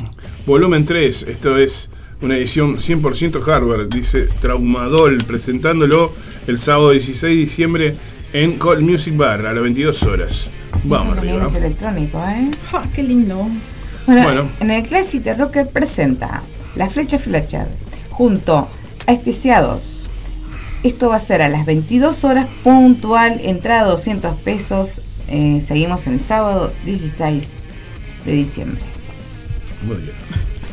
volumen 0.45 0.85
3. 0.85 1.23
Esto 1.23 1.57
es 1.57 1.89
una 2.21 2.37
edición 2.37 2.75
100% 2.77 3.41
hardware, 3.41 3.89
dice 3.89 4.27
Traumadol, 4.41 5.23
presentándolo 5.25 6.11
el 6.47 6.59
sábado 6.59 6.91
16 6.91 7.21
de 7.21 7.29
diciembre 7.29 7.95
en 8.33 8.57
Cold 8.57 8.81
Music 8.81 9.15
Bar 9.17 9.45
a 9.45 9.53
las 9.53 9.61
22 9.63 10.03
horas. 10.03 10.49
Vamos 10.83 11.15
También 11.15 11.35
arriba. 11.35 11.49
es 11.51 11.55
electrónico, 11.57 12.23
¿eh? 12.27 12.49
¡Qué 12.93 13.03
lindo! 13.03 13.47
Bueno, 14.05 14.23
Bueno. 14.23 14.49
en 14.59 14.71
el 14.71 14.83
Classic 14.83 15.21
de 15.23 15.33
Rocker 15.33 15.67
presenta 15.67 16.41
La 16.75 16.89
Flecha 16.89 17.17
Fletcher 17.19 17.67
junto 18.11 18.67
a 19.07 19.11
Especiados. 19.11 20.05
Esto 20.83 21.09
va 21.09 21.15
a 21.15 21.19
ser 21.19 21.41
a 21.41 21.49
las 21.49 21.65
22 21.65 22.23
horas 22.23 22.47
puntual, 22.63 23.39
entrada 23.43 23.89
200 23.89 24.37
pesos. 24.41 25.01
Eh, 25.29 25.63
seguimos 25.65 26.05
el 26.05 26.21
sábado 26.21 26.71
16 26.85 27.73
de 28.25 28.31
diciembre. 28.31 28.81
Muy 29.81 29.97
bien. 29.97 30.13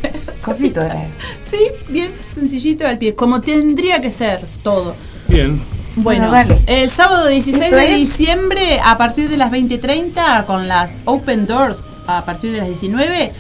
Cortito 0.44 0.82
era. 0.82 1.06
Sí, 1.40 1.58
bien, 1.88 2.10
sencillito 2.34 2.86
al 2.86 2.98
pie, 2.98 3.14
como 3.14 3.40
tendría 3.40 4.02
que 4.02 4.10
ser 4.10 4.40
todo. 4.62 4.94
Bien. 5.28 5.60
Bueno, 5.96 6.32
el 6.66 6.88
sábado 6.88 7.26
16 7.28 7.64
Esto 7.64 7.76
de 7.76 7.84
es- 7.92 7.96
diciembre, 7.98 8.80
a 8.82 8.96
partir 8.96 9.28
de 9.28 9.36
las 9.36 9.50
20.30, 9.50 10.44
con 10.46 10.66
las 10.68 11.00
Open 11.04 11.46
Doors, 11.46 11.84
a 12.06 12.24
partir 12.24 12.50
de 12.52 12.58
las 12.58 12.66
19, 12.68 13.32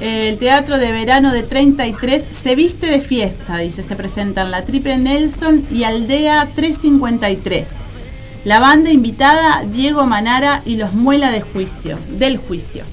el 0.00 0.38
Teatro 0.38 0.78
de 0.78 0.92
Verano 0.92 1.30
de 1.30 1.42
33 1.42 2.24
se 2.30 2.54
viste 2.54 2.86
de 2.86 3.00
fiesta, 3.02 3.58
dice, 3.58 3.82
se 3.82 3.96
presentan 3.96 4.50
la 4.50 4.64
Triple 4.64 4.96
Nelson 4.96 5.66
y 5.70 5.84
Aldea 5.84 6.48
353. 6.54 7.72
La 8.46 8.58
banda 8.60 8.90
invitada, 8.90 9.62
Diego 9.70 10.06
Manara 10.06 10.62
y 10.64 10.76
los 10.76 10.94
Muela 10.94 11.30
de 11.30 11.42
Juicio, 11.42 11.98
del 12.12 12.38
Juicio. 12.38 12.84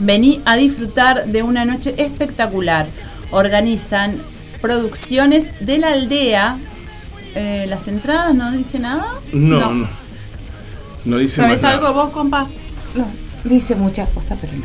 Vení 0.00 0.40
a 0.44 0.56
disfrutar 0.56 1.26
de 1.26 1.44
una 1.44 1.64
noche 1.64 1.94
espectacular. 1.96 2.86
Organizan 3.30 4.16
producciones 4.60 5.46
de 5.60 5.78
la 5.78 5.92
aldea. 5.92 6.58
Eh, 7.38 7.66
¿Las 7.68 7.86
entradas 7.86 8.34
no 8.34 8.50
dice 8.50 8.78
nada? 8.78 9.12
No, 9.32 9.74
no. 9.74 9.88
No, 11.04 11.18
dice 11.18 11.36
¿Sabes 11.36 11.60
más 11.60 11.70
algo 11.70 11.88
nada. 11.88 12.02
vos, 12.04 12.10
compa? 12.10 12.48
No, 12.94 13.06
dice 13.44 13.74
muchas 13.74 14.08
cosas, 14.08 14.38
pero 14.40 14.56
no. 14.56 14.64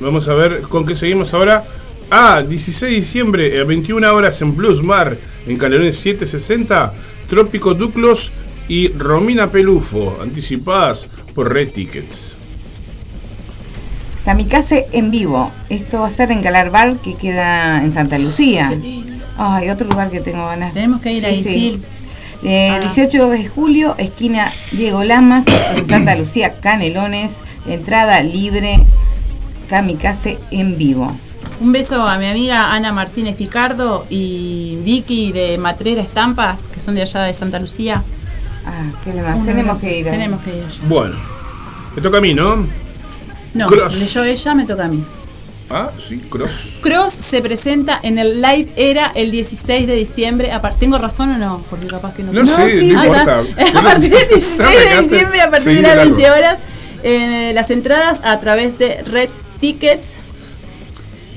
Vamos 0.00 0.26
a 0.28 0.34
ver 0.34 0.62
con 0.62 0.86
qué 0.86 0.96
seguimos 0.96 1.34
ahora. 1.34 1.64
Ah, 2.10 2.42
16 2.42 2.80
de 2.80 2.96
diciembre 2.96 3.60
a 3.60 3.64
21 3.64 4.10
horas 4.14 4.40
en 4.40 4.56
Blues 4.56 4.84
Bar, 4.84 5.18
en 5.46 5.58
Calerones 5.58 5.98
760, 5.98 6.94
Trópico 7.28 7.74
Duclos 7.74 8.32
y 8.68 8.88
Romina 8.88 9.50
Pelufo, 9.50 10.18
anticipadas 10.22 11.08
por 11.34 11.52
Red 11.52 11.72
Tickets. 11.72 12.36
Kamikaze 14.24 14.86
en 14.92 15.10
vivo. 15.10 15.50
Esto 15.68 16.00
va 16.00 16.06
a 16.06 16.10
ser 16.10 16.30
en 16.30 16.42
Galar 16.42 16.70
Bar, 16.70 16.96
que 16.96 17.16
queda 17.16 17.82
en 17.84 17.92
Santa 17.92 18.18
Lucía. 18.18 18.72
Ay, 19.44 19.70
otro 19.70 19.88
lugar 19.88 20.10
que 20.10 20.20
tengo 20.20 20.46
ganas. 20.46 20.72
Tenemos 20.72 21.00
que 21.00 21.12
ir 21.12 21.20
Sí, 21.22 21.26
ahí, 21.26 21.42
sí. 21.42 21.52
sí. 21.52 21.82
Eh, 22.44 22.70
Ah. 22.72 22.78
18 22.80 23.28
de 23.30 23.48
julio, 23.48 23.94
esquina 23.98 24.52
Diego 24.72 25.04
Lamas, 25.04 25.44
en 25.76 25.88
Santa 25.88 26.14
Lucía, 26.16 26.54
Canelones. 26.60 27.38
Entrada 27.66 28.20
libre, 28.22 28.78
Kamikaze 29.68 30.38
en 30.50 30.76
vivo. 30.78 31.12
Un 31.60 31.70
beso 31.72 32.02
a 32.06 32.18
mi 32.18 32.26
amiga 32.26 32.72
Ana 32.72 32.92
Martínez 32.92 33.36
Picardo 33.36 34.04
y 34.10 34.78
Vicky 34.84 35.30
de 35.32 35.58
Matrera 35.58 36.02
Estampas, 36.02 36.58
que 36.74 36.80
son 36.80 36.94
de 36.96 37.02
allá 37.02 37.22
de 37.22 37.34
Santa 37.34 37.58
Lucía. 37.60 38.02
Ah, 38.66 38.90
¿qué 39.04 39.12
demás? 39.12 39.36
Un 39.38 39.46
Tenemos 39.46 39.80
que 39.80 39.98
ir. 40.00 40.08
a- 40.08 40.12
Tenemos 40.12 40.40
que 40.42 40.50
ir 40.50 40.64
allá. 40.64 40.80
Bueno, 40.88 41.16
me 41.94 42.02
toca 42.02 42.18
a 42.18 42.20
mí, 42.20 42.34
¿no? 42.34 42.66
No, 43.54 43.66
Cross. 43.66 43.98
leyó 43.98 44.24
ella, 44.24 44.54
me 44.54 44.64
toca 44.64 44.84
a 44.86 44.88
mí. 44.88 45.04
Ah, 45.74 45.90
sí, 46.06 46.18
Cross. 46.28 46.78
Cross 46.82 47.14
se 47.14 47.40
presenta 47.40 47.98
en 48.02 48.18
el 48.18 48.42
Live 48.42 48.68
Era 48.76 49.10
el 49.14 49.30
16 49.30 49.86
de 49.86 49.94
diciembre. 49.94 50.50
¿Tengo 50.78 50.98
razón 50.98 51.30
o 51.30 51.38
no? 51.38 51.64
Porque 51.70 51.86
capaz 51.86 52.12
que 52.14 52.22
no. 52.22 52.32
No, 52.32 52.42
tengo. 52.44 52.54
sé, 52.56 52.78
sí. 52.80 52.92
no 52.92 53.04
importa. 53.04 53.40
A 53.78 53.82
partir 53.82 54.10
del 54.10 54.28
16 54.34 54.58
de 54.58 55.02
diciembre, 55.08 55.40
a 55.40 55.50
partir 55.50 55.76
de 55.76 55.82
las 55.82 55.96
largo. 55.96 56.14
20 56.16 56.30
horas, 56.30 56.58
eh, 57.02 57.52
las 57.54 57.70
entradas 57.70 58.20
a 58.22 58.38
través 58.40 58.78
de 58.78 59.02
Red 59.02 59.30
Tickets, 59.60 60.16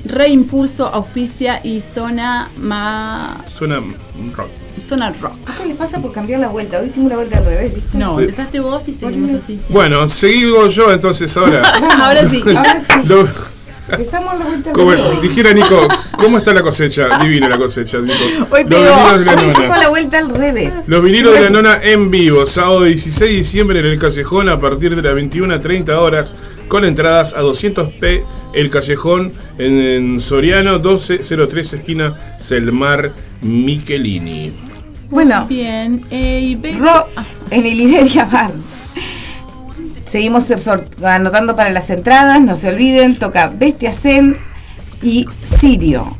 Reimpulso, 0.04 0.86
Auspicia 0.86 1.60
y 1.64 1.80
Zona 1.80 2.50
Ma... 2.58 3.42
Un 3.60 4.32
rock. 4.34 4.48
Zona 4.86 5.12
Rock. 5.20 5.32
Eso 5.48 5.64
les 5.64 5.76
pasa 5.76 5.98
por 6.00 6.12
cambiar 6.12 6.40
la 6.40 6.48
vuelta. 6.48 6.78
Hoy 6.78 6.88
hicimos 6.88 7.08
la 7.10 7.16
vuelta 7.16 7.38
al 7.38 7.44
revés, 7.46 7.74
¿viste? 7.74 7.96
No, 7.98 8.20
empezaste 8.20 8.60
vos 8.60 8.86
y 8.88 8.94
seguimos 8.94 9.30
así. 9.34 9.54
siempre. 9.54 9.72
Bueno, 9.74 10.08
seguimos 10.08 10.74
yo 10.74 10.92
entonces 10.92 11.34
ahora. 11.36 11.62
ahora 12.04 12.28
sí. 12.30 12.42
Ahora 12.46 12.82
sí. 12.86 13.00
Lo- 13.08 13.55
Empezamos 13.88 14.38
la 14.38 14.44
vuelta 14.46 14.70
al 14.70 14.74
como 14.76 14.90
revés. 14.90 15.22
dijera 15.22 15.52
Nico, 15.52 15.88
¿cómo 16.18 16.38
está 16.38 16.52
la 16.52 16.62
cosecha? 16.62 17.18
Divina 17.22 17.48
la 17.48 17.56
cosecha, 17.58 17.98
Nico. 17.98 18.14
Hoy 18.50 18.64
Los 18.64 18.70
vinilos 18.70 19.18
de 19.18 19.24
la 19.24 19.32
Hoy 19.32 19.38
hicimos 19.48 19.58
nona. 19.68 19.76
la 19.82 19.88
vuelta 19.88 20.18
al 20.18 20.34
revés. 20.34 20.72
Los 20.86 21.02
vinilos 21.02 21.34
de 21.34 21.40
la 21.40 21.50
nona 21.50 21.80
en 21.82 22.10
vivo, 22.10 22.46
sábado 22.46 22.82
16 22.84 23.18
de 23.30 23.36
diciembre 23.36 23.80
en 23.80 23.86
el 23.86 23.98
Callejón 23.98 24.48
a 24.48 24.58
partir 24.60 24.96
de 24.96 25.02
las 25.02 25.14
21 25.14 25.54
a 25.54 25.60
30 25.60 26.00
horas, 26.00 26.34
con 26.68 26.84
entradas 26.84 27.34
a 27.34 27.42
200p 27.42 28.22
el 28.54 28.70
Callejón 28.70 29.32
en, 29.58 29.78
en 29.78 30.20
Soriano 30.20 30.72
1203 30.78 31.74
esquina 31.74 32.12
Selmar 32.40 33.12
Michelini. 33.42 34.52
Bueno, 35.10 35.46
Bien. 35.46 36.00
Eh, 36.10 36.58
Ro 36.80 37.06
en 37.50 37.64
el 37.66 37.80
Iberia 37.80 38.24
Bar. 38.24 38.50
Seguimos 40.08 40.46
anotando 41.02 41.56
para 41.56 41.70
las 41.70 41.90
entradas, 41.90 42.40
no 42.40 42.56
se 42.56 42.68
olviden, 42.68 43.18
toca 43.18 43.48
Bestia 43.48 43.92
Zen 43.92 44.36
y 45.02 45.26
Sirio. 45.42 46.16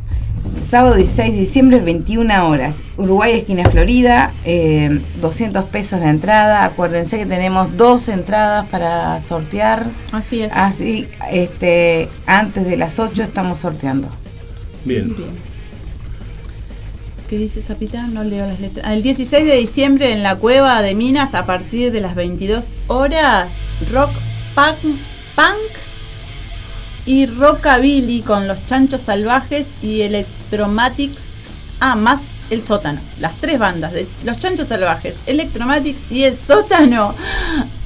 Sábado 0.63 0.97
16 0.97 1.33
de 1.33 1.39
diciembre, 1.39 1.81
21 1.81 2.49
horas. 2.49 2.77
Uruguay, 2.97 3.39
esquina 3.39 3.69
Florida, 3.71 4.33
eh, 4.45 5.01
200 5.21 5.65
pesos 5.67 6.01
la 6.01 6.11
entrada. 6.11 6.65
Acuérdense 6.65 7.19
que 7.19 7.27
tenemos 7.27 7.77
dos 7.77 8.09
entradas 8.09 8.67
para 8.67 9.21
sortear. 9.21 9.87
Así 10.13 10.43
es. 10.43 10.53
Así, 10.53 11.09
este, 11.31 12.09
antes 12.27 12.67
de 12.67 12.77
las 12.77 12.99
8 12.99 13.23
estamos 13.23 13.61
sorteando. 13.61 14.09
Bien. 14.85 15.15
Bien. 15.15 15.46
¿Qué 17.29 17.39
dice 17.39 17.61
Zapita? 17.61 18.07
No 18.07 18.23
leo 18.23 18.47
las 18.47 18.61
letras. 18.61 18.87
El 18.89 19.03
16 19.03 19.45
de 19.45 19.57
diciembre 19.57 20.13
en 20.13 20.23
la 20.23 20.37
cueva 20.37 20.81
de 20.81 20.95
Minas 20.95 21.35
a 21.35 21.45
partir 21.45 21.91
de 21.91 22.01
las 22.01 22.15
22 22.15 22.69
horas, 22.87 23.57
rock 23.91 24.11
punk, 24.55 24.77
punk 25.35 25.73
y 27.05 27.27
rockabilly 27.27 28.23
con 28.23 28.47
los 28.47 28.65
chanchos 28.67 29.01
salvajes 29.01 29.75
y 29.83 30.03
electromatics. 30.03 31.47
Ah, 31.81 31.97
más 31.97 32.23
el 32.51 32.65
sótano. 32.65 33.01
Las 33.19 33.35
tres 33.41 33.59
bandas 33.59 33.93
de 33.93 34.07
los 34.23 34.39
chanchos 34.39 34.69
salvajes, 34.69 35.17
electromatics 35.27 36.05
y 36.09 36.23
el 36.23 36.37
sótano 36.37 37.13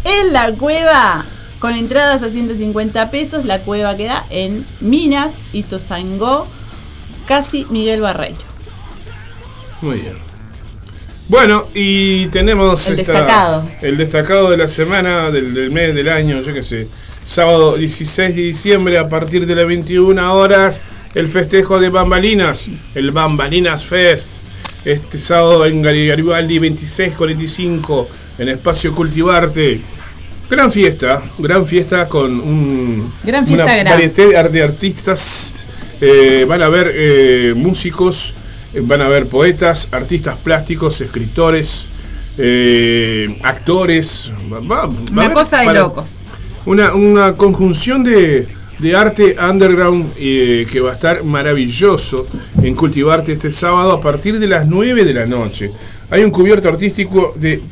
en 0.05 0.33
la 0.35 0.53
cueva. 0.53 1.25
Con 1.61 1.75
entradas 1.75 2.23
a 2.23 2.29
150 2.29 3.11
pesos, 3.11 3.47
la 3.47 3.61
cueva 3.61 3.97
queda 3.97 4.27
en 4.29 4.67
Minas 4.81 5.35
y 5.53 5.63
Tozangó, 5.63 6.47
casi 7.27 7.67
Miguel 7.71 8.03
Barreiro. 8.03 8.50
Muy 9.83 9.97
bien. 9.99 10.15
Bueno, 11.29 11.67
y 11.75 12.27
tenemos 12.27 12.87
El 12.89 12.97
destacado. 12.97 13.65
el 13.83 13.97
destacado 13.97 14.51
de 14.51 14.57
la 14.57 14.67
semana, 14.67 15.31
del, 15.31 15.55
del 15.55 15.71
mes, 15.71 15.95
del 15.95 16.09
año, 16.09 16.43
yo 16.43 16.53
qué 16.53 16.63
sé. 16.63 16.89
Sábado 17.25 17.77
16 17.77 18.35
de 18.35 18.43
diciembre 18.43 18.99
a 18.99 19.09
partir 19.09 19.47
de 19.47 19.55
las 19.55 19.67
21 19.67 20.35
horas, 20.35 20.83
el 21.15 21.29
festejo 21.29 21.79
de 21.79 21.89
Bambalinas, 21.89 22.69
el 22.95 23.13
Bambalinas 23.13 23.85
Fest. 23.85 24.29
Este 24.85 25.19
sábado 25.19 25.67
en 25.67 25.83
Gari- 25.85 26.09
Garibaldi 26.09 26.59
2645, 26.59 28.09
en 28.39 28.49
Espacio 28.49 28.95
Cultivarte. 28.95 29.81
Gran 30.49 30.73
fiesta, 30.73 31.23
gran 31.39 31.65
fiesta 31.67 32.09
con 32.09 32.33
un, 32.41 33.13
Gran 33.23 33.47
fiesta 33.47 33.65
una 33.67 33.77
gran. 33.77 33.93
varieté 33.93 34.27
de 34.27 34.37
ar- 34.37 34.51
de 34.51 34.63
artistas. 34.65 35.55
eh, 36.01 36.45
van 36.49 36.63
a 36.63 36.65
haber 36.65 36.93
eh, 36.95 37.53
músicos, 37.55 38.33
van 38.83 39.01
a 39.03 39.07
haber 39.07 39.27
poetas, 39.27 39.89
artistas 39.93 40.37
plásticos, 40.37 41.01
escritores, 41.01 41.87
eh, 42.39 43.39
actores. 43.43 44.31
Va- 44.53 44.61
va- 44.61 44.89
Una 45.11 45.33
cosa 45.35 45.59
de 45.61 45.67
locos. 45.81 46.05
Una, 46.67 46.95
una 46.95 47.35
conjunción 47.35 48.05
de, 48.05 48.47
de 48.79 48.97
arte 48.97 49.37
underground 49.41 50.13
eh, 50.19 50.67
que 50.71 50.81
va 50.81 50.91
a 50.91 50.95
estar 50.95 51.25
maravilloso 51.25 52.27
en 52.63 52.75
Cultivarte 52.75 53.33
este 53.33 53.51
sábado 53.51 53.93
a 53.93 54.01
partir 54.01 54.39
de 54.39 54.47
las 54.47 54.67
9 54.67 55.05
de 55.05 55.15
la 55.15 55.27
noche. 55.27 55.71
Hay 56.11 56.23
un 56.23 56.31
cubierto 56.31 56.69
artístico 56.69 57.35
de 57.37 57.63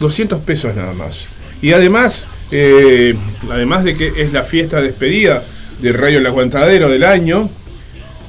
200 0.00 0.40
pesos 0.40 0.74
nada 0.74 0.92
más. 0.94 1.28
Y 1.60 1.72
además, 1.72 2.26
eh, 2.50 3.14
además 3.50 3.84
de 3.84 3.96
que 3.96 4.12
es 4.16 4.32
la 4.32 4.42
fiesta 4.44 4.78
de 4.80 4.88
despedida 4.88 5.44
de 5.82 5.92
Radio 5.92 6.18
El 6.18 6.26
Aguantadero 6.26 6.88
del 6.88 7.04
año, 7.04 7.48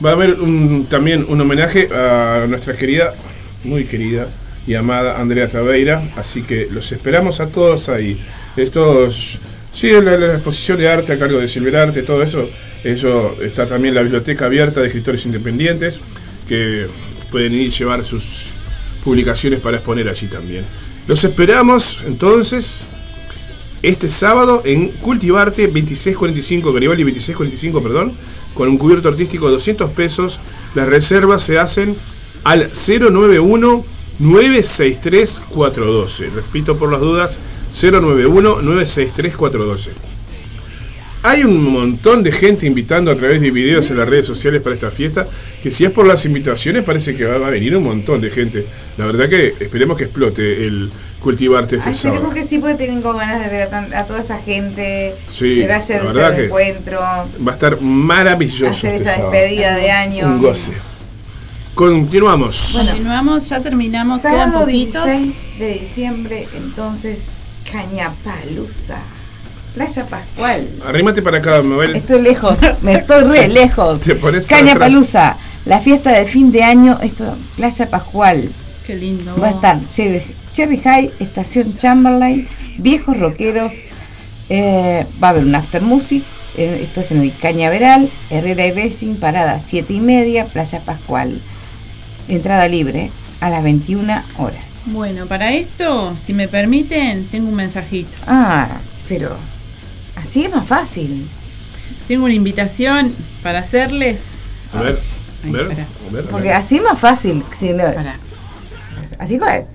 va 0.03 0.11
a 0.11 0.13
haber 0.13 0.37
también 0.89 1.25
un 1.27 1.41
homenaje 1.41 1.89
a 1.93 2.45
nuestra 2.47 2.75
querida, 2.75 3.13
muy 3.63 3.85
querida 3.85 4.27
y 4.65 4.75
amada 4.75 5.19
Andrea 5.19 5.49
Taveira. 5.49 6.01
Así 6.15 6.41
que 6.41 6.67
los 6.71 6.91
esperamos 6.91 7.39
a 7.39 7.47
todos 7.47 7.89
ahí. 7.89 8.19
Estos, 8.55 9.39
sí, 9.73 9.89
la, 9.91 10.17
la 10.17 10.33
exposición 10.33 10.77
de 10.77 10.89
arte 10.89 11.13
a 11.13 11.19
cargo 11.19 11.39
de 11.39 11.47
Silverarte, 11.47 12.03
todo 12.03 12.23
eso. 12.23 12.49
Eso 12.83 13.35
está 13.41 13.67
también 13.67 13.93
la 13.93 14.01
biblioteca 14.01 14.45
abierta 14.45 14.79
de 14.79 14.87
escritores 14.87 15.25
independientes 15.25 15.99
que 16.47 16.87
pueden 17.29 17.53
ir 17.53 17.67
y 17.67 17.71
llevar 17.71 18.03
sus 18.03 18.47
publicaciones 19.03 19.59
para 19.59 19.77
exponer 19.77 20.07
allí 20.07 20.27
también. 20.27 20.63
Los 21.07 21.23
esperamos 21.23 21.99
entonces 22.05 22.83
este 23.81 24.09
sábado 24.09 24.61
en 24.65 24.89
Cultivarte 24.89 25.63
2645, 25.63 26.73
Garibaldi 26.73 27.03
2645, 27.03 27.83
perdón, 27.83 28.13
con 28.53 28.67
un 28.69 28.77
cubierto 28.77 29.09
artístico 29.09 29.47
de 29.47 29.53
200 29.53 29.91
pesos. 29.91 30.39
Las 30.75 30.87
reservas 30.87 31.43
se 31.43 31.59
hacen 31.59 31.95
al 32.43 32.69
091 32.71 33.85
963 34.19 35.41
412. 35.49 36.29
Repito 36.35 36.77
por 36.77 36.91
las 36.91 36.99
dudas, 36.99 37.39
091 37.73 38.61
963 38.61 39.35
412. 39.35 39.91
Hay 41.21 41.43
un 41.43 41.61
montón 41.61 42.23
de 42.23 42.31
gente 42.31 42.65
invitando 42.65 43.11
a 43.11 43.15
través 43.15 43.41
de 43.41 43.51
videos 43.51 43.91
en 43.91 43.97
las 43.97 44.07
redes 44.07 44.25
sociales 44.25 44.61
para 44.61 44.75
esta 44.75 44.89
fiesta, 44.89 45.27
que 45.61 45.69
si 45.69 45.83
es 45.83 45.91
por 45.91 46.07
las 46.07 46.25
invitaciones 46.25 46.83
parece 46.83 47.13
que 47.13 47.25
va 47.25 47.37
va 47.37 47.47
a 47.47 47.51
venir 47.51 47.75
un 47.75 47.83
montón 47.83 48.21
de 48.21 48.31
gente. 48.31 48.65
La 48.97 49.05
verdad 49.05 49.27
que 49.27 49.53
esperemos 49.59 49.97
que 49.97 50.05
explote 50.05 50.65
el 50.65 50.89
cultivarte 51.21 51.75
este 51.77 51.89
Ay, 51.89 51.95
sábado. 51.95 52.15
esperemos 52.21 52.33
que 52.43 52.47
sí, 52.49 52.59
porque 52.59 52.75
tengo 52.75 53.13
ganas 53.13 53.41
de 53.41 53.49
ver 53.49 53.63
a, 53.63 53.69
tan- 53.69 53.93
a 53.93 54.05
toda 54.05 54.19
esa 54.21 54.37
gente. 54.39 55.15
Sí, 55.31 55.55
de 55.55 55.73
hacer 55.73 56.03
la 56.03 56.09
ese 56.11 56.17
verdad 56.19 56.35
que- 56.35 56.45
encuentro, 56.45 56.99
Va 56.99 57.51
a 57.51 57.53
estar 57.53 57.81
maravilloso. 57.81 58.67
hacer 58.67 58.93
este 58.95 59.03
esa 59.03 59.15
sábado. 59.15 59.31
despedida 59.31 59.75
de 59.75 59.91
año. 59.91 60.27
Un 60.27 60.41
goce. 60.41 60.73
Continuamos. 61.75 62.69
Bueno. 62.73 62.89
Continuamos, 62.91 63.49
ya 63.49 63.61
terminamos, 63.61 64.21
quedan 64.21 64.51
poquitos. 64.51 65.05
16 65.05 65.59
de 65.59 65.73
diciembre, 65.75 66.47
entonces, 66.57 67.31
Cañapalusa. 67.71 68.97
Playa 69.75 70.05
Pascual. 70.07 70.67
Arrímate 70.85 71.21
para 71.21 71.37
acá, 71.37 71.61
Mabel. 71.61 71.95
Estoy 71.95 72.21
lejos, 72.21 72.57
me 72.81 72.93
estoy 72.95 73.23
re 73.23 73.47
lejos. 73.53 74.01
Te 74.01 74.15
pones 74.15 74.43
para 74.45 74.57
Caña 74.59 74.71
atrás. 74.73 74.89
Palusa, 74.89 75.37
la 75.65 75.79
fiesta 75.79 76.11
de 76.11 76.25
fin 76.25 76.51
de 76.51 76.63
año, 76.63 76.97
esto, 77.01 77.37
Playa 77.55 77.89
Pascual. 77.89 78.49
Qué 78.85 78.95
lindo. 78.95 79.35
Va 79.39 79.47
a 79.47 79.51
estar 79.51 79.85
Cherry, 79.85 80.23
Cherry 80.53 80.77
High, 80.77 81.11
Estación 81.19 81.75
Chamberlain, 81.77 82.47
viejos 82.77 83.17
rockeros, 83.19 83.71
eh, 84.49 85.05
va 85.21 85.27
a 85.27 85.31
haber 85.31 85.43
un 85.43 85.55
after 85.55 85.81
music, 85.81 86.23
eh, 86.57 86.81
esto 86.83 87.01
es 87.01 87.11
en 87.11 87.21
el 87.21 87.37
Cañaveral, 87.37 88.09
Herrera 88.29 88.65
y 88.65 88.71
Racing, 88.71 89.15
parada 89.15 89.59
7 89.59 89.93
y 89.93 90.01
media, 90.01 90.45
Playa 90.47 90.79
Pascual. 90.81 91.39
Entrada 92.27 92.67
libre 92.67 93.11
a 93.41 93.49
las 93.49 93.63
21 93.63 94.23
horas. 94.37 94.65
Bueno, 94.87 95.25
para 95.27 95.53
esto, 95.53 96.15
si 96.17 96.33
me 96.33 96.47
permiten, 96.47 97.25
tengo 97.27 97.49
un 97.49 97.55
mensajito. 97.55 98.09
Ah, 98.27 98.67
pero 99.07 99.35
así 100.15 100.43
es 100.45 100.51
más 100.55 100.67
fácil. 100.67 101.27
Tengo 102.07 102.25
una 102.25 102.33
invitación 102.33 103.13
para 103.43 103.59
hacerles. 103.59 104.25
A 104.73 104.81
ver, 104.81 104.99
Ay, 105.43 105.49
a 105.49 105.53
ver, 105.53 105.61
a 105.63 106.11
ver, 106.11 106.25
a 106.25 106.29
Porque 106.29 106.51
así 106.53 106.77
es 106.77 106.83
más 106.83 106.99
fácil. 106.99 107.43
si 107.57 107.69
no- 107.71 107.83
así 109.19 109.37
cuál. 109.37 109.67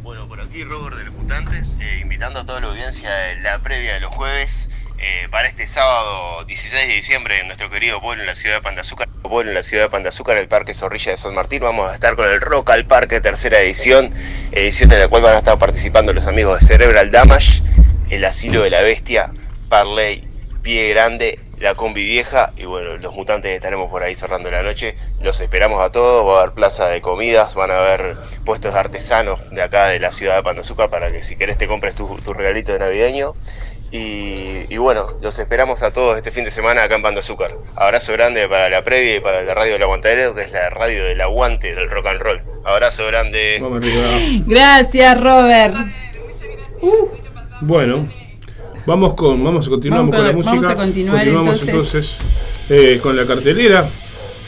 Aquí 0.54 0.62
Robert 0.62 0.96
de 0.96 1.06
los 1.06 1.14
Mutantes, 1.14 1.76
eh, 1.80 1.98
invitando 2.00 2.38
a 2.38 2.46
toda 2.46 2.60
la 2.60 2.68
audiencia 2.68 3.10
de 3.10 3.40
la 3.40 3.58
previa 3.58 3.94
de 3.94 3.98
los 3.98 4.12
jueves 4.12 4.68
eh, 4.98 5.26
para 5.28 5.48
este 5.48 5.66
sábado 5.66 6.44
16 6.44 6.86
de 6.86 6.94
diciembre 6.94 7.40
en 7.40 7.48
nuestro 7.48 7.68
querido 7.70 8.00
pueblo 8.00 8.22
en 8.22 8.28
la 8.28 8.36
ciudad 8.36 8.54
de 8.54 8.62
Pan 8.62 8.76
de 8.76 8.82
Azúcar. 8.82 9.08
Pueblo 9.20 9.50
en 9.50 9.56
la 9.56 9.64
ciudad 9.64 9.82
de 9.82 9.90
Pan 9.90 10.04
de 10.04 10.10
Azúcar, 10.10 10.36
el 10.36 10.46
Parque 10.46 10.72
Zorrilla 10.72 11.10
de 11.10 11.18
San 11.18 11.34
Martín. 11.34 11.58
Vamos 11.60 11.90
a 11.90 11.94
estar 11.94 12.14
con 12.14 12.28
el 12.28 12.40
Rock 12.40 12.70
al 12.70 12.86
Parque, 12.86 13.20
tercera 13.20 13.58
edición, 13.58 14.14
edición 14.52 14.92
en 14.92 15.00
la 15.00 15.08
cual 15.08 15.22
van 15.22 15.34
a 15.34 15.38
estar 15.38 15.58
participando 15.58 16.12
los 16.12 16.28
amigos 16.28 16.60
de 16.60 16.66
Cerebral 16.66 17.10
Damage, 17.10 17.60
El 18.10 18.24
Asilo 18.24 18.62
de 18.62 18.70
la 18.70 18.82
Bestia, 18.82 19.32
Parley, 19.68 20.28
Pie 20.62 20.90
Grande, 20.90 21.40
La 21.60 21.74
Combi 21.74 22.04
Vieja 22.04 22.52
y 22.56 22.64
bueno, 22.64 22.96
los 22.96 23.14
mutantes 23.14 23.52
estaremos 23.52 23.90
por 23.90 24.02
ahí 24.02 24.14
cerrando 24.14 24.50
la 24.50 24.62
noche. 24.62 24.96
Los 25.20 25.40
esperamos 25.40 25.82
a 25.82 25.90
todos, 25.90 26.26
va 26.26 26.38
a 26.38 26.42
haber 26.42 26.54
plaza 26.54 26.88
de 26.88 27.00
comidas, 27.00 27.54
van 27.54 27.70
a 27.70 27.78
haber 27.78 28.16
puestos 28.44 28.74
de 28.74 28.80
artesanos 28.80 29.40
de 29.50 29.62
acá 29.62 29.86
de 29.88 30.00
la 30.00 30.12
ciudad 30.12 30.36
de 30.36 30.42
Pan 30.42 30.54
de 30.56 30.60
Azúcar 30.60 30.90
para 30.90 31.10
que 31.10 31.22
si 31.22 31.36
querés 31.36 31.58
te 31.58 31.66
compres 31.66 31.94
tu, 31.94 32.06
tu 32.24 32.32
regalito 32.32 32.72
de 32.72 32.78
navideño. 32.78 33.34
Y, 33.90 34.66
y 34.68 34.76
bueno, 34.78 35.06
los 35.22 35.38
esperamos 35.38 35.84
a 35.84 35.92
todos 35.92 36.16
este 36.16 36.32
fin 36.32 36.42
de 36.42 36.50
semana 36.50 36.82
acá 36.82 36.96
en 36.96 37.02
Pan 37.02 37.14
de 37.14 37.20
Azúcar. 37.20 37.52
Abrazo 37.76 38.12
grande 38.12 38.48
para 38.48 38.68
la 38.68 38.82
previa 38.82 39.16
y 39.16 39.20
para 39.20 39.42
la 39.42 39.54
radio 39.54 39.74
del 39.74 39.82
aguantadero, 39.84 40.34
que 40.34 40.42
es 40.42 40.50
la 40.50 40.68
radio 40.68 41.04
del 41.04 41.20
aguante 41.20 41.74
del 41.74 41.88
rock 41.88 42.06
and 42.06 42.20
roll. 42.20 42.42
Abrazo 42.64 43.06
grande. 43.06 43.58
Vamos. 43.60 43.84
Gracias, 44.46 45.20
Robert. 45.20 45.76
Bueno, 47.60 48.08
vamos 48.86 49.14
con, 49.14 49.42
vamos 49.42 49.68
Vamos 49.68 50.14
con 50.14 50.24
la 50.26 50.32
música. 50.32 50.54
vamos 50.56 50.66
a 50.70 50.74
continuar, 50.74 51.16
Continuamos 51.16 51.62
entonces. 51.62 51.68
entonces, 51.68 52.16
eh, 52.68 53.00
con 53.02 53.16
la 53.16 53.26
cartelera. 53.26 53.90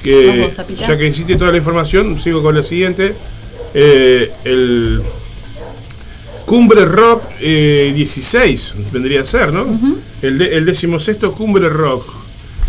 Que 0.02 0.48
ya 0.76 0.96
que 0.96 1.06
hiciste 1.08 1.36
toda 1.36 1.50
la 1.50 1.56
información, 1.58 2.18
sigo 2.18 2.42
con 2.42 2.54
la 2.54 2.62
siguiente. 2.62 3.14
Eh, 3.74 4.30
el 4.44 5.02
Cumbre 6.44 6.84
Rock 6.84 7.24
eh, 7.40 7.92
16 7.94 8.74
vendría 8.92 9.22
a 9.22 9.24
ser, 9.24 9.52
¿no? 9.52 9.66
el, 10.22 10.38
de- 10.38 10.56
el 10.56 10.64
decimosexto 10.64 11.32
Cumbre 11.32 11.68
Rock. 11.68 12.06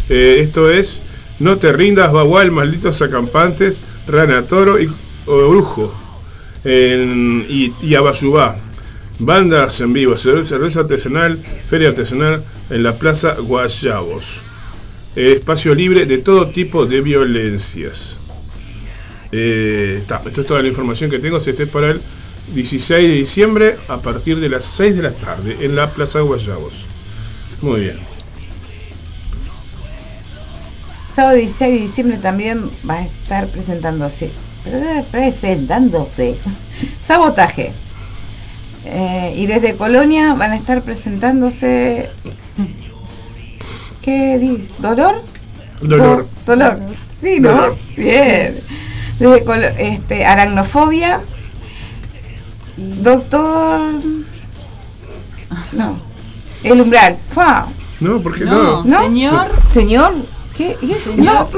Eh, 0.10 0.40
esto 0.42 0.72
es 0.72 1.02
No 1.40 1.58
te 1.58 1.72
rindas, 1.72 2.12
Bagual, 2.12 2.50
malditos 2.50 3.02
acampantes, 3.04 3.82
Rana 4.08 4.42
Toro 4.44 4.80
y 4.82 4.90
Orujo. 5.28 5.94
En, 6.64 7.46
y, 7.48 7.72
y 7.84 7.94
Abayubá. 7.94 8.56
Bandas 9.20 9.82
en 9.82 9.94
vivo, 9.94 10.14
cerve- 10.16 10.46
cerveza 10.46 10.82
artesanal, 10.82 11.40
feria 11.70 11.90
artesanal 11.90 12.44
en 12.70 12.84
la 12.84 12.98
Plaza 12.98 13.34
Guayabos. 13.40 14.42
Eh, 15.16 15.34
espacio 15.38 15.74
libre 15.74 16.06
de 16.06 16.20
todo 16.20 16.50
tipo 16.50 16.86
de 16.86 17.02
violencias. 17.02 18.18
Eh, 19.32 20.04
esto 20.26 20.42
es 20.42 20.48
toda 20.48 20.62
la 20.62 20.68
información 20.68 21.10
que 21.10 21.18
tengo. 21.20 21.40
Si 21.40 21.50
este 21.50 21.64
es 21.64 21.70
para 21.70 21.90
el 21.92 22.02
16 22.54 23.08
de 23.10 23.14
diciembre 23.16 23.76
a 23.88 23.98
partir 23.98 24.40
de 24.40 24.50
las 24.50 24.64
6 24.66 24.96
de 24.96 25.02
la 25.02 25.12
tarde 25.12 25.58
en 25.62 25.76
la 25.76 25.90
Plaza 25.90 26.20
Guayabos. 26.22 26.86
Muy 27.62 27.80
bien. 27.82 27.98
Sábado 31.14 31.36
16 31.38 31.74
de 31.74 31.80
diciembre 31.80 32.18
también 32.18 32.70
va 32.88 33.00
a 33.00 33.06
estar 33.06 33.48
presentándose 33.48 34.30
presentándose. 35.12 36.36
Sabotaje. 37.02 37.72
Eh, 38.90 39.34
y 39.36 39.46
desde 39.48 39.76
Colonia 39.76 40.34
van 40.34 40.52
a 40.52 40.56
estar 40.56 40.82
presentándose. 40.82 42.10
¿Qué 44.02 44.38
dice? 44.38 44.70
¿Dolor? 44.80 45.22
Dolor. 45.82 46.26
Do- 46.46 46.56
dolor. 46.56 46.80
Sí, 47.22 47.40
¿no? 47.42 47.50
Dolor. 47.50 47.78
Bien. 47.98 48.60
Desde 49.20 49.44
Colo- 49.44 49.68
este, 49.78 50.26
aracnofobia. 50.26 51.20
Doctor. 52.78 53.92
No. 55.74 55.98
El 56.64 56.82
umbral. 56.82 57.18
Fa. 57.34 57.68
No, 58.00 58.22
¿por 58.22 58.38
qué 58.38 58.46
No, 58.46 58.84
no? 58.84 58.84
¿No? 58.86 59.04
señor. 59.04 59.48
Señor. 59.70 60.14
¿Qué? 60.58 60.76
¿Y 60.82 60.92
eso? 60.92 61.12
Señor. 61.12 61.26
No. 61.26 61.50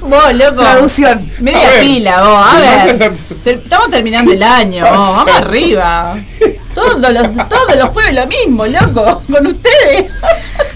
Vos, 0.08 0.34
loco. 0.34 0.60
Traducción. 0.62 1.30
Media 1.38 1.76
A 1.78 1.80
pila, 1.80 2.22
vos. 2.22 2.46
A 2.50 2.56
ver. 2.58 3.12
Te- 3.44 3.52
estamos 3.52 3.88
terminando 3.90 4.32
el 4.32 4.42
año, 4.42 4.84
vos. 4.84 4.92
Vamos 5.16 5.34
arriba. 5.36 6.16
Todos 6.74 7.00
los, 7.12 7.48
todos 7.48 7.76
los 7.76 7.88
jueves 7.90 8.14
lo 8.14 8.26
mismo, 8.26 8.66
loco. 8.66 9.22
Con 9.30 9.46
ustedes. 9.46 10.10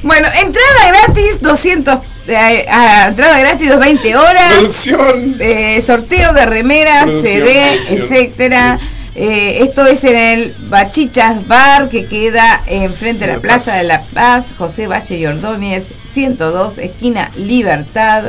Bueno, 0.02 0.28
entrada 0.40 0.86
gratis 0.88 1.40
200. 1.42 1.98
eh, 2.28 2.66
ah, 2.70 3.06
entrada 3.08 3.38
gratis 3.38 3.68
220 3.68 4.16
horas. 4.16 4.54
Producción. 4.58 5.36
eh, 5.40 5.82
sorteo 5.84 6.32
de 6.32 6.46
remeras, 6.46 7.04
Producción, 7.04 7.32
CD, 7.46 7.80
producción. 7.86 8.78
Eh, 9.18 9.62
esto 9.62 9.86
es 9.86 10.05
en 10.05 10.16
el 10.16 10.55
Bachichas 10.68 11.48
Bar 11.48 11.88
que 11.88 12.05
queda 12.06 12.62
enfrente 12.66 13.20
de 13.24 13.28
la 13.28 13.36
La 13.36 13.40
Plaza 13.40 13.70
Paz. 13.72 13.80
de 13.80 13.88
la 13.88 14.02
Paz, 14.05 14.55
José 14.59 14.86
Valle 14.86 15.16
y 15.16 15.24
Ordóñez, 15.26 15.86
102, 16.10 16.76
esquina 16.78 17.30
Libertad. 17.36 18.24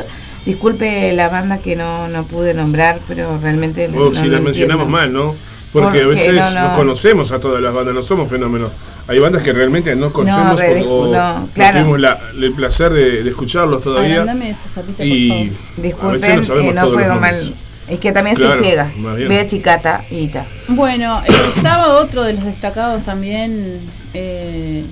Disculpe 0.46 1.12
la 1.12 1.28
banda 1.28 1.58
que 1.58 1.76
no, 1.76 2.08
no 2.08 2.24
pude 2.24 2.54
nombrar, 2.54 3.00
pero 3.06 3.38
realmente 3.38 3.86
no, 3.88 3.98
O 3.98 4.04
no 4.04 4.06
Oh, 4.10 4.14
si 4.14 4.26
lo 4.28 4.32
las 4.32 4.40
mencionamos 4.42 4.86
entiendo. 4.86 4.86
mal, 4.98 5.12
¿no? 5.12 5.34
Porque 5.74 6.00
a 6.00 6.06
veces 6.06 6.32
no, 6.32 6.50
no. 6.52 6.68
no 6.70 6.76
conocemos 6.76 7.30
a 7.32 7.38
todas 7.38 7.60
las 7.62 7.74
bandas, 7.74 7.94
no 7.94 8.02
somos 8.02 8.30
fenómenos. 8.30 8.70
Hay 9.08 9.18
bandas 9.18 9.42
que 9.42 9.52
realmente 9.52 9.94
no 9.94 10.10
conocemos 10.10 10.58
o, 10.86 11.12
claro. 11.52 11.80
tuvimos 11.80 12.00
la- 12.00 12.18
el 12.34 12.52
placer 12.54 12.90
de, 12.90 13.22
de 13.22 13.28
escucharlos 13.28 13.82
todavía. 13.82 14.22
Esa 14.48 14.68
sapita, 14.70 14.96
por 14.98 15.06
Y 15.06 15.28
favor. 15.28 15.42
a 15.42 15.42
veces 15.44 15.58
Disculpen, 15.76 16.36
no 16.38 16.44
sabemos 16.44 16.70
eh, 16.70 16.74
no 16.74 16.80
todos 16.80 16.94
fue 16.94 17.06
los 17.08 17.20
mal. 17.20 17.54
Es 17.88 17.98
que 17.98 18.12
también 18.12 18.36
Claro, 18.36 18.52
soy 18.52 18.64
ciega. 18.64 18.90
Ve 19.28 19.40
a 19.40 19.46
Chicata 19.46 20.04
y 20.10 20.26
ta. 20.28 20.44
Bueno, 20.68 21.22
el 21.24 21.62
sábado 21.62 21.98
otro 22.02 22.22
de 22.22 22.34
los 22.34 22.44
destacados 22.44 23.02
también. 23.04 23.80
eh, 24.14 24.84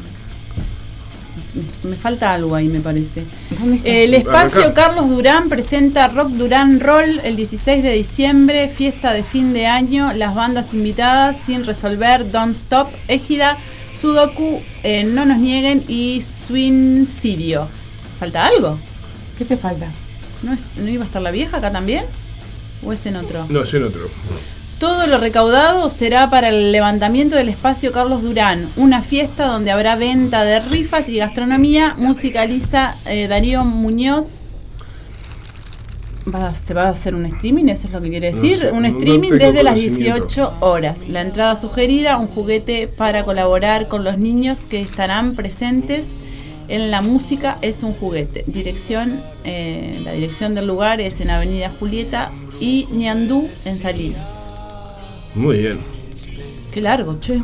me- 1.84 1.96
falta 1.96 2.32
algo 2.34 2.54
ahí, 2.54 2.68
me 2.68 2.80
parece. 2.80 3.24
¿Dónde 3.58 3.76
está? 3.76 3.88
El 3.88 4.14
espacio. 4.14 4.74
Carlos 4.74 5.08
Durán 5.08 5.48
presenta 5.48 6.08
Rock 6.08 6.28
Durán 6.30 6.80
Roll 6.80 7.20
el 7.24 7.36
16 7.36 7.82
de 7.82 7.92
diciembre, 7.92 8.68
fiesta 8.68 9.12
de 9.12 9.22
fin 9.22 9.52
de 9.52 9.66
año, 9.66 10.12
las 10.12 10.34
bandas 10.34 10.72
invitadas 10.74 11.36
sin 11.44 11.64
resolver, 11.64 12.30
Don't 12.30 12.54
Stop, 12.54 12.88
Égida, 13.08 13.56
Sudoku, 13.92 14.60
eh, 14.82 15.04
No 15.04 15.24
nos 15.24 15.38
nieguen 15.38 15.82
y 15.88 16.20
Swing 16.22 17.06
Sirio. 17.06 17.68
¿Falta 18.20 18.46
algo? 18.46 18.78
¿Qué 19.38 19.44
te 19.44 19.56
falta? 19.56 19.86
¿No, 20.42 20.52
es- 20.52 20.60
¿No 20.76 20.88
iba 20.88 21.04
a 21.04 21.06
estar 21.06 21.22
la 21.22 21.30
vieja 21.30 21.58
acá 21.58 21.70
también? 21.70 22.04
¿O 22.84 22.92
es 22.92 23.06
en 23.06 23.16
otro? 23.16 23.46
No, 23.48 23.62
es 23.62 23.74
en 23.74 23.84
otro. 23.84 24.08
Todo 24.78 25.06
lo 25.06 25.16
recaudado 25.18 25.88
será 25.88 26.28
para 26.28 26.50
el 26.50 26.70
levantamiento 26.70 27.34
del 27.36 27.48
espacio 27.48 27.92
Carlos 27.92 28.22
Durán, 28.22 28.68
una 28.76 29.02
fiesta 29.02 29.46
donde 29.46 29.70
habrá 29.70 29.96
venta 29.96 30.44
de 30.44 30.60
rifas 30.60 31.08
y 31.08 31.16
gastronomía. 31.16 31.94
Musicaliza 31.96 32.94
eh, 33.06 33.26
Darío 33.26 33.64
Muñoz. 33.64 34.42
Va- 36.32 36.52
se 36.54 36.74
va 36.74 36.84
a 36.84 36.88
hacer 36.90 37.14
un 37.14 37.24
streaming, 37.26 37.66
eso 37.68 37.86
es 37.86 37.92
lo 37.92 38.00
que 38.02 38.10
quiere 38.10 38.32
No 38.32 38.36
decir. 38.36 38.58
sé, 38.58 38.70
un 38.72 38.84
streaming 38.84 39.30
desde 39.32 39.62
las 39.62 39.74
conocimiento. 39.76 40.14
18 40.26 40.54
horas. 40.60 41.08
La 41.08 41.22
entrada 41.22 41.54
sugerida, 41.56 42.16
un 42.18 42.26
juguete 42.26 42.88
para 42.88 43.24
colaborar 43.24 43.86
con 43.88 44.02
los 44.04 44.18
niños 44.18 44.64
que 44.68 44.80
estarán 44.80 45.36
presentes 45.36 46.08
en 46.68 46.90
la 46.90 47.00
música 47.00 47.58
es 47.62 47.84
un 47.84 47.92
juguete. 47.92 48.42
Dirección, 48.48 49.22
eh, 49.44 50.00
la 50.02 50.12
dirección 50.12 50.56
del 50.56 50.66
lugar 50.66 51.00
es 51.00 51.20
en 51.20 51.30
Avenida 51.30 51.70
Julieta 51.78 52.32
y 52.60 52.86
Ñandú 52.90 53.48
en 53.64 53.78
Salinas. 53.78 54.48
Muy 55.34 55.58
bien. 55.58 55.78
Qué 56.72 56.80
largo, 56.80 57.18
che. 57.20 57.40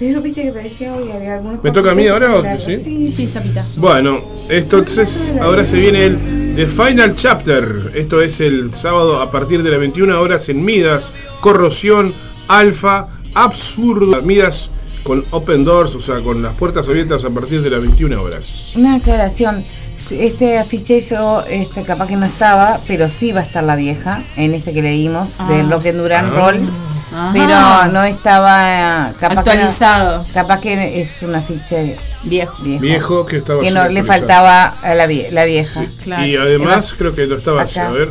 Eso 0.00 0.22
viste 0.22 0.42
que 0.44 0.52
te 0.52 0.62
decía 0.62 0.94
hoy, 0.94 1.10
había 1.10 1.34
algunos. 1.34 1.62
¿Me 1.62 1.70
toca 1.70 1.90
a 1.90 1.94
mí 1.94 2.06
ahora 2.06 2.36
o 2.36 2.40
Claro, 2.40 2.58
sí? 2.58 3.08
Sí, 3.10 3.28
Zapita. 3.28 3.64
Bueno, 3.76 4.22
esto 4.48 4.78
entonces 4.78 5.34
ahora 5.40 5.66
se 5.66 5.78
viene 5.78 6.06
el 6.06 6.54
The 6.56 6.66
Final 6.66 7.14
Chapter. 7.16 7.92
Esto 7.94 8.22
es 8.22 8.40
el 8.40 8.72
sábado 8.72 9.20
a 9.20 9.30
partir 9.30 9.62
de 9.62 9.70
las 9.70 9.78
21 9.78 10.18
horas 10.18 10.48
en 10.48 10.64
Midas, 10.64 11.12
Corrosión, 11.40 12.14
Alfa, 12.48 13.08
Absurdo. 13.34 14.22
Midas 14.22 14.70
con 15.02 15.24
Open 15.30 15.64
Doors, 15.64 15.94
o 15.96 16.00
sea, 16.00 16.20
con 16.20 16.42
las 16.42 16.54
puertas 16.56 16.88
abiertas 16.88 17.24
a 17.24 17.34
partir 17.34 17.60
de 17.62 17.70
las 17.70 17.80
21 17.80 18.22
horas. 18.22 18.72
Una 18.76 18.96
aclaración. 18.96 19.64
Este 20.10 20.58
afiche 20.58 21.00
yo, 21.00 21.44
este, 21.48 21.82
capaz 21.82 22.08
que 22.08 22.16
no 22.16 22.26
estaba, 22.26 22.80
pero 22.86 23.10
sí 23.10 23.32
va 23.32 23.40
a 23.40 23.44
estar 23.44 23.62
la 23.62 23.76
vieja, 23.76 24.22
en 24.36 24.54
este 24.54 24.72
que 24.72 24.82
leímos, 24.82 25.28
de 25.48 25.60
Ah. 25.60 25.66
Rock 25.70 25.86
and 25.86 25.98
Duran 25.98 26.26
Ah. 26.26 26.30
Roll. 26.30 26.68
Ajá. 27.12 27.30
Pero 27.32 27.92
no 27.92 28.04
estaba 28.04 29.12
capaz 29.18 29.42
que 29.42 29.50
Actualizado. 29.50 30.24
capaz 30.32 30.60
que 30.60 31.00
es 31.00 31.22
un 31.22 31.34
afiche 31.34 31.96
Viejo. 32.22 32.62
viejo. 32.62 32.80
Viejo 32.80 33.26
que 33.26 33.36
estaba 33.38 33.60
que 33.62 33.70
no 33.72 33.88
le 33.88 34.04
faltaba 34.04 34.74
a 34.80 34.94
la, 34.94 35.06
vie- 35.08 35.28
la 35.30 35.44
vieja. 35.44 35.80
Sí. 35.80 35.88
Claro. 36.04 36.24
Y 36.24 36.36
además 36.36 36.94
creo 36.96 37.12
que 37.14 37.26
lo 37.26 37.36
estaba 37.36 37.62
Acá. 37.62 37.88
a 37.88 37.90
ver. 37.90 38.10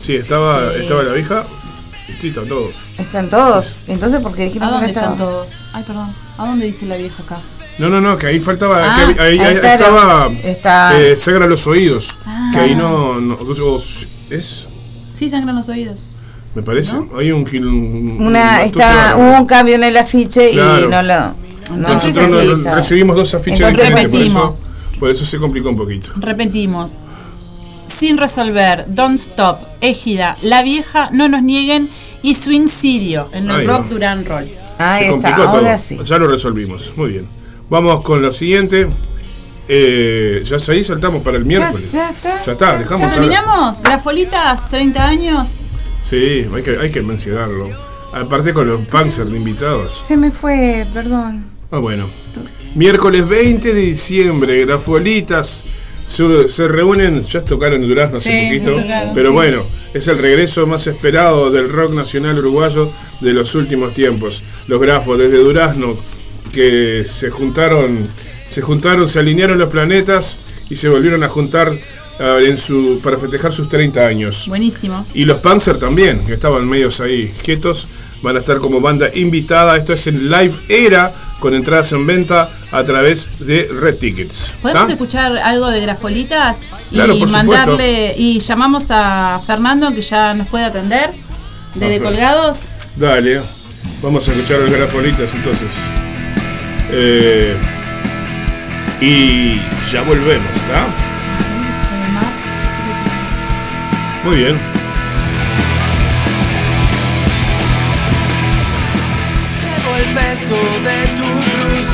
Sí, 0.00 0.14
estaba, 0.16 0.60
Sí. 0.72 0.82
estaba 0.82 1.02
la 1.02 1.12
vieja. 1.12 1.42
Sí, 2.20 2.28
está 2.28 2.42
todo. 2.42 2.70
Están 2.98 3.28
todos. 3.28 3.72
Entonces, 3.88 4.20
porque 4.22 4.42
¿A 4.42 4.46
dijimos 4.46 4.68
que 4.68 4.72
dónde 4.74 4.88
estaba? 4.88 5.06
están 5.12 5.18
todos? 5.18 5.48
Ay, 5.72 5.82
perdón. 5.84 6.14
¿A 6.38 6.46
dónde 6.46 6.66
dice 6.66 6.86
la 6.86 6.96
vieja 6.96 7.22
acá? 7.22 7.38
No, 7.78 7.88
no, 7.88 8.00
no, 8.00 8.16
que 8.16 8.26
ahí 8.28 8.38
faltaba. 8.40 8.82
Ah, 8.84 9.12
que 9.14 9.20
ahí, 9.20 9.38
ahí 9.40 9.54
estaba. 9.56 10.30
está- 10.44 11.00
eh, 11.00 11.16
sangra 11.16 11.46
los 11.46 11.66
oídos. 11.66 12.16
Ah. 12.24 12.50
Que 12.52 12.60
ahí 12.60 12.74
no. 12.74 13.20
no 13.20 13.38
es. 14.30 14.66
Sí, 15.14 15.30
sangran 15.30 15.56
los 15.56 15.68
oídos. 15.68 15.98
Me 16.54 16.62
parece. 16.62 16.94
¿No? 16.96 17.18
Hay 17.18 17.32
un. 17.32 17.42
Una, 18.20 18.60
un 18.60 18.66
está, 18.66 19.16
hubo 19.16 19.38
un 19.40 19.46
cambio 19.46 19.74
en 19.74 19.84
el 19.84 19.96
afiche 19.96 20.52
Claro. 20.52 20.86
y 20.86 20.88
no 20.90 21.02
lo. 21.02 21.14
No, 21.76 21.88
Nosotros 21.94 22.62
no- 22.62 22.74
recibimos 22.74 23.16
dos 23.16 23.34
afiches 23.34 23.60
Entonces 23.60 23.88
diferentes, 23.88 24.10
por 24.10 24.18
repetimos. 24.20 24.54
eso, 24.58 24.68
por 25.00 25.10
eso 25.10 25.24
se 25.26 25.38
complicó 25.38 25.70
un 25.70 25.76
poquito. 25.76 26.10
Repetimos. 26.16 26.96
Sin 27.86 28.18
resolver, 28.18 28.84
Don't 28.88 29.18
Stop, 29.18 29.60
Égida, 29.80 30.36
La 30.42 30.62
Vieja, 30.62 31.08
No 31.12 31.28
Nos 31.28 31.42
Nieguen 31.42 31.88
y 32.22 32.34
Swing 32.34 32.66
Sirio 32.68 33.28
en 33.32 33.50
el 33.50 33.66
Rock 33.66 33.84
va. 33.84 33.88
Durán 33.88 34.24
Roll. 34.24 34.48
Ahí 34.78 35.04
se 35.04 35.14
está, 35.14 35.30
complicó 35.30 35.42
ahora 35.48 35.76
todo. 35.76 35.84
sí. 35.86 35.98
Ya 36.04 36.18
lo 36.18 36.26
resolvimos. 36.28 36.92
Muy 36.96 37.10
bien. 37.12 37.26
Vamos 37.70 38.04
con 38.04 38.22
lo 38.22 38.32
siguiente. 38.32 38.88
Eh, 39.66 40.42
ya 40.44 40.56
ahí 40.72 40.84
saltamos 40.84 41.22
para 41.22 41.38
el 41.38 41.44
miércoles. 41.44 41.90
ya 41.90 42.10
está. 42.10 42.44
Ya 42.44 42.52
está, 42.52 42.78
dejamos 42.78 43.00
¿Ya 43.02 43.14
terminamos? 43.14 43.80
Grafolitas, 43.80 44.68
30 44.68 45.06
años. 45.06 45.48
Sí, 46.02 46.46
hay 46.54 46.62
que, 46.62 46.76
hay 46.78 46.90
que 46.90 47.02
mencionarlo. 47.02 47.70
Aparte 48.12 48.52
con 48.52 48.68
los 48.68 48.82
Panzer 48.86 49.26
de 49.26 49.36
invitados. 49.36 50.02
Se 50.06 50.16
me 50.16 50.30
fue, 50.30 50.86
perdón. 50.92 51.46
Ah, 51.70 51.78
bueno. 51.78 52.08
Miércoles 52.74 53.26
20 53.26 53.72
de 53.72 53.80
diciembre, 53.80 54.64
Grafolitas 54.66 55.64
se, 56.06 56.48
se 56.48 56.68
reúnen, 56.68 57.24
ya 57.24 57.42
tocaron 57.42 57.80
Durazno 57.80 58.18
hace 58.18 58.30
Sí, 58.30 58.58
poquito, 58.58 58.76
ya 58.76 58.82
tocaron, 58.82 59.14
pero 59.14 59.28
sí. 59.28 59.34
bueno, 59.34 59.62
es 59.94 60.08
el 60.08 60.18
regreso 60.18 60.66
más 60.66 60.86
esperado 60.86 61.50
del 61.50 61.70
rock 61.70 61.92
nacional 61.92 62.38
uruguayo 62.38 62.90
de 63.20 63.32
los 63.32 63.54
últimos 63.54 63.94
tiempos. 63.94 64.44
Los 64.68 64.80
grafos 64.80 65.18
desde 65.18 65.38
Durazno 65.38 65.96
que 66.54 67.04
se 67.06 67.30
juntaron, 67.30 68.06
se 68.48 68.62
juntaron, 68.62 69.08
se 69.08 69.18
alinearon 69.18 69.58
los 69.58 69.68
planetas 69.68 70.38
y 70.70 70.76
se 70.76 70.88
volvieron 70.88 71.22
a 71.24 71.28
juntar 71.28 71.72
ah, 72.20 72.38
en 72.40 72.56
su, 72.56 73.00
para 73.02 73.18
festejar 73.18 73.52
sus 73.52 73.68
30 73.68 74.06
años. 74.06 74.46
Buenísimo. 74.48 75.06
Y 75.14 75.24
los 75.24 75.38
Panzer 75.38 75.78
también, 75.78 76.24
que 76.26 76.34
estaban 76.34 76.68
medios 76.68 77.00
ahí 77.00 77.34
quietos, 77.42 77.88
van 78.22 78.36
a 78.36 78.40
estar 78.40 78.58
como 78.58 78.80
banda 78.80 79.10
invitada. 79.14 79.76
Esto 79.76 79.92
es 79.92 80.06
en 80.06 80.30
Live 80.30 80.54
Era, 80.68 81.12
con 81.40 81.54
entradas 81.54 81.92
en 81.92 82.06
venta 82.06 82.48
a 82.72 82.82
través 82.84 83.28
de 83.38 83.68
Red 83.70 83.96
Tickets. 83.96 84.54
¿Podemos 84.62 84.86
¿tá? 84.86 84.92
escuchar 84.92 85.36
algo 85.36 85.68
de 85.70 85.80
Grafolitas? 85.80 86.58
Y 86.90 86.94
Claro, 86.94 87.14
mandarle. 87.26 88.14
Y 88.16 88.40
llamamos 88.40 88.86
a 88.90 89.40
Fernando 89.46 89.92
que 89.92 90.02
ya 90.02 90.34
nos 90.34 90.48
puede 90.48 90.64
atender. 90.64 91.10
Desde 91.74 91.96
Ajá. 91.96 92.04
Colgados. 92.04 92.66
Dale, 92.96 93.42
vamos 94.00 94.26
a 94.28 94.32
escuchar 94.32 94.60
el 94.62 94.70
Grafolitas 94.70 95.34
entonces. 95.34 96.03
Eh, 96.90 97.56
y 99.00 99.60
ya 99.90 100.02
volvemos, 100.02 100.50
¿está? 100.54 100.86
Muy 104.24 104.36
bien. 104.36 104.58
Llevo 109.62 109.96
el 109.96 110.08
peso 110.14 110.58
de 110.88 110.98
tu 111.18 111.28
cruz, 111.52 111.86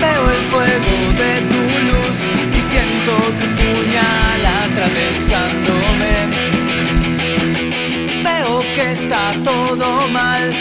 veo 0.00 0.24
el 0.30 0.42
fuego 0.50 0.94
de 1.22 1.32
tu 1.52 1.62
luz 1.88 2.16
y 2.56 2.60
siento 2.70 3.12
tu 3.40 3.46
puñal 3.58 4.42
atravesándome. 4.64 6.14
Veo 8.24 8.62
está 8.90 9.34
todo 9.44 10.08
mal 10.08 10.52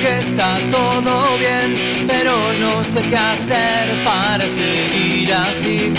que 0.00 0.18
está 0.20 0.58
todo 0.70 1.38
bien, 1.38 1.76
pero 2.06 2.32
no 2.60 2.82
sé 2.82 3.02
qué 3.02 3.16
hacer 3.16 3.84
para 4.04 4.48
seguir 4.48 5.32
así. 5.32 5.92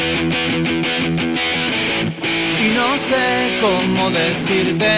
Y 2.64 2.68
no 2.80 2.98
sé 3.10 3.26
cómo 3.62 4.10
decirte 4.10 4.92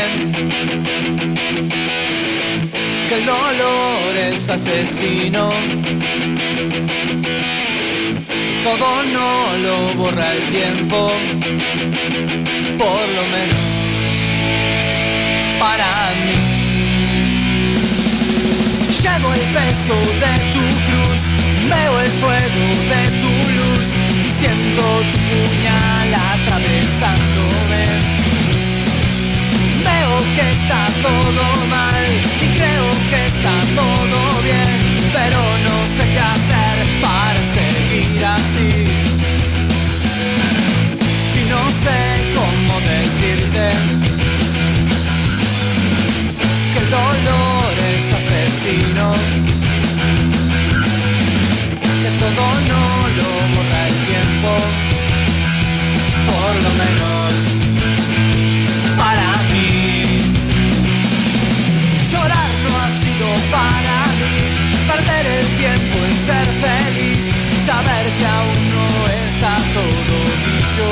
que 3.08 3.16
el 3.16 3.26
dolor 3.26 4.18
es 4.32 4.50
asesino. 4.50 5.52
Todo 8.64 9.04
no 9.18 9.58
lo 9.66 9.76
borra 9.96 10.32
el 10.34 10.44
tiempo, 10.50 11.12
por 12.78 13.02
lo 13.18 13.24
menos 13.34 13.80
para 15.60 16.12
mí. 16.26 16.59
Llevo 19.10 19.34
el 19.34 19.40
peso 19.40 19.96
de 20.24 20.34
tu 20.54 20.64
cruz, 20.88 21.22
veo 21.70 22.00
el 22.00 22.10
fuego 22.22 22.66
de 22.92 23.04
tu 23.22 23.32
luz 23.58 23.88
y 23.98 24.30
siento 24.40 24.84
tu 25.12 25.20
puñal 25.30 26.14
atravesándome. 26.34 27.84
Veo 29.88 30.14
que 30.36 30.46
está 30.52 30.82
todo 31.02 31.44
mal 31.70 32.06
y 32.40 32.48
creo 32.58 32.88
que 33.10 33.26
está 33.26 33.56
todo 33.76 34.20
bien, 34.44 34.80
pero 35.12 35.40
no 35.68 35.76
sé 35.96 36.04
qué 36.14 36.20
hacer 36.20 36.76
para 37.02 37.40
seguir 37.58 38.26
así. 38.26 38.72
Y 41.36 41.42
no 41.54 41.62
sé 41.84 42.00
cómo 42.38 42.74
decirte 42.94 43.66
que 46.74 46.80
el 46.80 46.90
dolor 46.92 47.49
asesino, 48.60 49.14
que 52.02 52.10
todo 52.20 52.46
no 52.68 52.84
lo 53.18 53.30
borra 53.56 53.82
el 53.88 53.96
tiempo, 54.10 54.52
por 56.28 56.54
lo 56.64 56.72
menos 56.82 57.28
para 58.98 59.30
mí. 59.52 60.22
Llorar 62.12 62.50
no 62.64 62.72
ha 62.80 62.90
sido 63.02 63.28
para 63.52 63.98
mí, 64.20 64.38
perder 64.88 65.26
el 65.40 65.48
tiempo 65.58 65.96
en 66.06 66.14
ser 66.14 66.48
feliz, 66.66 67.24
saber 67.66 68.06
que 68.18 68.26
aún 68.26 68.60
no 68.76 68.88
está 69.08 69.54
todo 69.74 70.16
dicho. 70.46 70.88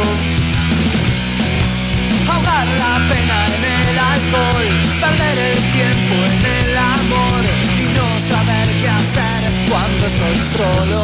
Ahogar 2.29 2.67
la 2.67 2.95
pena 3.09 3.37
en 3.55 3.63
el 3.89 3.97
alcohol, 3.99 4.67
perder 4.99 5.37
el 5.39 5.59
tiempo 5.71 6.15
en 6.15 6.45
el 6.45 6.77
amor 6.77 7.56
qué 8.81 8.89
hacer 8.89 9.51
cuando 9.69 10.07
estoy 10.07 10.37
solo. 10.55 10.99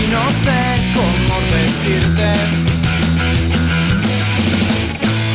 Y 0.00 0.06
no 0.10 0.24
sé 0.44 0.60
cómo 0.94 1.34
decirte 1.56 2.28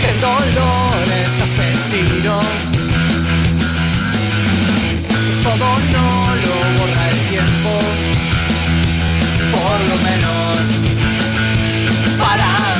que 0.01 0.09
el 0.09 0.19
dolor 0.21 1.05
es 1.21 1.33
asesino. 1.41 2.35
Todo 5.43 5.69
no 5.93 6.07
lo 6.45 6.55
borra 6.79 7.05
el 7.09 7.19
tiempo, 7.29 7.71
por 9.51 9.79
lo 9.89 9.95
menos 10.07 10.39
para 12.17 12.78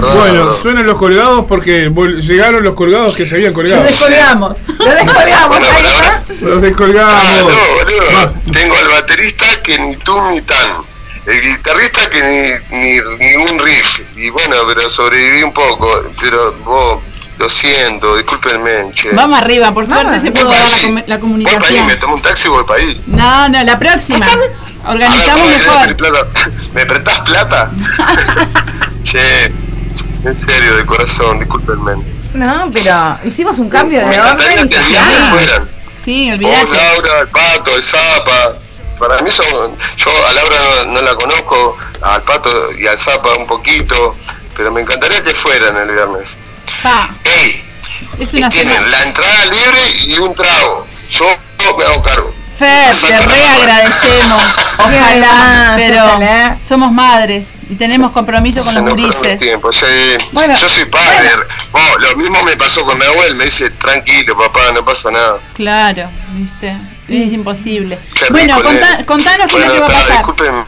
Bueno, 0.00 0.52
suenan 0.54 0.86
los 0.86 0.98
colgados 0.98 1.44
porque 1.46 1.90
llegaron 2.20 2.62
los 2.62 2.74
colgados 2.74 3.14
que 3.14 3.26
se 3.26 3.36
habían 3.36 3.52
colgado. 3.52 3.82
Lo 3.82 3.88
descolgamos. 3.88 4.58
Lo 4.78 4.84
descolgamos. 4.94 5.56
Ahí 5.62 5.84
está. 5.86 6.22
Los 6.40 6.62
descolgamos. 6.62 7.14
Ah, 7.14 7.42
no. 8.44 8.52
Tengo 8.52 8.74
al 8.76 8.88
baterista 8.88 9.46
que 9.62 9.78
ni 9.78 9.96
tú 9.96 10.20
ni 10.30 10.40
tan. 10.40 10.70
El 11.26 11.40
guitarrista 11.40 12.10
que 12.10 12.60
ni, 12.70 12.78
ni, 12.78 13.00
ni 13.18 13.36
un 13.36 13.58
riff. 13.58 14.00
Y 14.16 14.30
bueno, 14.30 14.56
pero 14.66 14.90
sobreviví 14.90 15.42
un 15.44 15.52
poco. 15.52 15.88
Pero 16.20 16.52
vos, 16.64 17.00
lo 17.38 17.48
siento, 17.48 18.16
discúlpenme, 18.16 18.92
che. 18.94 19.10
Vamos 19.12 19.38
arriba, 19.40 19.72
por 19.72 19.86
suerte 19.86 20.18
se 20.20 20.32
pudo 20.32 20.46
Voy 20.46 20.56
dar 20.56 20.70
la, 20.70 20.80
com- 20.80 20.94
la 20.94 21.00
Voy 21.00 21.02
para 21.04 21.14
ahí, 21.14 21.20
comunicación. 21.20 21.86
me 21.86 21.96
tomo 21.96 22.14
un 22.16 22.22
taxi 22.22 22.48
y 22.48 22.50
voy 22.50 22.64
para 22.64 22.80
ahí. 22.80 23.00
No, 23.06 23.48
no, 23.50 23.62
la 23.62 23.78
próxima. 23.78 24.26
Organizamos 24.84 25.48
ver, 25.48 25.64
¿cómo 25.64 25.80
mejor. 25.80 25.88
me 25.94 25.94
prestás 25.94 25.94
plata? 25.94 26.50
¿Me 26.74 26.86
prestás 26.86 27.18
plata? 27.20 27.70
che, 29.04 29.52
en 30.24 30.34
serio, 30.34 30.76
de 30.76 30.86
corazón, 30.86 31.38
discúlpenme. 31.38 31.94
No, 32.34 32.70
pero 32.72 33.18
hicimos 33.24 33.58
un 33.58 33.68
cambio 33.68 34.00
de 34.06 34.20
orden 34.20 34.64
y 34.64 34.68
social. 34.68 35.68
Sí, 36.02 36.26
Vos, 36.30 36.34
olvídate. 36.34 36.76
Laura, 36.76 37.20
el 37.20 37.28
Pato, 37.28 37.74
el 37.74 37.82
Zapa. 37.82 38.54
Para 38.98 39.18
mí 39.22 39.30
son. 39.30 39.76
Yo 39.96 40.10
a 40.26 40.32
Laura 40.32 40.56
no, 40.86 40.92
no 40.92 41.02
la 41.02 41.14
conozco, 41.14 41.76
al 42.02 42.22
Pato 42.22 42.72
y 42.78 42.86
al 42.86 42.98
Zapa 42.98 43.34
un 43.36 43.46
poquito, 43.46 44.16
pero 44.56 44.70
me 44.70 44.80
encantaría 44.80 45.22
que 45.24 45.34
fueran 45.34 45.76
el 45.76 45.90
viernes. 45.90 46.36
Pa, 46.82 47.10
¡Ey! 47.24 47.64
es 48.18 48.34
una 48.34 48.48
Tienen 48.48 48.90
la 48.90 49.02
entrada 49.04 49.44
libre 49.46 49.90
y 50.06 50.18
un 50.18 50.34
trago. 50.34 50.86
Yo 51.10 51.26
me 51.76 51.84
hago 51.84 52.02
cargo. 52.02 52.31
Fer, 52.58 52.94
te 52.96 53.18
re 53.20 53.46
agradecemos. 53.48 54.42
Ojalá, 54.78 55.72
pero 55.76 56.04
Ojalá. 56.04 56.58
somos 56.64 56.92
madres 56.92 57.48
y 57.68 57.74
tenemos 57.76 58.12
compromiso 58.12 58.62
con 58.62 58.74
Se 58.74 58.80
los 58.80 58.90
gurises. 58.90 59.38
tiempo, 59.38 59.72
sí. 59.72 59.86
Bueno, 60.32 60.56
yo 60.58 60.68
soy 60.68 60.84
padre. 60.84 61.30
Vos, 61.72 61.80
lo 62.00 62.16
mismo 62.16 62.42
me 62.42 62.56
pasó 62.56 62.82
con 62.84 62.98
mi 62.98 63.04
abuelo. 63.04 63.34
Me 63.36 63.44
dice, 63.46 63.70
tranquilo, 63.70 64.36
papá, 64.36 64.60
no 64.74 64.84
pasa 64.84 65.10
nada. 65.10 65.38
Claro, 65.54 66.08
viste. 66.34 66.76
Es 67.08 67.32
imposible. 67.32 67.98
Qué 68.14 68.26
Bueno, 68.30 68.62
contá- 68.62 69.04
contanos 69.06 69.46
qué 69.52 69.60
es 69.60 69.66
lo 69.68 69.72
que 69.74 69.80
va 69.80 69.86
a 69.86 69.90
pasar. 69.90 70.16
Disculpen. 70.18 70.64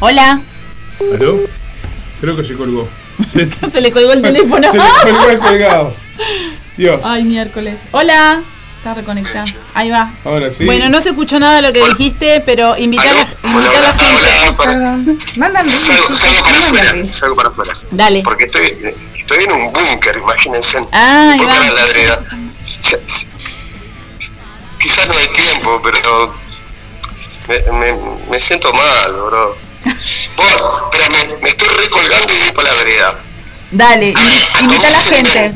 Hola. 0.00 0.40
¿Aló? 1.14 1.38
Creo 2.20 2.36
que 2.36 2.44
se 2.44 2.54
colgó. 2.54 2.88
Se 3.72 3.80
le 3.80 3.90
colgó 3.92 4.12
el 4.12 4.22
teléfono. 4.22 4.70
Se 4.72 4.78
le 4.78 5.12
colgó 5.12 5.30
el 5.30 5.38
colgado. 5.38 5.94
Dios. 6.78 7.02
Ay, 7.04 7.24
miércoles. 7.24 7.78
Hola. 7.90 8.40
Está 8.78 8.94
reconectada. 8.94 9.44
Ahí 9.74 9.90
va. 9.90 10.08
Ahora 10.24 10.52
sí. 10.52 10.64
Bueno, 10.64 10.88
no 10.88 11.00
se 11.00 11.08
escuchó 11.08 11.40
nada 11.40 11.56
de 11.56 11.62
lo 11.62 11.72
que 11.72 11.84
dijiste, 11.88 12.40
pero 12.46 12.78
invita 12.78 13.02
a 13.10 13.12
la, 13.12 13.20
¿Aló? 13.20 13.28
invita 13.42 13.78
a 13.78 13.82
la 13.82 13.90
Hola, 13.90 14.28
gente. 14.28 14.52
Perdón. 14.62 15.18
Mándame 15.36 15.68
un 15.68 15.78
Salgo, 15.80 16.16
salgo 16.16 16.42
para 16.44 16.58
afuera, 16.58 16.94
salgo 17.12 17.36
para 17.36 17.48
afuera. 17.48 17.72
Dale. 17.90 18.22
Porque 18.22 18.44
estoy, 18.44 18.94
estoy 19.18 19.44
en 19.44 19.50
un 19.52 19.72
búnker, 19.72 20.16
imagínense. 20.18 20.78
Ah, 20.92 21.32
ahí 21.32 21.40
va. 21.40 21.70
la 21.70 22.20
Quizás 24.80 25.08
no 25.08 25.14
hay 25.18 25.26
tiempo, 25.32 25.80
pero 25.82 26.32
me, 27.48 27.72
me, 27.92 28.00
me 28.30 28.40
siento 28.40 28.72
mal, 28.72 29.12
bro. 29.12 29.56
Vos, 30.36 30.82
pero 30.92 31.04
me, 31.10 31.42
me 31.42 31.48
estoy 31.48 31.68
recolgando 31.68 32.32
y 32.32 32.38
voy 32.38 32.52
para 32.52 32.70
la 32.70 32.76
vereda. 32.76 33.18
Dale, 33.72 34.14
invi- 34.14 34.60
invita 34.62 34.86
a 34.86 34.90
la 34.90 35.02
gente. 35.02 35.52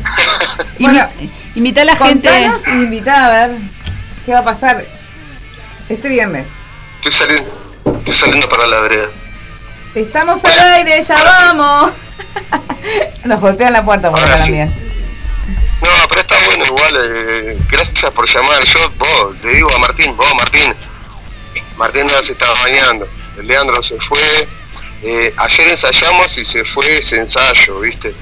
Bueno, 0.83 1.09
invita 1.55 1.83
a 1.83 1.85
la 1.85 1.97
gente. 1.97 2.51
Y 2.67 2.71
invitá 2.71 3.27
a 3.27 3.31
ver 3.31 3.57
qué 4.27 4.33
va 4.33 4.41
a 4.41 4.45
pasar 4.45 4.85
este 5.89 6.09
viernes. 6.09 6.47
Estoy 6.97 7.13
saliendo, 7.13 7.75
estoy 7.99 8.15
saliendo 8.15 8.49
para 8.49 8.67
la 8.67 8.81
vereda. 8.81 9.09
Estamos 9.95 10.45
al 10.45 10.59
aire, 10.59 11.03
ya 11.03 11.23
vamos. 11.23 11.93
Nos 13.25 13.41
golpean 13.41 13.73
la 13.73 13.85
puerta 13.85 14.11
por 14.11 14.19
acá 14.21 14.37
sí. 14.39 14.43
también. 14.45 14.75
No, 15.83 16.09
pero 16.09 16.21
está 16.21 16.37
bueno 16.47 16.65
igual. 16.65 16.97
eh, 16.97 17.59
gracias 17.71 18.13
por 18.13 18.29
llamar. 18.29 18.65
Yo, 18.65 18.91
vos, 18.99 19.37
le 19.43 19.55
digo 19.55 19.69
a 19.75 19.79
Martín, 19.81 20.17
vos, 20.17 20.35
Martín. 20.35 20.75
Martín 21.77 22.07
no 22.07 22.23
se 22.23 22.33
estaba 22.33 22.55
bañando. 22.63 23.07
El 23.39 23.47
Leandro 23.47 23.83
se 23.83 23.99
fue. 23.99 24.49
eh, 25.03 25.35
ayer 25.37 25.69
ensayamos 25.69 26.39
y 26.39 26.45
se 26.45 26.65
fue 26.65 26.99
ese 26.99 27.17
ensayo, 27.17 27.81
¿viste? 27.81 28.15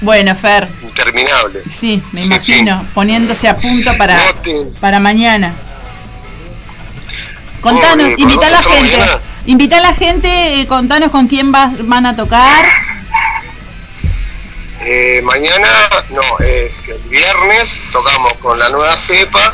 Bueno, 0.00 0.34
Fer, 0.36 0.68
interminable. 0.82 1.60
sí, 1.68 2.00
me 2.12 2.20
Sí, 2.22 2.26
imagino, 2.28 2.86
poniéndose 2.94 3.48
a 3.48 3.56
punto 3.56 3.96
para, 3.98 4.14
No 4.26 4.34
te- 4.36 4.64
para 4.80 5.00
mañana. 5.00 5.54
Contanos, 7.60 8.06
eh, 8.08 8.14
invita 8.18 8.46
a 8.46 8.50
la 8.50 8.56
¿podemos 8.58 8.66
hacerlo 8.66 8.80
gente. 8.84 8.98
mañana? 8.98 9.20
Invita 9.46 9.76
a 9.78 9.80
la 9.80 9.94
gente, 9.94 10.60
eh, 10.60 10.66
contanos 10.68 11.10
con 11.10 11.26
quién 11.26 11.50
vas, 11.50 11.72
van 11.88 12.06
a 12.06 12.14
tocar. 12.14 12.64
Eh, 14.84 15.20
mañana, 15.24 15.68
no, 16.10 16.44
es 16.46 16.88
el 16.88 16.98
viernes, 17.08 17.80
tocamos 17.90 18.34
con 18.34 18.58
la 18.58 18.68
nueva 18.70 18.96
cepa 18.96 19.52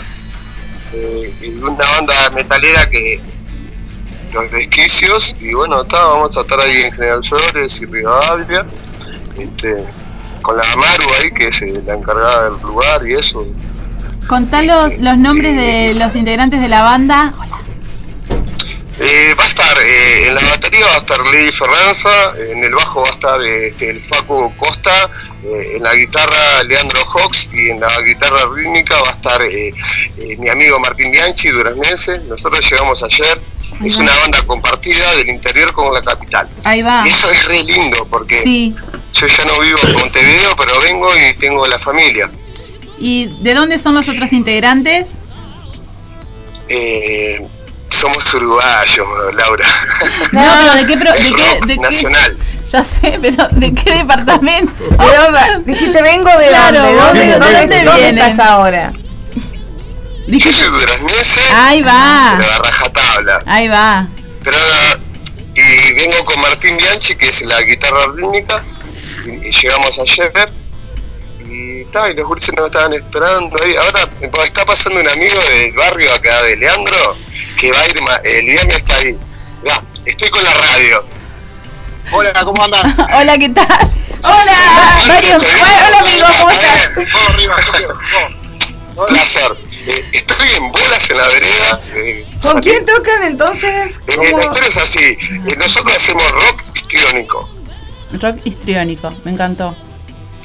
eh, 0.92 1.32
y 1.40 1.48
una 1.62 1.86
banda 1.86 2.30
metalera 2.30 2.88
que 2.90 3.20
los 4.32 4.50
resquicios 4.50 5.34
y 5.40 5.54
bueno, 5.54 5.82
está, 5.82 6.04
vamos 6.04 6.36
a 6.36 6.40
estar 6.42 6.60
ahí 6.60 6.82
en 6.82 6.92
General 6.92 7.24
Flores 7.24 7.80
y 7.80 7.86
Rivadavia, 7.86 8.66
este, 9.38 9.84
con 10.44 10.58
la 10.58 10.62
Amaru 10.72 11.06
ahí 11.20 11.30
que 11.30 11.48
es 11.48 11.62
eh, 11.62 11.82
la 11.86 11.94
encargada 11.94 12.50
del 12.50 12.60
lugar 12.60 13.00
y 13.08 13.14
eso. 13.14 13.46
Contanos 14.28 14.92
los 15.00 15.16
nombres 15.16 15.56
de 15.56 15.94
los 15.94 16.14
integrantes 16.14 16.60
de 16.60 16.68
la 16.68 16.82
banda. 16.82 17.32
Eh, 19.00 19.34
va 19.38 19.42
a 19.42 19.48
estar, 19.48 19.76
eh, 19.80 20.28
en 20.28 20.34
la 20.36 20.42
batería 20.42 20.86
va 20.86 20.94
a 20.94 20.98
estar 20.98 21.18
Lady 21.18 21.50
Ferranza, 21.50 22.10
en 22.38 22.62
el 22.62 22.72
bajo 22.74 23.02
va 23.02 23.08
a 23.08 23.12
estar 23.12 23.42
este, 23.42 23.90
el 23.90 23.98
Facu 23.98 24.54
Costa, 24.56 25.10
eh, 25.44 25.76
en 25.76 25.82
la 25.82 25.94
guitarra 25.94 26.62
Leandro 26.62 27.04
Hawks 27.04 27.50
y 27.52 27.68
en 27.68 27.80
la 27.80 28.00
guitarra 28.00 28.46
rítmica 28.54 28.94
va 29.02 29.10
a 29.10 29.12
estar 29.12 29.42
eh, 29.42 29.74
eh, 30.16 30.36
mi 30.38 30.48
amigo 30.48 30.78
Martín 30.80 31.10
Bianchi, 31.10 31.48
duranense. 31.48 32.18
Nosotros 32.28 32.70
llegamos 32.70 33.02
ayer, 33.02 33.38
es 33.84 33.96
una 33.96 34.12
banda 34.20 34.42
compartida 34.46 35.14
del 35.16 35.28
interior 35.28 35.72
con 35.72 35.92
la 35.92 36.02
capital. 36.02 36.48
Ahí 36.64 36.82
va. 36.82 37.02
Y 37.06 37.10
eso 37.10 37.30
es 37.30 37.44
re 37.46 37.62
lindo 37.62 38.06
porque 38.10 38.42
Sí. 38.42 38.74
yo 39.12 39.26
ya 39.26 39.44
no 39.44 39.58
vivo 39.60 39.78
en 39.82 39.92
Montevideo, 39.94 40.54
pero 40.56 40.80
vengo 40.80 41.08
y 41.16 41.34
tengo 41.38 41.66
la 41.66 41.78
familia. 41.78 42.30
¿Y 42.98 43.26
de 43.42 43.54
dónde 43.54 43.78
son 43.78 43.94
los 43.94 44.08
otros 44.08 44.32
integrantes? 44.32 45.10
Eh, 46.68 47.38
somos 47.90 48.32
uruguayos, 48.34 49.06
Laura. 49.34 49.66
No, 50.32 50.40
pero 50.42 50.74
¿de 50.74 50.86
qué, 50.86 50.96
pro- 50.96 51.12
de 51.12 51.74
qué, 51.74 51.80
nacional. 51.80 52.36
Ya 52.70 52.82
sé, 52.82 53.18
pero 53.20 53.46
¿de 53.52 53.74
qué 53.74 53.94
departamento? 53.96 54.72
Dijiste, 55.66 56.02
vengo 56.02 56.30
de 56.38 56.48
Claro, 56.48 56.80
dónde, 56.80 56.94
¿dónde, 57.00 57.20
de- 57.20 57.32
dónde- 57.38 57.58
¿dónde 57.60 57.84
dónde 57.84 58.02
vienen? 58.02 58.18
estás 58.30 58.46
ahora? 58.46 58.92
Yo 60.26 60.52
soy 60.52 60.68
duranense, 60.68 61.40
Ahí 61.52 61.82
va. 61.82 62.34
pero 62.38 62.52
a 62.52 62.58
rajatabla. 62.58 63.42
Ahí 63.46 63.68
va. 63.68 64.06
Pero, 64.42 64.58
y 65.54 65.92
vengo 65.92 66.24
con 66.24 66.40
Martín 66.40 66.76
Bianchi, 66.76 67.14
que 67.16 67.28
es 67.28 67.42
la 67.42 67.60
guitarra 67.62 68.06
rítmica, 68.14 68.64
y, 69.26 69.48
y 69.48 69.50
llegamos 69.52 69.98
ayer. 69.98 70.32
Y, 71.46 71.84
ta, 71.86 72.10
y 72.10 72.14
los 72.14 72.26
gurises 72.26 72.54
nos 72.56 72.66
estaban 72.66 72.92
esperando 72.94 73.62
ahí. 73.62 73.76
Ahora 73.76 74.08
está 74.44 74.64
pasando 74.64 75.00
un 75.00 75.08
amigo 75.08 75.36
del 75.50 75.72
barrio 75.72 76.12
acá 76.14 76.42
de 76.42 76.56
Leandro, 76.56 77.16
que 77.60 77.70
va 77.70 77.80
a 77.80 77.86
ir, 77.86 77.96
el 78.24 78.46
viernes 78.46 78.76
está 78.76 78.96
ahí. 78.96 79.16
Mirá, 79.62 79.82
estoy 80.06 80.30
con 80.30 80.42
la 80.42 80.52
radio. 80.54 81.06
Hola, 82.12 82.44
¿cómo 82.44 82.64
andan? 82.64 82.96
Hola, 83.14 83.38
¿qué 83.38 83.48
tal? 83.50 83.92
Hola, 84.24 84.98
Mario. 85.06 85.36
Hola, 85.36 85.98
amigo, 85.98 86.26
¿cómo 86.40 86.50
estás? 86.50 86.94
Vamos 87.12 87.28
arriba, 87.30 87.56
Julio, 87.70 87.88
vamos. 88.12 89.08
Placer. 89.08 89.56
Eh, 89.86 90.04
estoy 90.12 90.48
en 90.56 90.72
bolas 90.72 91.10
en 91.10 91.16
la 91.18 91.28
vereda. 91.28 91.80
eh, 91.94 92.26
¿Con 92.42 92.60
quién 92.62 92.84
tocan 92.86 93.22
entonces? 93.24 94.00
Eh, 94.06 94.16
la 94.16 94.40
historia 94.40 94.68
es 94.68 94.76
así. 94.78 94.98
eh, 95.02 95.18
nosotros 95.58 95.94
hacemos 95.96 96.30
rock 96.30 96.62
histriónico. 96.74 97.48
Rock 98.20 98.38
histriónico, 98.44 99.12
me 99.24 99.32
encantó. 99.32 99.74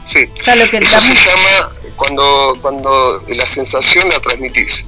Sí. 0.06 0.26
Ya 0.46 0.56
lo 0.56 0.70
que 0.70 0.78
Eso 0.78 0.92
la 0.92 1.02
se 1.02 1.14
llama 1.14 1.72
cuando, 1.96 2.58
cuando 2.62 3.24
la 3.28 3.46
sensación 3.46 4.10
la 4.10 4.20
transmitís. 4.20 4.86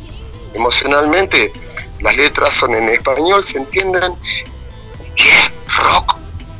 Emocionalmente, 0.54 1.54
las 2.02 2.16
letras 2.18 2.54
son 2.54 2.74
en 2.76 2.90
español, 2.90 3.44
se 3.44 3.60
entienden. 3.60 4.14
Y 5.16 5.22
es 5.22 5.52
rock 5.78 6.16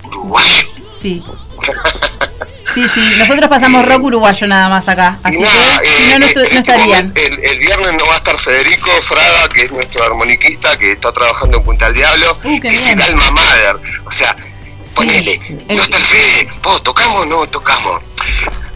uruguayo. 0.06 0.68
Sí. 1.02 1.24
Sí, 2.74 2.86
sí, 2.94 3.02
nosotros 3.18 3.50
pasamos 3.50 3.86
rock 3.86 4.04
uruguayo 4.04 4.48
nada 4.48 4.70
más 4.70 4.88
acá, 4.88 5.20
así 5.24 5.38
que 5.38 5.44
eh, 5.44 5.48
si 5.84 6.04
no, 6.04 6.10
no, 6.10 6.14
en 6.16 6.20
no 6.22 6.26
este 6.28 6.58
estarían. 6.60 7.12
el, 7.16 7.40
el 7.44 7.60
viernes 7.60 7.96
no 7.98 8.06
va 8.08 8.14
a 8.14 8.18
estar 8.18 8.38
Federico 8.38 8.90
Fraga, 9.02 9.50
que 9.50 9.64
es 9.64 9.72
nuestro 9.72 10.04
armoniquista, 10.06 10.78
que 10.78 10.92
está 10.94 11.12
trabajando 11.12 11.58
en 11.58 11.64
Punta 11.64 11.86
del 11.88 11.96
Diablo. 11.96 12.38
Uh, 12.44 12.60
qué 12.62 12.70
es 12.70 12.88
el 12.88 13.02
alma 13.02 13.30
mater. 13.32 13.78
O 14.06 14.12
sea, 14.12 14.36
ponele, 14.96 15.42
el- 15.68 15.76
no 15.78 15.84
está 15.84 15.98
el 15.98 16.04
Fede, 16.04 16.48
vos 16.64 16.82
tocamos 16.84 17.16
o 17.18 17.26
no 17.26 17.46
tocamos. 17.48 18.00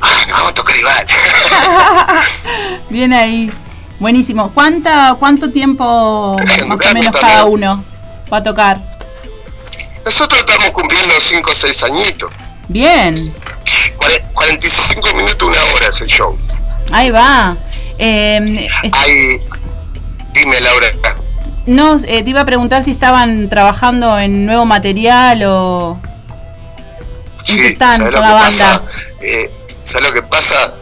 Ah, 0.02 0.26
no, 0.28 0.34
vamos 0.34 0.50
a 0.52 0.54
tocar 0.54 0.76
igual. 0.78 1.06
Bien 2.90 3.14
ahí. 3.14 3.52
Buenísimo. 4.00 4.52
¿Cuánta, 4.54 5.16
¿Cuánto 5.18 5.52
tiempo 5.52 6.36
más 6.68 6.82
o 6.86 6.94
menos 6.94 7.16
cada 7.16 7.46
uno 7.46 7.84
va 8.32 8.38
a 8.38 8.44
tocar? 8.44 8.80
Nosotros 10.04 10.42
estamos 10.42 10.70
cumpliendo 10.72 11.14
5 11.20 11.50
o 11.52 11.56
6 11.56 11.84
añitos. 11.84 12.30
Bien, 12.68 13.34
Cuare- 13.98 14.24
45 14.34 15.14
minutos, 15.16 15.48
una 15.50 15.64
hora 15.74 15.88
es 15.90 16.02
el 16.02 16.08
show. 16.08 16.38
ahí 16.92 17.10
va. 17.12 17.56
Eh, 17.98 18.68
Ahí, 18.92 19.42
dime 20.34 20.60
Laura. 20.60 20.88
no, 21.66 21.96
eh, 22.08 22.24
te 22.24 22.30
iba 22.30 22.42
a 22.42 22.46
preguntar 22.46 22.84
si 22.84 22.92
estaban 22.92 23.48
trabajando 23.50 24.20
en 24.20 24.46
nuevo 24.46 24.66
material 24.66 25.44
o 25.46 26.00
en 27.48 27.58
qué 27.58 27.68
están 27.70 27.98
¿sabes 28.02 28.14
con 28.14 28.22
la 28.22 28.32
banda. 28.34 28.46
pasa? 28.46 28.82
Eh, 29.22 29.52
¿Sabes 29.84 30.08
lo 30.10 30.14
que 30.14 30.24
pasa? 30.24 30.74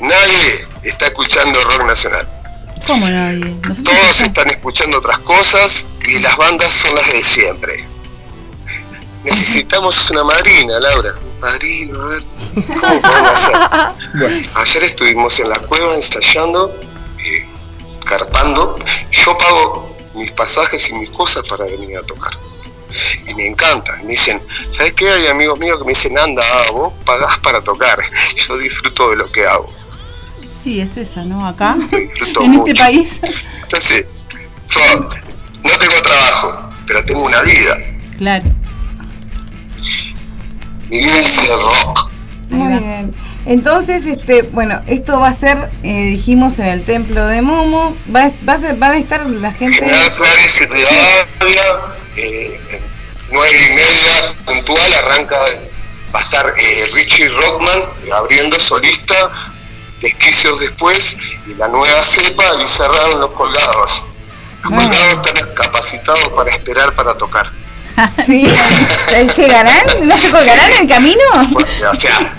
Nadie 0.00 0.66
está 0.82 1.06
escuchando 1.06 1.60
rock 1.62 1.84
nacional. 1.86 2.28
¿Cómo 2.86 3.08
nadie? 3.08 3.54
Nosotros 3.66 3.82
Todos 4.00 4.20
están 4.20 4.48
escuchando 4.48 4.98
otras 4.98 5.18
cosas 5.18 5.86
y 6.06 6.18
las 6.18 6.36
bandas 6.36 6.70
son 6.72 6.94
las 6.94 7.06
de 7.12 7.22
siempre. 7.22 7.86
Necesitamos 9.24 10.10
una 10.10 10.24
madrina, 10.24 10.78
Laura. 10.80 11.10
Un 11.22 11.40
padrino, 11.40 12.00
a 12.00 12.06
ver. 12.08 12.22
¿Cómo 12.54 13.02
podemos 13.02 13.30
hacer? 13.30 14.48
Ayer 14.54 14.84
estuvimos 14.84 15.38
en 15.40 15.50
la 15.50 15.58
cueva 15.58 15.94
ensayando, 15.94 16.74
eh, 17.24 17.46
carpando. 18.04 18.78
Yo 19.12 19.36
pago 19.36 19.88
mis 20.14 20.32
pasajes 20.32 20.88
y 20.90 20.94
mis 20.94 21.10
cosas 21.10 21.46
para 21.48 21.64
venir 21.64 21.96
a 21.98 22.02
tocar. 22.02 22.32
Y 23.26 23.34
me 23.34 23.46
encanta. 23.46 23.96
Y 24.02 24.06
me 24.06 24.12
dicen, 24.12 24.42
¿sabes 24.70 24.94
qué? 24.94 25.08
Hay 25.08 25.26
amigos 25.26 25.58
míos 25.58 25.78
que 25.78 25.84
me 25.84 25.92
dicen, 25.92 26.18
anda, 26.18 26.42
ah, 26.42 26.70
vos 26.72 26.92
pagás 27.04 27.38
para 27.40 27.62
tocar. 27.62 27.98
Yo 28.36 28.56
disfruto 28.56 29.10
de 29.10 29.16
lo 29.16 29.26
que 29.26 29.46
hago. 29.46 29.72
Sí, 30.54 30.80
es 30.80 30.96
esa, 30.96 31.24
¿no? 31.24 31.46
Acá, 31.46 31.76
disfruto 31.90 32.42
en 32.44 32.54
este 32.54 32.74
país. 32.74 33.20
Entonces, 33.62 34.28
yo 34.68 34.80
no 34.90 35.78
tengo 35.78 36.02
trabajo, 36.02 36.70
pero 36.86 37.02
tengo 37.04 37.24
una 37.24 37.40
vida. 37.42 37.76
Claro. 38.18 38.44
El 40.90 41.62
rock. 41.62 42.10
Muy 42.50 42.78
bien. 42.78 43.14
Entonces, 43.46 44.06
este, 44.06 44.42
bueno, 44.42 44.82
esto 44.86 45.18
va 45.20 45.28
a 45.28 45.32
ser, 45.32 45.70
eh, 45.82 46.02
dijimos, 46.06 46.58
en 46.58 46.66
el 46.66 46.84
templo 46.84 47.26
de 47.26 47.42
Momo. 47.42 47.96
Va, 48.14 48.30
va 48.46 48.54
a 48.54 48.60
ser, 48.60 48.76
van 48.76 48.92
a 48.92 48.98
estar 48.98 49.24
la 49.26 49.52
gente. 49.52 49.78
General 49.78 50.12
Flores 50.12 50.60
y 50.60 50.66
Rivadavia, 50.66 51.64
eh, 52.16 52.60
nueve 53.30 53.56
y 53.70 53.74
media 53.74 54.34
puntual, 54.44 54.92
arranca, 54.92 55.36
va 56.14 56.20
a 56.20 56.22
estar 56.22 56.52
eh, 56.58 56.90
Richie 56.92 57.28
Rockman 57.28 57.78
eh, 58.04 58.10
abriendo 58.14 58.58
solista, 58.58 59.30
Esquicios 60.02 60.58
después, 60.60 61.16
y 61.46 61.54
la 61.54 61.68
nueva 61.68 62.02
cepa 62.02 62.44
y 62.64 62.68
cerraron 62.68 63.20
los 63.20 63.30
colgados. 63.32 64.02
Los 64.64 64.72
colgados 64.72 65.26
están 65.26 65.54
capacitados 65.54 66.28
para 66.28 66.50
esperar 66.50 66.92
para 66.94 67.14
tocar. 67.14 67.50
Sí. 68.26 68.46
¿Llegarán? 69.36 69.86
¿No 70.02 70.16
se 70.16 70.30
colgarán 70.30 70.70
en 70.72 70.80
el 70.82 70.88
camino? 70.88 71.20
O 71.90 71.94
sea, 71.94 72.34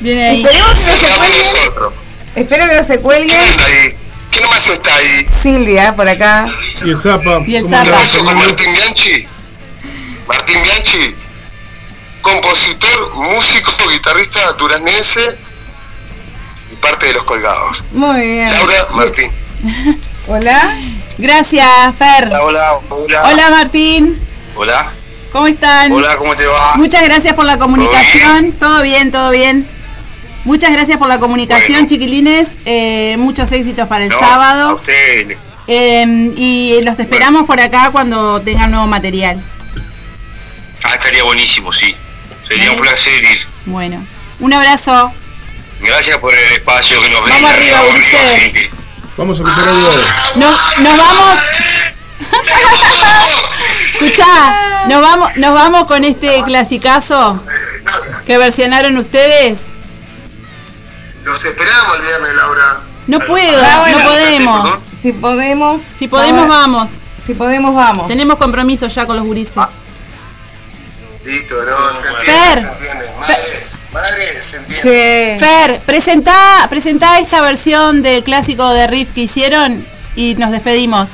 Viene 0.00 0.28
ahí. 0.28 0.42
Esperemos 0.42 0.78
que 0.78 0.86
no 0.90 0.96
se 0.96 1.16
cuelguen. 1.16 2.02
Espero 2.34 2.68
que 2.68 2.74
no 2.74 2.84
se 2.84 3.00
cuelguen. 3.00 3.96
¿Quién 4.30 4.48
más 4.48 4.68
está 4.68 4.94
ahí? 4.96 5.26
Silvia, 5.42 5.94
por 5.94 6.08
acá. 6.08 6.48
Y 6.84 6.90
el 6.90 6.98
Zapa. 6.98 7.42
Y 7.46 7.56
el 7.56 7.64
¿cómo 7.64 7.76
Zapa. 7.76 8.34
Martín 8.34 8.72
Bianchi? 8.74 9.26
Martín 10.26 10.62
Bianchi, 10.62 11.14
compositor, 12.22 13.14
músico, 13.14 13.72
guitarrista 13.90 14.52
duraznense 14.52 15.38
y 16.72 16.76
parte 16.76 17.06
de 17.06 17.12
los 17.14 17.24
colgados. 17.24 17.84
Muy 17.92 18.22
bien. 18.22 18.50
Laura 18.50 18.88
Martín. 18.92 19.30
Hola. 20.26 20.76
Gracias, 21.18 21.68
Fer. 21.98 22.28
Hola, 22.32 22.74
hola. 22.88 23.22
Hola, 23.24 23.50
Martín. 23.50 24.18
Hola. 24.54 24.92
¿Cómo 25.32 25.46
están? 25.46 25.90
Hola, 25.92 26.16
¿cómo 26.16 26.36
te 26.36 26.46
va? 26.46 26.74
Muchas 26.76 27.02
gracias 27.02 27.34
por 27.34 27.44
la 27.44 27.58
comunicación. 27.58 28.52
Todo 28.52 28.82
bien, 28.82 29.10
todo 29.10 29.30
bien. 29.30 29.66
Muchas 30.44 30.72
gracias 30.72 30.98
por 30.98 31.08
la 31.08 31.18
comunicación, 31.18 31.72
Bueno. 31.72 31.88
chiquilines. 31.88 32.50
Eh, 32.66 33.16
muchos 33.18 33.50
éxitos 33.52 33.88
para 33.88 34.04
el 34.04 34.10
No, 34.10 34.18
A 34.18 34.20
sábado. 34.20 34.80
Eh, 35.68 36.32
y 36.36 36.80
los 36.82 36.98
esperamos 36.98 37.46
por 37.46 37.60
acá 37.60 37.90
cuando 37.92 38.40
tengan 38.42 38.70
nuevo 38.70 38.86
material. 38.86 39.42
Ah, 40.82 40.94
estaría 40.94 41.22
buenísimo, 41.22 41.72
sí. 41.72 41.94
Sería 42.48 42.72
un 42.72 42.80
placer 42.80 43.22
ir. 43.24 43.40
Bueno. 43.66 44.04
Un 44.40 44.52
abrazo. 44.52 45.12
Gracias 45.80 46.18
por 46.18 46.34
el 46.34 46.52
espacio 46.52 47.00
que 47.00 47.08
nos 47.08 47.20
Vamos 47.20 47.32
brindan, 47.32 47.54
arriba, 47.54 47.78
vamos 47.80 47.94
Ulises. 47.94 48.70
Vamos 49.16 49.38
a 49.40 49.42
escuchar 49.42 49.68
algo 49.68 49.86
ahora. 49.86 50.02
Nos, 50.36 50.78
nos 50.78 50.96
vamos. 50.96 51.38
Escuchá, 53.94 54.84
nos 54.88 55.00
vamos, 55.02 55.36
nos 55.36 55.54
vamos 55.54 55.86
con 55.86 56.04
este 56.04 56.42
clasicazo 56.44 57.40
que 58.26 58.38
versionaron 58.38 58.96
ustedes. 58.96 59.60
Los 61.24 61.44
esperamos 61.44 61.96
el 61.96 62.02
viernes, 62.02 62.34
Laura. 62.34 62.80
No 63.06 63.20
puedo, 63.20 63.62
Ah, 63.64 63.80
bueno. 63.80 63.98
no 63.98 64.04
podemos. 64.04 64.78
Si 65.00 65.12
podemos. 65.12 65.82
Si 65.82 66.08
podemos, 66.08 66.48
vamos. 66.48 66.90
Si 67.24 67.34
podemos, 67.34 67.74
vamos. 67.74 68.06
Tenemos 68.08 68.38
compromiso 68.38 68.86
ya 68.88 69.06
con 69.06 69.16
los 69.16 69.24
gurises. 69.26 69.56
Listo, 71.24 71.54
no, 71.62 71.92
se 71.92 72.08
entiende, 72.08 72.24
Fer. 72.24 72.58
se 72.58 72.66
entiende. 72.72 73.10
Madre, 73.20 73.66
madre, 73.92 74.42
se 74.42 74.56
entiende. 74.58 74.82
Sí. 74.82 75.44
Fer, 75.44 75.80
presentá, 75.80 76.66
presentá 76.68 77.18
esta 77.18 77.40
versión 77.40 78.02
del 78.02 78.24
clásico 78.24 78.72
de 78.72 78.86
Riff 78.86 79.10
que 79.14 79.22
hicieron 79.22 79.86
y 80.16 80.34
nos 80.34 80.50
despedimos. 80.50 81.10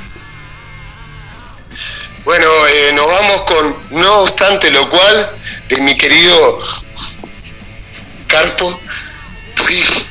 Bueno, 2.24 2.46
eh, 2.66 2.92
nos 2.92 3.06
vamos 3.06 3.42
con 3.42 3.76
No 3.90 4.18
obstante 4.18 4.70
lo 4.70 4.88
cual, 4.90 5.30
de 5.68 5.78
mi 5.78 5.96
querido 5.96 6.58
Carpo 8.26 8.78
Riff. 9.66 10.04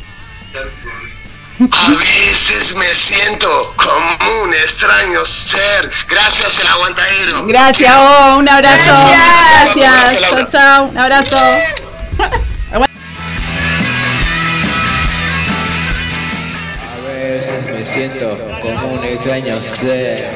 A 1.60 1.90
veces 1.96 2.76
me 2.76 2.86
siento 2.94 3.74
como 3.76 4.44
un 4.44 4.54
extraño 4.54 5.26
ser. 5.26 5.92
Gracias, 6.08 6.60
el 6.60 6.68
aguantadero. 6.68 7.46
Gracias, 7.48 7.96
oh, 7.96 8.38
un 8.38 8.48
abrazo. 8.48 8.84
Gracias. 8.84 9.76
Gracias. 9.76 10.22
Gracias, 10.22 10.30
Chao, 10.30 10.50
chao. 10.50 10.86
Un 10.86 10.98
abrazo. 10.98 11.38
Me 17.78 17.86
siento 17.86 18.40
como 18.60 18.94
un 18.94 19.06
extraño 19.06 19.62
ser. 19.62 20.28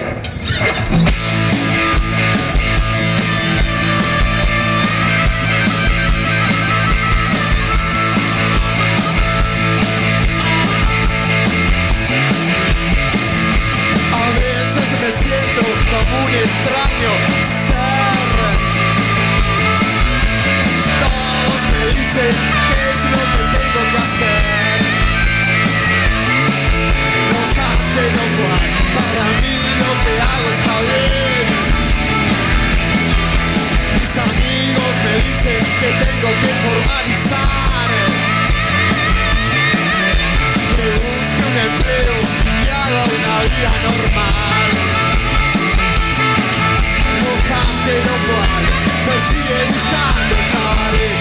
Tengo 35.99 36.29
que 36.41 36.51
formalizar. 36.63 37.89
Que 40.75 40.89
busque 41.03 41.43
un 41.51 41.57
empleo 41.69 42.15
que 42.63 42.71
haga 42.71 43.03
una 43.17 43.35
vida 43.43 43.71
normal. 43.87 44.67
No 47.19 47.27
obstante 47.37 47.91
lo 48.07 48.15
cual, 48.27 48.63
me 49.07 49.15
sigue 49.29 49.57
gustando 49.67 50.33
el 50.35 51.20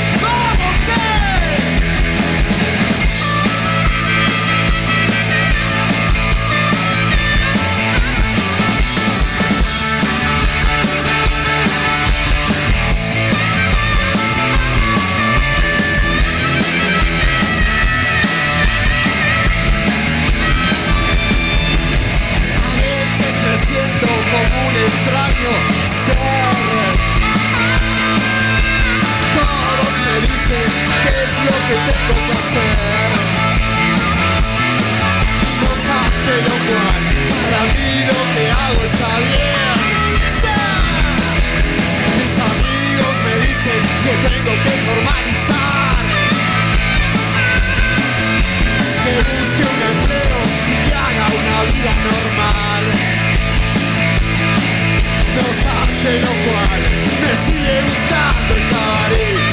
que 31.71 31.77
tengo 31.77 32.15
que 32.27 32.33
hacer. 32.33 33.11
Obstante 35.71 36.33
lo 36.49 36.57
cual, 36.67 37.03
para 37.43 37.63
mí 37.73 37.91
lo 38.11 38.21
que 38.35 38.45
hago 38.61 38.81
está 38.91 39.11
bien. 39.31 40.11
Mis 42.19 42.37
amigos 42.51 43.15
me 43.27 43.35
dicen 43.47 43.81
que 44.05 44.13
tengo 44.27 44.53
que 44.65 44.73
formalizar. 44.87 46.03
Que 49.05 49.15
busque 49.31 49.65
un 49.75 49.81
empleo 49.95 50.41
y 50.67 50.75
que 50.85 50.93
haga 51.07 51.27
una 51.39 51.59
vida 51.71 51.93
normal. 52.11 52.85
No 55.35 55.41
obstante 55.51 56.11
lo 56.27 56.33
cual, 56.47 56.81
me 57.23 57.33
sigue 57.47 57.75
gustando 57.87 58.51
el 58.57 58.65
cabaret. 58.73 59.50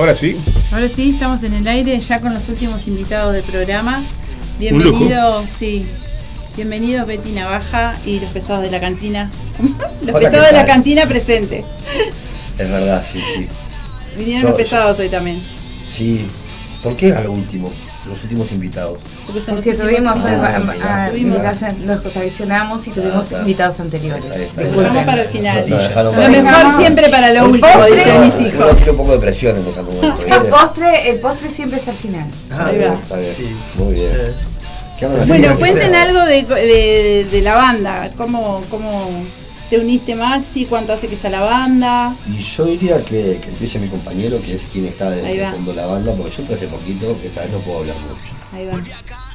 Ahora 0.00 0.14
sí. 0.14 0.34
Ahora 0.72 0.88
sí, 0.88 1.10
estamos 1.10 1.42
en 1.42 1.52
el 1.52 1.68
aire 1.68 2.00
ya 2.00 2.20
con 2.20 2.32
los 2.32 2.48
últimos 2.48 2.86
invitados 2.86 3.34
del 3.34 3.42
programa. 3.42 4.02
Bienvenidos, 4.58 5.50
sí. 5.50 5.84
Bienvenidos 6.56 7.06
Betty 7.06 7.32
Navaja 7.32 7.98
y 8.06 8.18
los 8.18 8.32
pesados 8.32 8.62
de 8.62 8.70
la 8.70 8.80
cantina. 8.80 9.30
los 10.00 10.14
Hola, 10.14 10.30
pesados 10.30 10.48
¿qué 10.48 10.54
de 10.56 10.58
la 10.62 10.64
cantina 10.66 11.04
presente. 11.06 11.64
Es 12.58 12.70
verdad, 12.70 13.04
sí, 13.06 13.20
sí. 13.36 13.46
Vinieron 14.16 14.40
Yo- 14.44 14.48
los 14.48 14.56
pesados 14.56 14.98
hoy 15.00 15.10
también. 15.10 15.42
Sí. 15.84 16.26
¿Por 16.82 16.96
qué 16.96 17.12
a 17.12 17.20
lo 17.20 17.32
último? 17.32 17.70
Los 18.06 18.22
últimos 18.22 18.50
invitados. 18.50 18.98
Porque 19.26 19.40
son 19.42 19.56
Porque 19.56 19.72
los 19.72 19.80
últimos 19.80 20.14
tuvimos, 20.14 20.40
Ah, 20.40 20.46
a- 20.46 20.56
a- 20.56 20.58
mirá. 20.60 21.04
a- 21.04 21.10
Tuvimos. 21.10 21.36
y 22.86 22.90
claro. 22.92 23.42
invitados 23.42 23.80
anteriores. 23.80 24.24
Está 24.24 24.62
dejamos 24.62 25.04
para 25.04 25.22
el 25.22 25.28
final. 25.28 25.64
Lo 25.68 26.28
mejor 26.42 26.76
siempre 26.78 27.08
para 27.10 27.28
lo 27.32 27.44
El 27.44 27.50
último, 27.52 27.68
postre. 27.72 27.94
dicen 27.96 28.20
mis 28.22 28.40
hijos. 28.54 28.76
tiene 28.76 28.90
un 28.92 28.96
poco 28.96 29.12
de 29.12 29.18
presión 29.18 29.56
en 29.58 29.66
ese 29.66 29.82
momento. 29.82 30.22
El 30.26 30.42
postre, 30.50 31.10
el 31.10 31.18
postre 31.20 31.48
siempre 31.50 31.78
es 31.78 31.88
al 31.88 31.96
final. 31.96 32.26
Ah, 32.50 32.66
Ahí 32.68 32.78
bien, 32.78 32.90
va. 32.90 32.94
está 32.94 33.16
bien. 33.18 33.34
Sí. 33.36 33.56
Muy 33.74 33.94
bien. 33.94 34.08
Eh, 34.12 34.32
¿Qué 34.98 35.04
andan 35.06 35.20
haciendo? 35.22 35.48
Bueno, 35.48 35.60
cuenten 35.60 35.94
algo 35.94 36.24
de, 36.24 36.42
de- 36.42 37.28
de 37.30 37.42
la 37.42 37.54
banda. 37.54 38.10
¿Cómo, 38.16 38.62
¿Cómo 38.70 39.08
te 39.70 39.78
uniste, 39.78 40.14
Maxi? 40.16 40.66
¿Cuánto 40.66 40.92
hace 40.92 41.06
que 41.08 41.14
está 41.14 41.30
la 41.30 41.40
banda? 41.40 42.14
Y 42.28 42.42
yo 42.42 42.64
diría 42.66 43.02
que, 43.04 43.38
que 43.40 43.48
empiece 43.48 43.78
mi 43.78 43.88
compañero, 43.88 44.42
que 44.42 44.54
es 44.54 44.62
quien 44.72 44.86
está 44.86 45.10
desde 45.10 45.40
va. 45.40 45.48
el 45.48 45.54
fondo 45.54 45.70
de 45.70 45.76
la 45.76 45.86
banda, 45.86 46.12
porque 46.14 46.34
yo 46.36 46.42
entré 46.42 46.56
hace 46.56 46.66
poquito, 46.66 47.16
que 47.20 47.28
esta 47.28 47.42
vez 47.42 47.50
no 47.52 47.58
puedo 47.60 47.78
hablar 47.78 47.96
mucho. 48.00 48.34
Ahí 48.52 48.66
va. 48.66 48.82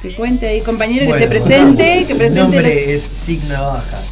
Que 0.02 0.14
cuente 0.14 0.46
ahí, 0.46 0.60
compañero, 0.60 1.06
bueno, 1.06 1.18
que 1.18 1.22
se 1.24 1.28
presente, 1.40 2.04
que 2.06 2.12
Mi 2.14 2.18
presente. 2.18 2.38
los- 2.40 2.52
nombre 2.52 2.94
es 2.94 3.02
Sig 3.02 3.42
Navajas. 3.44 4.04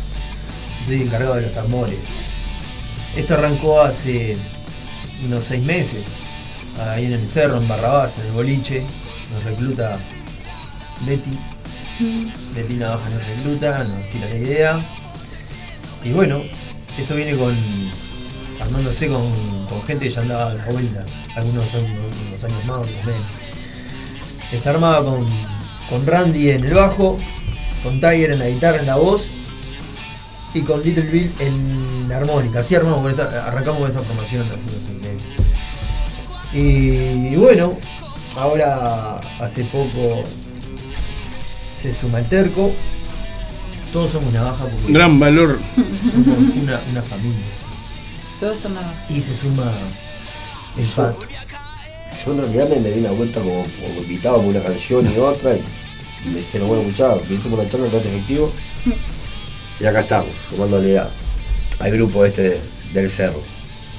Estoy 0.81 1.03
encargado 1.03 1.35
de 1.37 1.43
los 1.43 1.53
tambores. 1.53 1.97
Esto 3.17 3.35
arrancó 3.35 3.81
hace 3.81 4.37
unos 5.27 5.45
seis 5.45 5.63
meses. 5.63 6.03
Ahí 6.89 7.05
en 7.07 7.13
el 7.13 7.29
cerro, 7.29 7.59
en 7.59 7.69
Barrabás, 7.69 8.19
en 8.19 8.27
el 8.27 8.33
boliche. 8.33 8.83
Nos 9.33 9.45
recluta 9.45 9.99
Betty. 11.07 11.39
Betty 12.55 12.75
Navajas 12.75 13.13
nos 13.13 13.27
recluta, 13.27 13.85
nos 13.85 14.03
tira 14.11 14.27
la 14.29 14.35
idea. 14.37 14.81
Y 16.05 16.13
bueno, 16.13 16.41
esto 16.99 17.15
viene 17.15 17.37
con. 17.37 17.57
armándose 18.61 19.09
con, 19.09 19.33
con 19.67 19.83
gente 19.85 20.07
que 20.07 20.15
ya 20.15 20.21
andaba 20.21 20.51
a 20.51 20.55
la 20.55 20.67
vuelta. 20.67 21.05
Algunos 21.35 21.71
son 21.71 21.83
unos 21.83 22.45
años 22.45 22.65
más, 22.67 22.79
otros 22.79 23.05
menos. 23.05 23.27
Está 24.53 24.71
armada 24.71 25.03
con, 25.03 25.27
con 25.89 26.07
Randy 26.07 26.51
en 26.51 26.65
el 26.65 26.75
bajo, 26.75 27.19
con 27.83 28.01
Tiger 28.01 28.33
en 28.33 28.39
la 28.39 28.49
guitarra, 28.49 28.79
en 28.81 28.87
la 28.87 28.97
voz 28.97 29.31
y 30.53 30.61
con 30.61 30.83
Little 30.85 31.11
Bill 31.11 31.33
en 31.41 32.09
la 32.09 32.19
armónica. 32.19 32.61
Así 32.61 32.75
armamos 32.75 33.19
arrancamos 33.19 33.81
con 33.81 33.91
esa 33.91 34.01
formación 34.01 34.47
seis 34.51 35.03
meses. 35.03 35.29
Y, 36.53 37.33
y 37.33 37.37
bueno, 37.37 37.77
ahora 38.37 39.21
hace 39.41 39.65
poco 39.65 40.23
se 41.81 41.93
suma 41.93 42.21
el 42.21 42.29
terco. 42.29 42.71
Todos 43.95 44.11
somos 44.11 44.33
navaja 44.35 44.65
porque 44.65 44.93
Gran 44.93 45.19
valor. 45.21 45.59
somos 46.13 46.39
una, 46.63 46.83
una 46.91 47.03
familia. 47.03 47.45
Todos 48.41 48.59
son 48.59 48.75
nada. 48.75 48.93
Y 49.09 49.21
se 49.21 49.35
suma 49.37 49.73
el 50.77 50.85
Yo- 50.85 50.95
pato. 50.97 51.25
Yo 52.25 52.33
en 52.33 52.39
realidad 52.41 52.69
me, 52.69 52.81
me 52.81 52.91
di 52.91 53.01
una 53.01 53.11
vuelta 53.13 53.41
como, 53.41 53.65
como 53.65 54.01
invitado 54.03 54.37
con 54.39 54.47
una 54.47 54.61
canción 54.61 55.11
y 55.11 55.19
otra 55.19 55.57
y, 55.57 55.63
me 56.31 56.39
dijeron, 56.41 56.69
bueno, 56.69 56.83
escuchá, 56.83 57.15
viniste 57.29 57.49
con 57.49 57.59
una 57.61 57.69
charla 57.69 57.87
de 57.89 57.99
efectivo 57.99 58.53
y 59.81 59.85
acá 59.87 60.01
estamos, 60.01 60.31
sumándole 60.51 60.99
a- 60.99 61.09
al 61.81 61.91
grupo 61.93 62.25
este 62.25 62.61
del 62.93 63.11
cerro. 63.11 63.41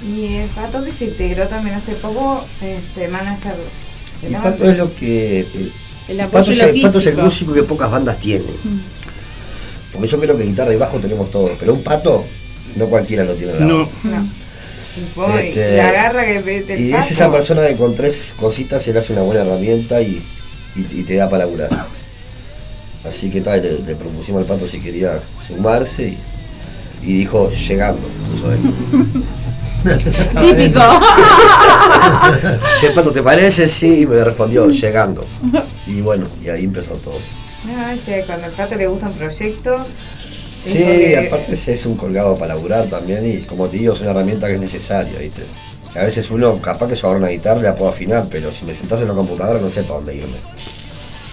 Y 0.05 0.25
el 0.35 0.49
pato 0.49 0.83
que 0.83 0.91
se 0.91 1.05
integró 1.05 1.47
también 1.47 1.75
hace 1.77 1.93
poco, 1.95 2.45
este 2.61 3.07
manager. 3.07 3.55
de 4.21 4.27
Y 4.27 4.31
la 4.31 4.41
Pato 4.41 4.57
banda. 4.59 4.71
es 4.73 4.77
lo 4.77 4.93
que. 4.95 5.39
eh, 5.41 5.71
El 6.09 6.17
Pato 6.17 6.37
apoyo 6.39 6.51
es, 6.51 6.59
el- 6.59 6.81
Pato 6.81 6.99
es 6.99 7.05
el 7.07 7.15
logístico. 7.15 7.21
músico 7.23 7.53
que 7.53 7.63
pocas 7.63 7.89
bandas 7.91 8.19
tienen. 8.19 8.45
Porque 9.95 10.07
yo 10.09 10.19
creo 10.19 10.37
que 10.37 10.43
guitarra 10.43 10.73
y 10.73 10.77
bajo 10.77 10.97
tenemos 10.99 11.31
todo, 11.31 11.51
pero 11.59 11.73
un 11.73 11.81
pato 11.83 12.25
no 12.75 12.85
cualquiera 12.87 13.23
lo 13.23 13.33
tiene 13.33 13.53
en 13.53 13.59
la 13.59 13.65
No. 13.65 13.89
Este, 15.39 15.77
la 15.77 15.91
garra 15.91 16.25
que 16.25 16.37
el 16.37 16.79
Y 16.79 16.91
pato. 16.91 17.03
es 17.03 17.11
esa 17.11 17.31
persona 17.31 17.65
que 17.67 17.75
con 17.75 17.95
tres 17.95 18.33
cositas 18.37 18.81
se 18.83 18.93
le 18.93 18.99
hace 18.99 19.11
una 19.13 19.21
buena 19.23 19.41
herramienta 19.41 20.01
y, 20.01 20.21
y- 20.75 20.99
y 20.99 21.03
te 21.03 21.15
da 21.15 21.29
para 21.29 21.45
laburar. 21.45 21.69
Así 23.07 23.29
que 23.29 23.41
tal, 23.41 23.61
le, 23.61 23.79
le 23.81 23.95
propusimos 23.95 24.41
al 24.41 24.47
pato 24.47 24.67
si 24.67 24.79
quería 24.79 25.19
sumarse 25.45 26.07
y, 26.07 26.17
y 27.09 27.13
dijo 27.19 27.51
llegando. 27.51 28.01
puso 28.31 28.51
él. 28.51 28.59
Típico. 30.55 30.79
Si 32.79 32.85
el 32.87 32.93
pato 32.93 33.11
te 33.11 33.21
parece, 33.21 33.67
sí, 33.67 34.01
y 34.01 34.05
me 34.05 34.23
respondió 34.23 34.67
llegando. 34.69 35.23
Y 35.87 36.01
bueno, 36.01 36.27
y 36.43 36.49
ahí 36.49 36.63
empezó 36.65 36.91
todo. 36.95 37.19
No, 37.65 37.89
ese, 37.91 38.23
cuando 38.25 38.45
al 38.47 38.51
pato 38.53 38.75
le 38.75 38.87
gusta 38.87 39.07
un 39.07 39.13
proyecto. 39.13 39.75
es 40.65 40.71
Sí, 40.71 40.79
porque- 40.79 41.17
aparte 41.27 41.53
es- 41.53 41.67
es 41.67 41.85
un 41.85 41.95
colgado 41.95 42.37
para 42.37 42.55
laburar 42.55 42.87
también 42.87 43.23
y 43.29 43.41
como 43.41 43.67
te 43.67 43.77
digo, 43.77 43.93
es 43.93 44.01
una 44.01 44.11
herramienta 44.11 44.47
que 44.47 44.55
es 44.55 44.59
necesaria, 44.59 45.17
¿viste? 45.19 45.43
Que 45.93 45.99
a 45.99 46.03
veces 46.03 46.29
uno, 46.31 46.57
capaz 46.59 46.87
que 46.87 46.95
yo 46.95 47.07
agarro 47.07 47.19
una 47.23 47.29
guitarra 47.31 47.59
y 47.59 47.63
la 47.63 47.75
puedo 47.75 47.89
afinar, 47.91 48.27
pero 48.29 48.51
si 48.51 48.65
me 48.65 48.73
sentás 48.73 49.01
en 49.01 49.07
la 49.09 49.13
computadora 49.13 49.59
no 49.59 49.69
sé 49.69 49.83
para 49.83 49.95
dónde 49.95 50.15
irme. 50.15 50.37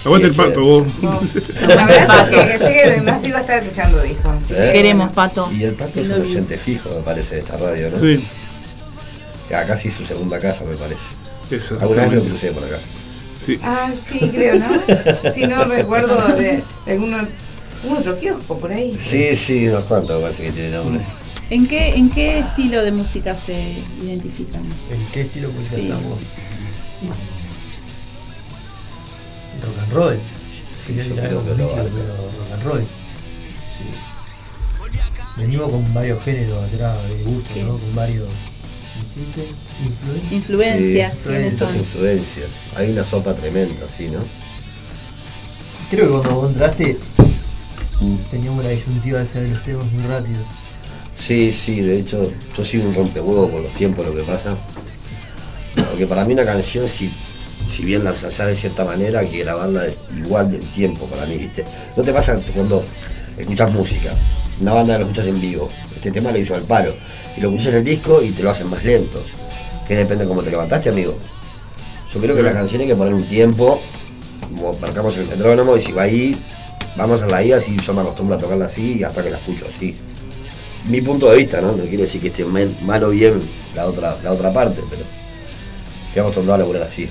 Aguante 0.05 0.27
el 0.27 0.33
Este, 0.33 0.43
pato, 0.45 0.61
vos. 0.63 0.87
Un 1.01 1.09
abrazo 1.79 2.31
que, 2.31 2.59
que 2.59 2.95
que 2.97 3.01
más 3.03 3.25
iba 3.25 3.39
a 3.39 3.41
estar 3.41 3.63
escuchando, 3.63 4.03
dijo. 4.03 4.33
¿Eh? 4.51 4.55
que, 4.67 4.73
Queremos, 4.73 5.13
Pato. 5.13 5.49
Y 5.53 5.63
el 5.65 5.75
pato 5.75 6.01
es 6.01 6.09
un 6.11 6.23
oyente 6.23 6.59
fijo, 6.59 6.91
me 6.91 7.03
parece, 7.03 7.37
de 7.37 7.41
esta 7.41 7.57
radio, 7.57 7.91
¿no? 7.91 7.99
Sí, 8.01 8.25
Acá 9.55 9.77
sí 9.77 9.91
su 9.91 10.05
segunda 10.05 10.39
casa, 10.41 10.65
me 10.65 10.75
parece. 10.77 11.03
Alguna 11.81 12.07
vez 12.09 12.23
me 12.23 12.29
crucé 12.29 12.51
por 12.53 12.65
acá. 12.65 12.79
Sí. 13.45 13.59
Ah, 13.63 13.91
sí, 13.93 14.19
creo, 14.33 14.55
¿no? 14.59 14.69
Si 15.35 15.47
no 15.47 15.65
recuerdo 15.65 16.17
de, 16.37 16.63
de 16.87 16.93
alguno, 16.93 17.19
algún 17.83 17.99
otro 17.99 18.19
kiosco 18.21 18.57
por 18.59 18.73
ahí. 18.73 18.97
Sí, 19.01 19.35
sí, 19.37 19.67
unos 19.69 19.85
cuantos 19.85 20.23
parece 20.23 20.45
que 20.45 20.53
tiene 20.53 20.71
nombre. 20.71 21.03
¿En 21.51 21.67
qué, 21.67 21.89
¿En 21.97 22.09
qué 22.11 22.39
estilo 22.39 22.83
de 22.83 22.93
música 22.93 23.35
se 23.37 23.79
identifican? 24.01 24.63
¿En 24.91 25.07
qué 25.09 25.23
estilo 25.23 25.49
de 25.49 25.55
música 25.55 25.75
Sí. 25.77 25.83
estamos? 25.83 26.19
Rock 29.63 29.79
and 29.83 29.93
roll. 29.93 30.19
Sí, 30.87 30.95
yo 30.97 31.03
algo 31.03 31.43
creo 31.43 31.43
que 31.45 31.51
lo 31.63 31.69
pero 31.69 31.85
rock 31.85 32.53
and 32.55 32.63
roll. 32.65 32.81
Sí. 32.81 33.85
Venimos 35.41 35.71
con 35.71 35.95
varios 35.95 36.23
géneros 36.25 36.63
atrás 36.65 36.97
de 37.09 37.23
gusto, 37.25 37.51
¿Qué? 37.55 37.63
¿no? 37.63 37.73
Con 37.79 37.95
varios. 37.95 38.29
¿Cómo 39.15 39.27
se 39.35 39.41
dice? 39.41 39.55
Influencias. 39.85 40.33
Influencias. 40.33 41.13
Sí, 41.15 41.21
¿quiénes 41.25 41.53
muchas 41.53 41.69
son? 41.69 41.79
influencias. 41.79 42.49
Hay 42.77 42.91
una 42.91 43.05
sopa 43.05 43.35
tremenda, 43.35 43.87
¿sí, 43.95 44.09
no? 44.09 44.21
Creo 45.91 46.07
que 46.07 46.13
cuando 46.13 46.41
vos 46.41 46.51
entraste 46.51 46.97
teníamos 48.31 48.65
la 48.65 48.71
disyuntiva 48.71 49.19
de 49.19 49.25
hacer 49.25 49.49
los 49.49 49.63
temas 49.63 49.91
muy 49.93 50.05
rápido. 50.07 50.43
Sí, 51.17 51.53
sí, 51.53 51.81
de 51.81 51.99
hecho, 51.99 52.33
yo 52.57 52.65
soy 52.65 52.81
un 52.81 52.95
rompehuevo 52.95 53.51
con 53.51 53.63
los 53.63 53.75
tiempos, 53.75 54.07
lo 54.07 54.15
que 54.15 54.23
pasa. 54.23 54.57
Porque 55.77 56.07
para 56.07 56.25
mí 56.25 56.33
una 56.33 56.45
canción, 56.45 56.89
si, 56.89 57.13
si 57.69 57.85
bien 57.85 58.03
la 58.03 58.11
ensayás 58.11 58.49
de 58.49 58.57
cierta 58.57 58.85
manera, 58.85 59.21
hay 59.21 59.29
que 59.29 59.39
grabarla 59.39 59.87
es 59.87 60.01
igual 60.17 60.51
del 60.51 60.69
tiempo 60.73 61.07
para 61.07 61.27
mí, 61.27 61.37
¿viste? 61.37 61.65
No 61.97 62.03
te 62.03 62.13
pasa 62.13 62.41
cuando 62.55 62.85
escuchas 63.37 63.71
música, 63.71 64.15
una 64.63 64.73
banda 64.73 64.97
lo 64.97 65.05
escuchas 65.05 65.27
en 65.27 65.41
vivo, 65.41 65.69
este 65.95 66.11
tema 66.11 66.33
lo 66.33 66.39
hizo 66.39 66.55
al 66.55 66.63
palo, 66.63 66.95
y 67.37 67.41
lo 67.41 67.49
escuchas 67.49 67.69
en 67.69 67.77
el 67.77 67.85
disco 67.85 68.23
y 68.23 68.31
te 68.31 68.43
lo 68.43 68.51
hacen 68.51 68.71
más 68.71 68.83
lento. 68.83 69.23
Que 69.87 69.97
depende 69.97 70.25
de 70.25 70.29
cómo 70.29 70.43
te 70.43 70.51
levantaste, 70.51 70.89
amigo. 70.89 71.15
Yo 72.13 72.21
creo 72.21 72.35
que 72.35 72.43
la 72.43 72.53
canción 72.53 72.81
hay 72.81 72.87
que 72.87 72.97
poner 72.97 73.13
un 73.13 73.29
tiempo, 73.29 73.81
como 74.49 74.73
marcamos 74.75 75.17
el 75.19 75.27
metrónomo, 75.27 75.77
y 75.77 75.83
si 75.83 75.93
va 75.93 76.03
ahí, 76.03 76.41
vamos 76.97 77.23
a 77.23 77.27
la 77.29 77.43
I, 77.43 77.53
así 77.53 77.77
yo 77.77 77.93
me 77.93 78.01
acostumbro 78.01 78.37
a 78.37 78.39
tocarla 78.39 78.65
así 78.65 78.99
y 78.99 79.05
hasta 79.05 79.23
que 79.23 79.31
la 79.31 79.39
escucho 79.39 79.67
así 79.69 79.97
mi 80.85 81.01
punto 81.01 81.31
de 81.31 81.37
vista, 81.37 81.61
¿no? 81.61 81.73
No 81.73 81.85
quiere 81.85 82.05
decir 82.05 82.21
que 82.21 82.29
esté 82.29 82.45
mal 82.45 83.05
o 83.05 83.11
bien 83.11 83.41
la 83.75 83.87
otra, 83.87 84.17
la 84.23 84.33
otra 84.33 84.53
parte, 84.53 84.81
pero 84.91 85.03
estoy 86.09 86.21
acostumbrado 86.21 86.57
a 86.57 86.59
laburar 86.59 86.83
así. 86.83 87.09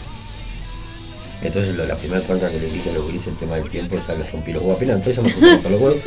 Entonces 1.44 1.76
lo- 1.76 1.86
la 1.86 1.96
primera 1.96 2.22
tranca 2.22 2.50
que 2.52 2.60
le 2.60 2.68
dije 2.68 2.90
a 2.92 2.94
los 2.94 3.04
gurises, 3.04 3.28
el 3.30 3.38
tema 3.38 3.56
del 3.56 3.68
tiempo, 3.70 3.98
esa 3.98 4.14
les 4.16 4.32
rompí 4.32 4.54
los 4.54 4.62
huevos. 4.62 4.78
Apenas 4.78 4.98
entonces 4.98 5.16
se 5.16 5.22
me 5.42 5.52
romper 5.54 5.72
los 5.72 5.82
huevos, 5.82 6.00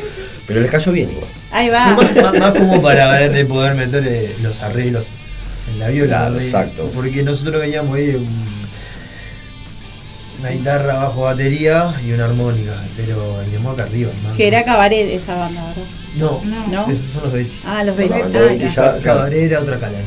pero 0.47 0.61
les 0.61 0.71
cayó 0.71 0.91
bien 0.91 1.09
igual. 1.11 1.27
Ahí 1.51 1.69
va. 1.69 1.93
Fue 1.95 2.05
más, 2.05 2.15
más- 2.23 2.39
más 2.39 2.53
como 2.53 2.81
para 2.81 3.11
ver 3.11 3.31
de 3.33 3.45
poder 3.45 3.75
meter 3.75 4.03
eh, 4.07 4.35
los 4.41 4.61
arreglos 4.61 5.03
en 5.73 5.79
la 5.79 5.89
viola. 5.89 6.07
Claro, 6.17 6.35
¿no? 6.35 6.39
Exacto. 6.41 6.89
Porque 6.95 7.21
nosotros 7.23 7.59
veníamos 7.61 7.95
ahí 7.97 8.05
de 8.07 8.15
un- 8.17 8.55
una 10.39 10.49
guitarra 10.49 10.93
bajo 10.95 11.21
batería 11.23 11.93
y 12.05 12.11
una 12.11 12.25
armónica, 12.25 12.73
pero 12.95 13.37
veníamos 13.39 13.73
acá 13.73 13.83
arriba, 13.85 14.11
hermano. 14.15 14.35
Que 14.37 14.47
era 14.47 14.63
cabaret 14.63 15.07
esa 15.09 15.35
banda, 15.35 15.63
¿verdad? 15.65 15.83
No, 16.17 16.41
No. 16.71 16.83
esos 16.91 17.11
son 17.13 17.23
los 17.23 17.33
Betty. 17.33 17.51
Ah, 17.65 17.83
los 17.83 17.97
No, 17.97 18.03
Ah, 18.05 18.27
Betty 18.29 18.59
ya. 18.59 18.69
ya- 18.69 18.97
Cabaret 19.01 19.43
era 19.43 19.59
otra 19.59 19.79
calera. 19.79 20.01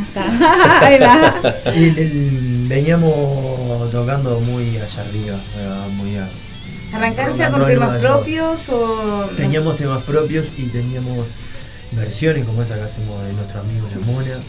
Está. 0.00 0.24
Ahí 0.86 0.98
va. 0.98 1.34
El- 1.66 1.98
el- 1.98 2.49
veníamos 2.70 3.90
tocando 3.90 4.40
muy 4.40 4.78
allá 4.78 5.00
arriba, 5.02 5.38
¿verdad? 5.56 5.88
muy 5.88 6.16
a- 6.16 6.28
¿Arrancar 6.92 7.28
rock 7.28 7.36
ya 7.36 7.50
con 7.50 7.66
temas 7.66 7.98
propios 8.00 8.68
o.? 8.68 9.28
Teníamos 9.36 9.76
temas 9.76 10.02
propios 10.04 10.46
y 10.56 10.62
teníamos 10.68 11.26
versiones 11.92 12.44
como 12.44 12.62
esa 12.62 12.76
que 12.76 12.82
hacemos 12.82 13.22
de 13.24 13.32
nuestro 13.34 13.60
amigo 13.60 13.86
La 13.94 14.06
Mona. 14.06 14.40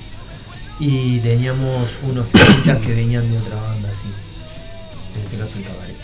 Y 0.79 1.19
teníamos 1.19 1.89
unos 2.09 2.25
temas 2.29 2.77
que 2.79 2.93
venían 2.95 3.29
de 3.31 3.37
otra 3.37 3.55
banda 3.55 3.89
así. 3.91 4.07
En 5.15 5.23
este 5.23 5.37
caso 5.37 5.57
el 5.57 5.63
cabaret. 5.65 5.95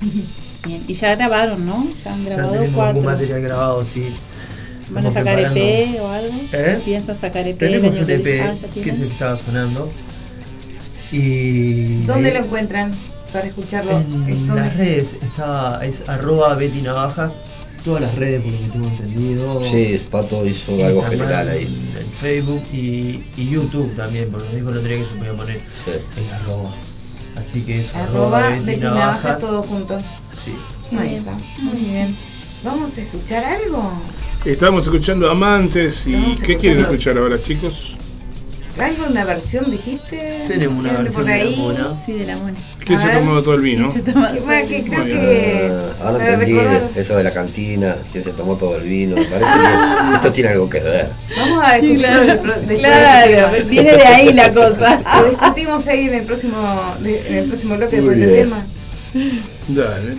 Bien. 0.66 0.84
Y 0.86 0.94
ya 0.94 1.14
grabaron, 1.16 1.66
¿no? 1.66 1.86
Ya 2.04 2.12
han 2.12 2.24
Ya 2.24 2.30
grabado 2.36 2.52
tenemos 2.54 2.74
cuatro. 2.76 2.90
algún 2.90 3.04
material 3.06 3.42
grabado, 3.42 3.84
sí. 3.84 4.14
¿Van 4.90 5.06
a 5.06 5.10
sacar 5.12 5.34
preparando- 5.36 5.60
EP 5.60 6.00
o 6.00 6.08
algo? 6.08 6.34
¿Eh? 6.52 6.80
¿Piensan 6.84 7.14
sacar 7.16 7.46
EP? 7.48 7.58
Tenemos 7.58 7.96
un 7.96 8.08
EP 8.10 8.22
que- 8.22 8.40
Ah, 8.42 8.54
ya 8.54 8.66
que 8.68 8.72
tienen. 8.74 8.94
es 8.94 9.00
el 9.00 9.06
que 9.06 9.12
estaba 9.12 9.36
sonando. 9.36 9.90
Y. 11.12 12.02
¿Dónde 12.04 12.30
de- 12.32 12.38
lo 12.38 12.44
encuentran 12.44 12.94
para 13.32 13.46
escucharlo? 13.46 13.92
En 13.98 14.46
¿Dónde? 14.46 14.62
las 14.62 14.76
redes 14.76 15.16
está, 15.22 15.84
es 15.84 16.08
arroba 16.08 16.54
Betty 16.54 16.82
Navajas, 16.82 17.38
todas 17.84 18.02
las 18.02 18.14
redes 18.16 18.42
por 18.42 18.52
lo 18.52 18.58
que 18.58 18.68
tengo 18.72 18.88
entendido. 18.88 19.64
Sí, 19.64 20.00
Pato 20.10 20.44
hizo 20.46 20.72
algo 20.84 21.02
general 21.02 21.48
ahí. 21.48 21.92
En 21.98 22.06
Facebook 22.12 22.62
y, 22.72 23.22
y 23.36 23.48
YouTube 23.50 23.94
también, 23.94 24.30
porque 24.30 24.48
me 24.48 24.56
dijo 24.56 24.70
el 24.70 24.76
otro 24.78 24.88
día 24.88 24.98
que 24.98 25.06
se 25.06 25.14
podía 25.14 25.32
poner 25.36 25.56
Sí. 25.84 25.92
en 26.16 26.34
arroba. 26.34 26.74
Así 27.36 27.62
que 27.62 27.82
es 27.82 27.94
Arroba 27.94 28.38
arroba 28.38 28.48
Betty 28.50 28.64
Betty 28.64 28.80
Navajas, 28.80 29.22
Navajas. 29.22 29.40
todo 29.40 29.62
junto. 29.62 29.98
Sí. 30.44 30.52
Ahí 30.98 31.14
está. 31.16 31.36
Muy 31.60 31.76
bien. 31.82 32.16
¿Vamos 32.64 32.96
a 32.98 33.00
escuchar 33.00 33.44
algo? 33.44 33.92
Estamos 34.44 34.84
escuchando 34.84 35.30
Amantes 35.30 36.06
y 36.06 36.36
¿qué 36.44 36.56
quieren 36.56 36.80
escuchar 36.80 37.16
ahora, 37.18 37.40
chicos? 37.40 37.96
¿Algo, 38.78 39.06
una 39.08 39.24
versión 39.24 39.70
dijiste? 39.70 40.44
Tenemos 40.46 40.78
una 40.78 40.88
¿Tienen 40.90 41.04
versión 41.04 41.24
por 41.24 41.32
de 41.34 41.44
la 41.44 41.56
mona. 41.56 41.94
Sí, 42.06 42.12
de 42.12 42.26
la 42.26 42.36
mona. 42.36 42.54
¿Quién 42.86 43.00
se 43.00 43.08
tomado 43.08 43.42
todo 43.42 43.54
el 43.54 43.62
vino? 43.62 43.92
Se 43.92 44.00
toma- 44.00 44.32
Que, 44.32 44.66
que 44.66 44.84
creo 44.84 45.04
que. 45.04 45.70
Ah, 45.70 46.04
ahora 46.06 46.18
para 46.18 46.32
entendí 46.34 46.52
recordar- 46.54 46.90
eso 46.96 47.16
de 47.16 47.22
la 47.24 47.32
cantina, 47.32 47.96
que 48.12 48.22
se 48.22 48.30
tomó 48.30 48.56
todo 48.56 48.76
el 48.76 48.84
vino. 48.84 49.16
Me 49.16 49.24
parece 49.24 49.50
que 49.52 50.14
esto 50.14 50.32
tiene 50.32 50.50
algo 50.50 50.70
que 50.70 50.80
ver. 50.80 51.08
Vamos 51.36 51.64
a 51.64 51.74
discutirlo 51.74 52.08
Claro, 52.08 52.26
del 53.50 53.58
tema. 53.58 53.68
viene 53.68 53.92
de 53.92 54.02
ahí 54.06 54.32
la 54.32 54.52
cosa. 54.54 55.02
Lo 55.22 55.28
discutimos 55.30 55.86
ahí 55.86 56.06
en 56.08 56.14
el 56.14 56.24
próximo, 56.24 56.94
en 57.04 57.34
el 57.34 57.44
próximo 57.46 57.76
bloque 57.76 58.00
bien. 58.30 58.48
tema. 58.48 58.64
Dale. 59.68 60.16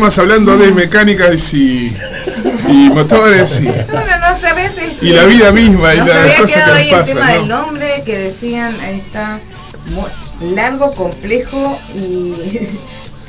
Seguimos 0.00 0.18
hablando 0.18 0.56
de 0.56 0.72
mecánicas 0.72 1.52
y, 1.52 1.94
y 2.68 2.88
motores 2.88 3.60
y, 3.60 3.64
Bueno, 3.66 4.18
no 4.18 4.34
sabes. 4.34 4.70
este, 4.70 5.06
y 5.06 5.10
la 5.10 5.26
vida 5.26 5.52
misma 5.52 5.94
y 5.94 5.98
había 5.98 6.14
quedado 6.14 6.46
que 6.46 6.54
ahí 6.54 6.90
nos 6.90 7.08
el 7.10 7.48
nombre 7.48 8.02
que 8.06 8.16
decían, 8.16 8.74
ahí 8.80 8.98
está, 8.98 9.38
largo, 10.54 10.94
complejo 10.94 11.78
y. 11.94 12.30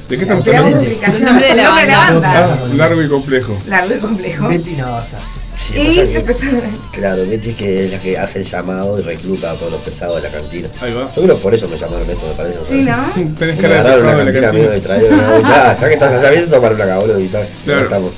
¿De 0.07 0.15
qué 0.15 0.21
estamos 0.21 0.47
hablando? 0.47 0.77
explicación. 0.77 1.17
El 1.17 1.25
nombre 1.25 1.47
de 1.49 1.55
la 1.55 1.81
El 1.81 1.91
banda. 1.91 2.57
Ah, 2.63 2.67
largo 2.73 3.01
y 3.01 3.09
complejo. 3.09 3.57
Largo 3.67 3.93
y 3.93 3.99
complejo. 3.99 4.47
Betty 4.47 4.71
Navajas. 4.71 5.30
Sí, 5.73 5.79
Y 5.81 5.87
pasa 5.87 6.03
que- 6.03 6.15
empezaron. 6.17 6.77
Claro, 6.91 7.25
Betty 7.27 7.49
es 7.51 7.55
que 7.55 7.85
es 7.85 7.91
la 7.91 7.99
que 8.01 8.17
hace 8.17 8.39
el 8.39 8.45
llamado 8.45 8.99
y 8.99 9.01
recluta 9.03 9.51
a 9.51 9.55
todos 9.55 9.71
los 9.71 9.81
pesados 9.81 10.21
de 10.21 10.29
la 10.29 10.35
cantina. 10.35 10.67
Ahí 10.81 10.93
va. 10.93 11.11
Yo 11.15 11.21
creo 11.23 11.35
que 11.37 11.41
por 11.41 11.53
eso 11.53 11.67
me 11.67 11.77
llamaron 11.77 12.09
esto, 12.09 12.27
me 12.27 12.33
parece. 12.33 12.59
Sí, 12.67 12.83
¿no? 12.83 12.95
Tenés 13.39 13.57
de 13.57 13.65
agarraron 13.67 14.01
pesado 14.01 14.21
una 14.21 14.25
de 14.25 14.25
la 14.25 14.31
cantina 14.31 14.51
medio 14.53 14.69
cantina. 14.71 14.95
distraído. 14.95 15.09
¿no? 15.41 15.41
Ya, 15.49 15.77
ya 15.79 15.87
que 15.87 15.93
estás 15.93 16.13
allá 16.13 16.29
bien, 16.29 16.49
tomar 16.49 16.73
una 16.73 16.97
boludo 16.97 17.19
y 17.19 17.27
tal. 17.27 17.47
Claro. 17.65 17.81
Estamos. 17.83 18.11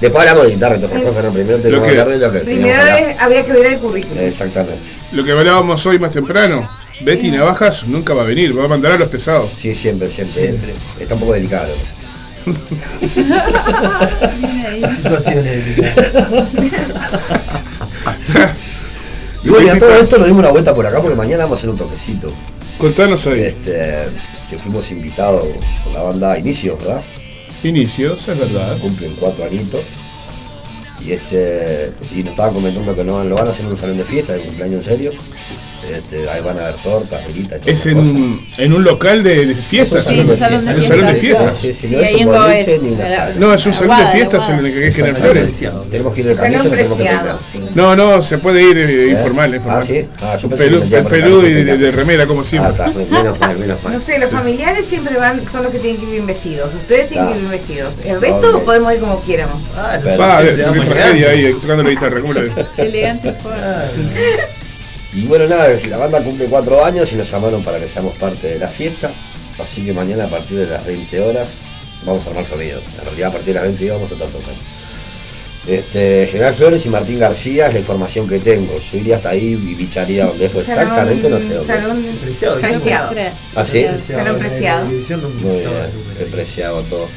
Después 0.00 0.20
hablamos 0.20 0.44
de 0.46 0.54
guitarra 0.54 0.76
y 0.76 0.78
todas 0.78 0.92
esas 0.92 1.04
cosas, 1.04 1.24
no, 1.24 1.30
primero 1.32 1.58
tenemos 1.58 1.84
que 1.86 1.92
que- 1.94 2.00
hablar 2.00 2.18
de 2.18 2.24
lo 2.26 2.32
que 2.32 2.38
Primero 2.40 2.84
que 2.84 3.10
es- 3.10 3.18
había 3.20 3.44
que 3.44 3.52
ver 3.52 3.66
el 3.66 3.78
currículum. 3.78 4.18
Exactamente. 4.24 4.88
Lo 5.10 5.24
que 5.24 5.32
hablábamos 5.32 5.84
hoy 5.86 5.98
más 5.98 6.12
temprano, 6.12 6.68
Betty 7.00 7.32
Navajas 7.32 7.84
nunca 7.88 8.14
va 8.14 8.22
a 8.22 8.26
venir, 8.26 8.56
va 8.56 8.64
a 8.66 8.68
mandar 8.68 8.92
a 8.92 8.98
los 8.98 9.08
pesados. 9.08 9.50
Sí, 9.56 9.74
siempre, 9.74 10.08
siempre. 10.08 10.54
Está 11.00 11.14
un 11.14 11.20
poco 11.20 11.32
delicado. 11.32 11.72
Situaciones 14.96 15.64
Y 19.44 19.50
bueno, 19.50 19.66
y 19.66 19.70
a 19.70 19.78
todo 19.78 19.92
esto 19.92 20.18
nos 20.18 20.26
dimos 20.26 20.42
una 20.42 20.50
vuelta 20.50 20.74
por 20.74 20.84
acá 20.84 21.00
porque 21.00 21.16
mañana 21.16 21.44
vamos 21.44 21.56
a 21.56 21.60
hacer 21.60 21.70
un 21.70 21.76
toquecito. 21.76 22.32
Contanos 22.76 23.26
ahí. 23.26 23.42
Este, 23.42 24.06
que 24.50 24.58
fuimos 24.58 24.90
invitados 24.90 25.46
por 25.84 25.92
la 25.92 26.02
banda 26.02 26.38
Inicios, 26.38 26.78
¿verdad? 26.78 27.02
Inicios, 27.62 28.26
es 28.28 28.38
verdad. 28.38 28.78
Cumplen 28.78 29.14
cuatro 29.14 29.44
añitos. 29.44 29.82
Y 31.04 31.12
este 31.12 31.92
y 32.12 32.22
nos 32.22 32.30
estaban 32.30 32.54
comentando 32.54 32.94
que 32.94 33.04
no 33.04 33.22
lo 33.22 33.36
van 33.36 33.46
a 33.46 33.50
hacer 33.50 33.64
en 33.64 33.70
un 33.70 33.78
salón 33.78 33.98
de 33.98 34.04
fiesta, 34.04 34.32
de 34.32 34.40
cumpleaños 34.40 34.78
en 34.78 34.84
serio. 34.84 35.12
Este, 35.86 36.28
ahí 36.28 36.42
van 36.42 36.58
a 36.58 36.66
haber 36.68 36.76
tortas, 36.82 37.24
velitas 37.26 37.60
Es 37.64 37.86
en, 37.86 37.98
un- 37.98 38.40
en 38.58 38.72
un 38.72 38.84
local 38.84 39.22
de, 39.22 39.46
de 39.46 39.54
fiestas. 39.54 40.06
Sí, 40.06 40.20
un 40.20 40.36
salón 40.36 40.64
de 40.64 40.70
En 40.72 40.76
un 40.78 40.82
salón 40.84 41.06
de 41.06 41.14
fiestas. 41.14 41.64
no 41.90 42.00
es 42.00 42.12
un 42.14 42.24
boliche 42.26 42.78
ni 42.82 42.88
una 42.90 43.08
sala. 43.08 43.34
No, 43.36 43.54
es 43.54 43.66
un 43.66 43.74
salón 43.74 43.98
de 43.98 44.06
fiestas 44.12 44.48
en 44.48 44.58
el 44.58 44.72
que 44.74 44.84
hay 44.84 44.92
que 44.92 45.14
flores. 45.14 45.56
Tenemos 45.90 46.14
que 46.14 46.20
ir 46.20 46.26
de 46.26 46.34
Salón 46.34 46.52
camisa, 46.52 46.64
no 46.64 46.70
tenemos 46.70 46.98
que. 46.98 47.74
No, 47.74 47.96
no, 47.96 48.22
se 48.22 48.38
puede 48.38 48.62
ir 48.62 48.76
eh, 48.78 49.04
¿Eh? 49.04 49.10
informal, 49.12 49.54
informal. 49.54 49.80
Ah, 49.82 49.86
sí. 49.86 50.08
Ah, 50.20 50.36
yo 50.36 50.48
pelú, 50.50 51.46
y 51.46 51.52
de, 51.52 51.90
remera, 51.90 52.26
como 52.26 52.40
Ah, 52.40 52.44
siempre. 52.44 52.70
está, 52.72 52.88
menos 52.90 53.38
mal, 53.38 53.58
menos 53.58 53.82
mal. 53.82 53.92
No 53.94 54.00
sé, 54.00 54.18
los 54.18 54.30
familiares 54.30 54.84
siempre 54.84 55.16
van, 55.16 55.46
son 55.48 55.62
los 55.62 55.72
que 55.72 55.78
tienen 55.78 55.98
que 56.00 56.06
ir 56.06 56.12
bien 56.12 56.26
vestidos. 56.26 56.74
Ustedes 56.74 57.08
tienen 57.08 57.28
Ah. 57.28 57.32
que 57.32 57.38
ir 57.38 57.40
bien 57.48 57.50
vestidos. 57.60 57.94
El 58.04 58.20
resto 58.20 58.62
podemos 58.64 58.92
ir 58.92 59.00
como 59.00 59.22
quieramos. 59.22 59.60
Ah, 59.76 59.98
tragedia 60.02 61.30
ahí, 61.30 61.52
tocando 61.60 61.82
la 61.84 61.90
guitarra. 61.90 62.20
¿cómo 62.20 62.32
la 62.34 62.42
ves? 62.42 62.52
Elegante 62.76 63.32
por. 63.32 63.52
Y 65.14 65.22
bueno, 65.22 65.46
nada, 65.48 65.68
la 65.88 65.96
banda 65.96 66.22
cumple 66.22 66.46
cuatro 66.46 66.84
años 66.84 67.10
y 67.12 67.16
nos 67.16 67.30
llamaron 67.30 67.62
para 67.64 67.78
que 67.78 67.88
seamos 67.88 68.14
parte 68.16 68.46
de 68.48 68.58
la 68.58 68.68
fiesta. 68.68 69.10
Así 69.58 69.82
que 69.84 69.92
mañana 69.92 70.24
a 70.24 70.28
partir 70.28 70.58
de 70.58 70.66
las 70.66 70.84
20 70.86 71.20
horas 71.20 71.48
vamos 72.04 72.24
a 72.26 72.30
armar 72.30 72.44
sonido. 72.44 72.80
En 72.98 73.04
realidad 73.04 73.30
a 73.30 73.32
partir 73.32 73.48
de 73.48 73.54
las 73.54 73.62
20 73.64 73.90
vamos 73.90 74.10
a 74.10 74.14
estar 74.14 74.28
tocando. 74.28 74.60
Este, 75.66 76.26
General 76.30 76.54
Flores 76.54 76.86
y 76.86 76.88
Martín 76.88 77.18
García 77.18 77.66
es 77.66 77.74
la 77.74 77.80
información 77.80 78.26
que 78.28 78.38
tengo. 78.38 78.78
Yo 78.90 78.98
iría 78.98 79.16
hasta 79.16 79.30
ahí 79.30 79.48
y 79.52 79.74
bicharía 79.74 80.26
donde 80.26 80.46
es, 80.46 80.50
pues 80.52 80.66
Salón- 80.66 80.82
exactamente 80.82 81.28
no 81.28 81.40
sé 81.40 81.54
dónde 81.54 81.74
es. 81.74 81.80
Salón 81.80 82.04
Preciado. 82.22 82.60
preciado. 82.60 83.14
¿Ah, 83.54 83.64
sí? 83.64 83.86
Salón 84.06 84.38
preciado. 84.38 84.84
Muy 84.86 85.56
bien, 85.58 85.70
el 86.20 86.26
preciado 86.26 86.82
todo. 86.82 87.08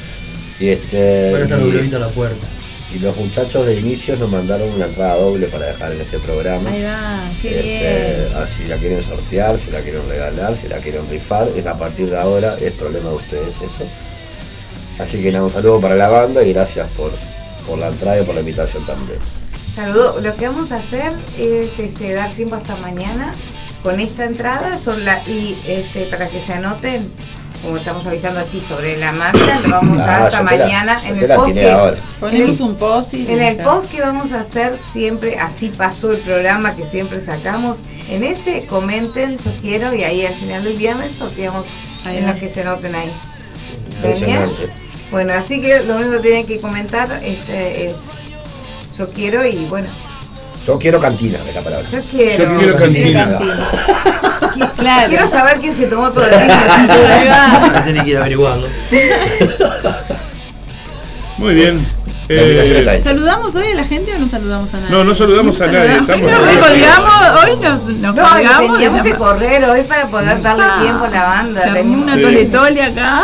Y 0.59 0.69
este. 0.69 1.31
A 1.35 1.39
estar 1.43 1.59
y- 1.61 1.89
la 1.89 2.07
puerta. 2.09 2.47
Y 2.93 2.99
los 2.99 3.15
muchachos 3.15 3.65
de 3.65 3.79
inicios 3.79 4.19
nos 4.19 4.29
mandaron 4.29 4.69
una 4.69 4.85
entrada 4.85 5.15
doble 5.15 5.47
para 5.47 5.67
dejar 5.67 5.93
en 5.93 6.01
este 6.01 6.19
programa. 6.19 6.69
Ahí 6.69 6.83
va, 6.83 7.21
qué 7.41 7.59
Este, 7.59 8.19
bien. 8.29 8.37
así 8.37 8.63
la 8.65 8.75
quieren 8.77 9.01
sortear, 9.01 9.57
si 9.57 9.71
la 9.71 9.79
quieren 9.79 10.01
regalar, 10.09 10.55
si 10.55 10.67
la 10.67 10.77
quieren 10.79 11.09
rifar, 11.09 11.47
es 11.55 11.65
a 11.67 11.77
partir 11.79 12.09
de 12.09 12.17
ahora, 12.19 12.57
es 12.59 12.73
problema 12.73 13.09
de 13.09 13.15
ustedes 13.15 13.55
eso. 13.61 13.85
Así 14.99 15.21
que 15.21 15.31
nada, 15.31 15.45
un 15.45 15.51
saludo 15.51 15.79
para 15.79 15.95
la 15.95 16.09
banda 16.09 16.43
y 16.43 16.51
gracias 16.53 16.89
por, 16.91 17.11
por 17.65 17.79
la 17.79 17.87
entrada 17.87 18.19
y 18.21 18.25
por 18.25 18.35
la 18.35 18.41
invitación 18.41 18.85
también. 18.85 19.19
Saludos. 19.73 20.21
Lo 20.21 20.35
que 20.35 20.47
vamos 20.47 20.71
a 20.73 20.77
hacer 20.77 21.13
es 21.39 21.79
este, 21.79 22.13
dar 22.13 22.33
tiempo 22.33 22.55
hasta 22.55 22.75
mañana 22.75 23.33
con 23.83 23.99
esta 23.99 24.25
entrada 24.25 24.77
son 24.77 25.03
la, 25.05 25.23
y 25.27 25.57
este, 25.65 26.05
para 26.05 26.27
que 26.27 26.39
se 26.41 26.53
anoten, 26.53 27.01
como 27.61 27.77
estamos 27.77 28.05
avisando 28.05 28.39
así 28.39 28.59
sobre 28.59 28.97
la 28.97 29.11
marcha, 29.11 29.59
lo 29.61 29.69
vamos 29.69 29.99
a 29.99 30.05
dar 30.05 30.21
Ah, 30.21 30.25
hasta 30.25 30.41
yo 30.43 30.47
te 30.49 30.57
la- 30.57 30.63
mañana 30.65 31.01
en 31.05 31.17
el 31.17 31.27
post. 31.35 31.49
Ponemos 32.19 32.49
en 32.49 32.55
el- 32.55 32.61
un 32.61 32.75
post 32.77 33.13
y. 33.13 33.31
En 33.31 33.41
el 33.41 33.57
post 33.57 33.91
que 33.91 34.01
vamos 34.01 34.31
a 34.31 34.39
hacer 34.41 34.77
siempre, 34.93 35.37
así 35.39 35.69
pasó 35.69 36.11
el 36.11 36.17
programa 36.19 36.75
que 36.75 36.83
siempre 36.85 37.23
sacamos, 37.23 37.77
en 38.09 38.23
ese 38.23 38.65
comenten, 38.67 39.37
yo 39.37 39.51
quiero, 39.61 39.93
y 39.93 40.03
ahí 40.03 40.25
al 40.25 40.35
final 40.35 40.63
del 40.63 40.77
viernes 40.77 41.15
sorteamos 41.15 41.65
Ahí 42.03 42.17
en 42.17 42.25
los 42.27 42.37
que 42.37 42.49
se 42.49 42.63
noten 42.63 42.95
ahí. 42.95 43.11
Bueno, 45.11 45.33
así 45.33 45.61
que 45.61 45.81
lo 45.81 45.97
único 45.97 46.13
que 46.13 46.19
tienen 46.19 46.47
que 46.47 46.59
comentar 46.59 47.21
este, 47.23 47.89
es 47.91 47.97
yo 48.97 49.09
quiero 49.09 49.45
y 49.45 49.65
bueno, 49.65 49.87
Yo 50.65 50.77
quiero 50.77 50.99
cantina, 50.99 51.39
es 51.47 51.55
la 51.55 51.61
palabra. 51.61 51.87
yo 51.91 51.99
quiero. 52.11 52.43
Yo 52.53 52.59
quiero 52.59 52.75
cantina. 52.77 53.39
Claro. 54.77 55.09
Quiero 55.09 55.27
saber 55.27 55.59
quién 55.59 55.73
se 55.73 55.87
tomó 55.87 56.11
todo 56.11 56.25
el 56.25 56.31
va. 57.31 57.51
Ahora 57.63 57.85
tenés 57.85 58.03
que 58.03 58.09
ir 58.11 58.17
a 58.17 58.21
averiguarlo. 58.21 58.67
Muy 61.37 61.55
bien. 61.55 61.85
Eh. 62.29 63.01
¿Saludamos 63.03 63.55
hoy 63.55 63.65
a 63.67 63.75
la 63.75 63.83
gente 63.83 64.13
o 64.15 64.19
no 64.19 64.27
saludamos 64.29 64.73
a 64.73 64.77
nadie? 64.79 64.91
no, 64.95 65.03
no 65.03 65.15
saludamos 65.15 65.59
a 65.61 65.67
nadie. 65.67 65.95
Estamos 65.97 66.31
Hoy 66.31 66.55
nos 66.57 67.43
hoy 67.43 67.57
nos, 67.61 67.83
nos 67.83 68.15
No, 68.15 68.23
colgamos. 68.29 68.73
teníamos 68.73 69.01
que 69.01 69.13
correr 69.15 69.65
hoy 69.65 69.83
para 69.83 70.07
poder 70.07 70.41
darle 70.41 70.63
Ah, 70.65 70.79
tiempo 70.81 71.05
a 71.05 71.09
la 71.09 71.23
banda. 71.23 71.61
Se 71.61 71.67
armó 71.69 71.79
Teníamos- 71.81 72.03
una 72.05 72.15
Sí. 72.15 72.21
toletole 72.21 72.83
acá. 72.83 73.21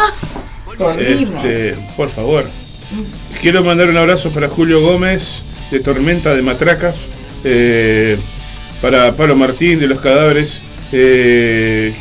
corrimos. 0.78 1.46
Este, 1.46 1.78
por 1.96 2.10
favor. 2.10 2.46
Quiero 3.42 3.64
mandar 3.64 3.90
un 3.90 3.98
abrazo 3.98 4.32
para 4.32 4.50
Julio 4.50 4.82
Gómez, 4.82 5.42
de 5.72 5.80
Tormenta 5.80 6.34
de 6.36 6.42
Matracas, 6.42 7.08
eh, 7.44 8.18
para 8.82 9.12
Pablo 9.14 9.36
Martín, 9.36 9.80
de 9.80 9.88
Los 9.88 10.00
Cadáveres. 10.02 10.62
eh, 10.92 11.94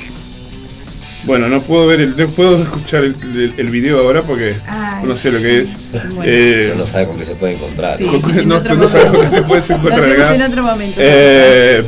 bueno, 1.25 1.49
no 1.49 1.61
puedo 1.61 1.89
ver, 1.89 2.01
el, 2.01 2.17
no 2.17 2.29
puedo 2.29 2.63
escuchar 2.63 3.03
el, 3.03 3.17
el- 3.35 3.55
el 3.57 3.67
video 3.71 3.99
ahora 3.99 4.23
porque 4.23 4.57
Ay. 4.69 5.03
no 5.05 5.17
sé 5.17 5.33
lo 5.33 5.41
que 5.41 5.61
es. 5.61 5.77
Bueno. 6.15 6.23
Eh, 6.25 6.73
No 6.77 6.87
sabe 6.87 7.07
con 7.07 7.19
qué 7.19 7.25
se 7.25 7.35
puede 7.35 7.55
encontrar. 7.55 7.99
Sí. 7.99 8.05
con- 8.05 8.39
en 8.39 8.49
no, 8.49 8.61
no 8.61 8.87
sabes 8.89 9.07
momento. 9.13 9.19
con 9.19 9.31
qué 9.31 9.37
te 9.37 9.43
puedes 9.43 9.69
Lo 9.71 9.77
encontrar 9.77 10.05
hacemos 10.05 10.25
acá. 10.27 10.35
en 10.37 10.43
otro 10.43 10.63
momento. 10.63 11.01
Eh, 11.03 11.83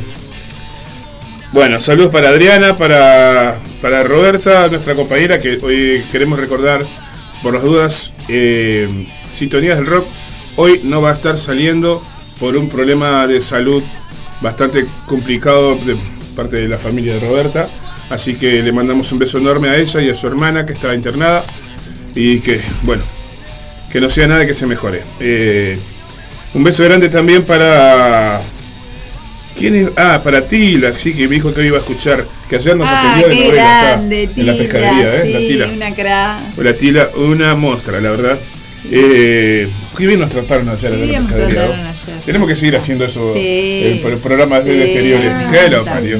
bueno, 1.53 1.81
saludos 1.81 2.11
para 2.11 2.29
Adriana, 2.29 2.75
para, 2.75 3.59
para 3.81 4.03
Roberta, 4.03 4.67
nuestra 4.67 4.93
compañera, 4.93 5.39
que 5.39 5.57
hoy 5.63 6.03
queremos 6.11 6.37
recordar, 6.39 6.85
por 7.41 7.53
las 7.53 7.63
dudas, 7.63 8.13
eh, 8.27 8.87
Sintonías 9.33 9.77
del 9.77 9.87
Rock, 9.87 10.05
hoy 10.57 10.81
no 10.83 11.01
va 11.01 11.11
a 11.11 11.13
estar 11.13 11.37
saliendo 11.37 12.03
por 12.39 12.55
un 12.55 12.69
problema 12.69 13.27
de 13.27 13.41
salud 13.41 13.83
bastante 14.41 14.85
complicado 15.05 15.75
de 15.75 15.97
parte 16.35 16.57
de 16.57 16.67
la 16.67 16.77
familia 16.77 17.15
de 17.15 17.19
Roberta. 17.19 17.67
Así 18.09 18.35
que 18.35 18.63
le 18.63 18.71
mandamos 18.71 19.11
un 19.11 19.19
beso 19.19 19.37
enorme 19.37 19.69
a 19.69 19.75
ella 19.77 20.01
y 20.01 20.09
a 20.09 20.15
su 20.15 20.25
hermana 20.27 20.65
que 20.65 20.73
está 20.73 20.93
internada 20.95 21.43
y 22.15 22.39
que, 22.39 22.59
bueno, 22.83 23.03
que 23.91 24.01
no 24.01 24.09
sea 24.09 24.27
nada 24.27 24.45
que 24.47 24.55
se 24.55 24.65
mejore. 24.65 25.01
Eh, 25.19 25.77
un 26.53 26.63
beso 26.63 26.83
grande 26.83 27.09
también 27.09 27.43
para. 27.43 28.41
¿Quién 29.57 29.75
es? 29.75 29.89
Ah, 29.97 30.21
para 30.23 30.41
Tila, 30.47 30.97
sí, 30.97 31.13
que 31.13 31.27
me 31.27 31.35
dijo 31.35 31.53
que 31.53 31.59
hoy 31.59 31.67
iba 31.67 31.77
a 31.77 31.81
escuchar. 31.81 32.25
Que 32.49 32.55
ayer 32.55 32.77
nos 32.77 32.87
Ah, 32.89 33.01
atendió 33.17 33.27
de 33.51 33.59
ah, 33.59 34.01
en 34.01 34.45
la 34.45 34.53
pescadería, 34.55 35.15
¿eh? 35.21 35.29
la 35.33 35.39
Tila. 35.39 35.67
una 35.67 35.95
cra. 35.95 36.39
La 36.57 36.73
Tila, 36.73 37.09
una 37.17 37.55
monstrua, 37.55 37.99
la 37.99 38.09
verdad. 38.11 38.37
Eh, 38.91 39.67
qué 39.97 40.07
bien 40.07 40.19
nos 40.19 40.29
trataron 40.29 40.69
ayer 40.69 40.91
Qué. 40.91 41.19
Tenemos 42.25 42.47
que 42.47 42.55
seguir 42.55 42.75
haciendo 42.77 43.05
eso 43.05 43.33
Sí, 43.33 43.81
en 43.83 44.01
pro- 44.01 44.17
programas 44.19 44.63
de 44.65 44.73
sí, 44.73 44.81
exteriores. 44.81 45.35
me 45.35 45.51
¿Qué 45.51 45.69
lo 45.69 45.81
encanta. 45.81 45.93
parió? 45.93 46.19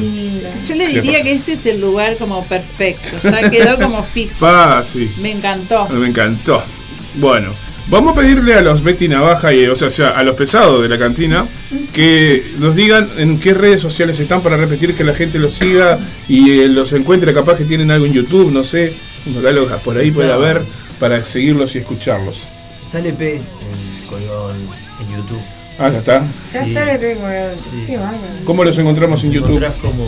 Yo 0.68 0.76
le 0.76 0.88
diría 0.88 1.24
que 1.24 1.32
ese 1.34 1.54
es 1.54 1.66
el 1.66 1.80
lugar 1.82 2.18
como 2.18 2.44
perfecto. 2.46 3.12
Ya 3.24 3.50
quedó 3.50 3.78
como 3.80 4.04
fijo. 4.04 4.34
Pa, 4.40 4.84
sí. 4.86 5.10
Me 5.22 5.32
encantó. 5.32 5.88
Me 5.90 6.08
encantó. 6.08 6.62
Bueno, 7.16 7.54
vamos 7.88 8.16
a 8.16 8.20
pedirle 8.20 8.54
a 8.54 8.62
los 8.62 8.84
Betty 8.84 9.08
Navaja 9.08 9.52
y 9.54 9.66
o 9.66 9.76
sea, 9.76 9.88
o 9.88 9.92
sea, 9.92 10.10
a 10.10 10.24
los 10.24 10.36
pesados 10.36 10.82
de 10.84 10.90
la 10.90 11.00
cantina 11.00 11.46
que 11.94 12.44
nos 12.60 12.76
digan 12.76 13.10
en 13.18 13.40
qué 13.40 13.54
redes 13.54 13.82
sociales 13.82 14.20
están 14.20 14.42
para 14.42 14.58
repetir 14.58 14.94
que 14.96 15.04
la 15.04 15.16
gente 15.16 15.40
los 15.40 15.56
siga 15.56 15.98
y 16.28 16.60
eh, 16.60 16.68
los 16.68 16.94
encuentre, 16.94 17.34
capaz 17.34 17.58
que 17.58 17.64
tienen 17.64 17.90
algo 17.90 18.06
en 18.06 18.14
YouTube, 18.14 18.52
no 18.52 18.64
sé, 18.64 18.94
por 19.84 19.98
ahí 19.98 20.12
puede 20.12 20.32
haber 20.32 20.62
para 21.00 21.24
seguirlos 21.24 21.76
y 21.76 21.80
escucharlos. 21.80 22.48
Está 22.86 23.00
el 23.00 23.08
EP 23.08 23.22
en, 23.36 24.08
colgado 24.08 24.52
en, 24.52 25.16
YouTube. 25.16 25.42
Ah, 25.80 25.90
ya 25.90 26.00
está. 26.00 26.20
Ya 26.20 26.28
Sí. 26.48 26.58
está 26.70 26.92
el 26.92 27.00
ritmo, 27.02 27.28
Sí. 27.72 27.84
qué 27.88 27.98
bárbaro. 27.98 28.18
¿Cómo 28.46 28.64
los 28.64 28.78
encontramos 28.78 29.24
en 29.24 29.32
YouTube? 29.32 29.64
Encontrás 29.64 29.76
como 29.82 30.08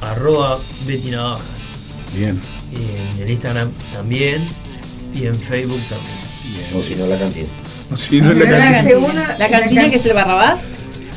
arroba 0.00 0.58
Betty 0.86 1.10
Navajas. 1.10 1.46
Bien. 2.14 2.40
Y 2.72 3.16
en 3.16 3.22
el 3.22 3.30
Instagram 3.30 3.72
también. 3.92 4.48
Y 5.14 5.26
en 5.26 5.34
Facebook 5.34 5.80
también. 5.88 6.16
O 6.74 6.82
si 6.82 6.94
no, 6.94 7.06
la 7.06 7.18
cantina. 7.18 7.48
O 7.92 7.96
si 7.96 8.20
no, 8.20 8.32
la 8.32 8.40
La 8.44 8.50
cantina. 8.50 8.72
cantina, 8.82 9.36
la 9.38 9.48
cantina 9.48 9.90
que 9.90 9.96
es 9.96 10.06
el 10.06 10.12
Barrabás. 10.14 10.60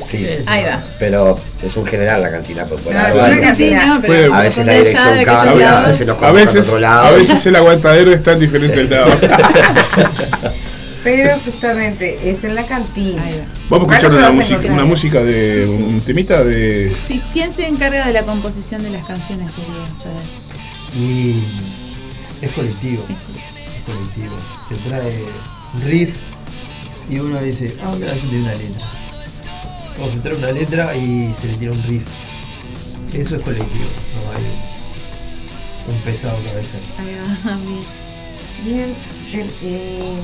Sí. 0.06 0.26
Ahí 0.46 0.64
va. 0.64 0.82
Pero 0.98 1.38
es 1.62 1.76
un 1.76 1.86
general 1.86 2.22
la 2.22 2.30
cantina, 2.30 2.64
por 2.64 2.78
No, 2.78 4.00
pero 4.00 4.34
a 4.34 4.40
veces 4.40 4.66
la 4.66 4.72
dirección 4.72 5.24
cambia, 5.24 5.84
a 5.84 5.88
veces 5.88 6.06
nos 6.06 6.22
A 6.22 6.32
veces, 6.32 6.66
otro 6.66 6.78
a 6.78 6.80
lado. 6.80 7.16
veces 7.16 7.46
el 7.46 7.56
aguantadero 7.56 8.12
está 8.12 8.32
en 8.32 8.40
diferentes 8.40 8.90
lados. 8.90 9.14
Pero 11.02 11.38
justamente 11.44 12.30
es 12.30 12.44
en 12.44 12.54
la 12.54 12.66
cantina. 12.66 13.22
Vamos 13.70 13.90
a 13.90 13.96
escuchar 13.96 14.12
una 14.14 14.30
una 14.72 14.84
música 14.84 15.22
de. 15.22 15.66
un 15.66 16.00
temita 16.00 16.44
de. 16.44 16.94
Sí, 17.06 17.22
¿Quién 17.32 17.54
se 17.54 17.66
encarga 17.66 18.06
de 18.06 18.12
la 18.12 18.22
composición 18.24 18.82
de 18.82 18.90
las 18.90 19.04
canciones? 19.06 19.50
Quería 19.52 19.86
saber. 20.02 20.22
Y 20.94 21.42
es 22.42 22.50
colectivo. 22.50 23.02
Es 23.08 23.84
colectivo. 23.86 24.36
Se 24.68 24.74
trae 24.76 25.24
riff 25.86 26.16
y 27.08 27.18
uno 27.18 27.40
dice, 27.40 27.74
ah, 27.82 27.94
mira, 27.98 28.14
yo 28.14 28.28
tengo 28.28 28.44
una 28.44 28.54
letra. 28.54 28.86
Trae 30.22 30.36
una 30.36 30.52
letra 30.52 30.94
y 30.96 31.32
se 31.32 31.46
le 31.48 31.54
tira 31.54 31.72
un 31.72 31.82
riff. 31.84 32.04
Eso 33.12 33.34
es 33.36 33.42
colectivo, 33.42 33.86
no 34.14 34.30
hay 34.36 34.44
un 35.88 35.96
pesado 36.02 36.38
cabeza. 36.44 36.78
Ahí 36.98 37.16
va, 37.16 37.56
bien. 38.64 38.94
Bien, 39.32 39.32
eh, 39.32 39.46
eh, 39.62 40.18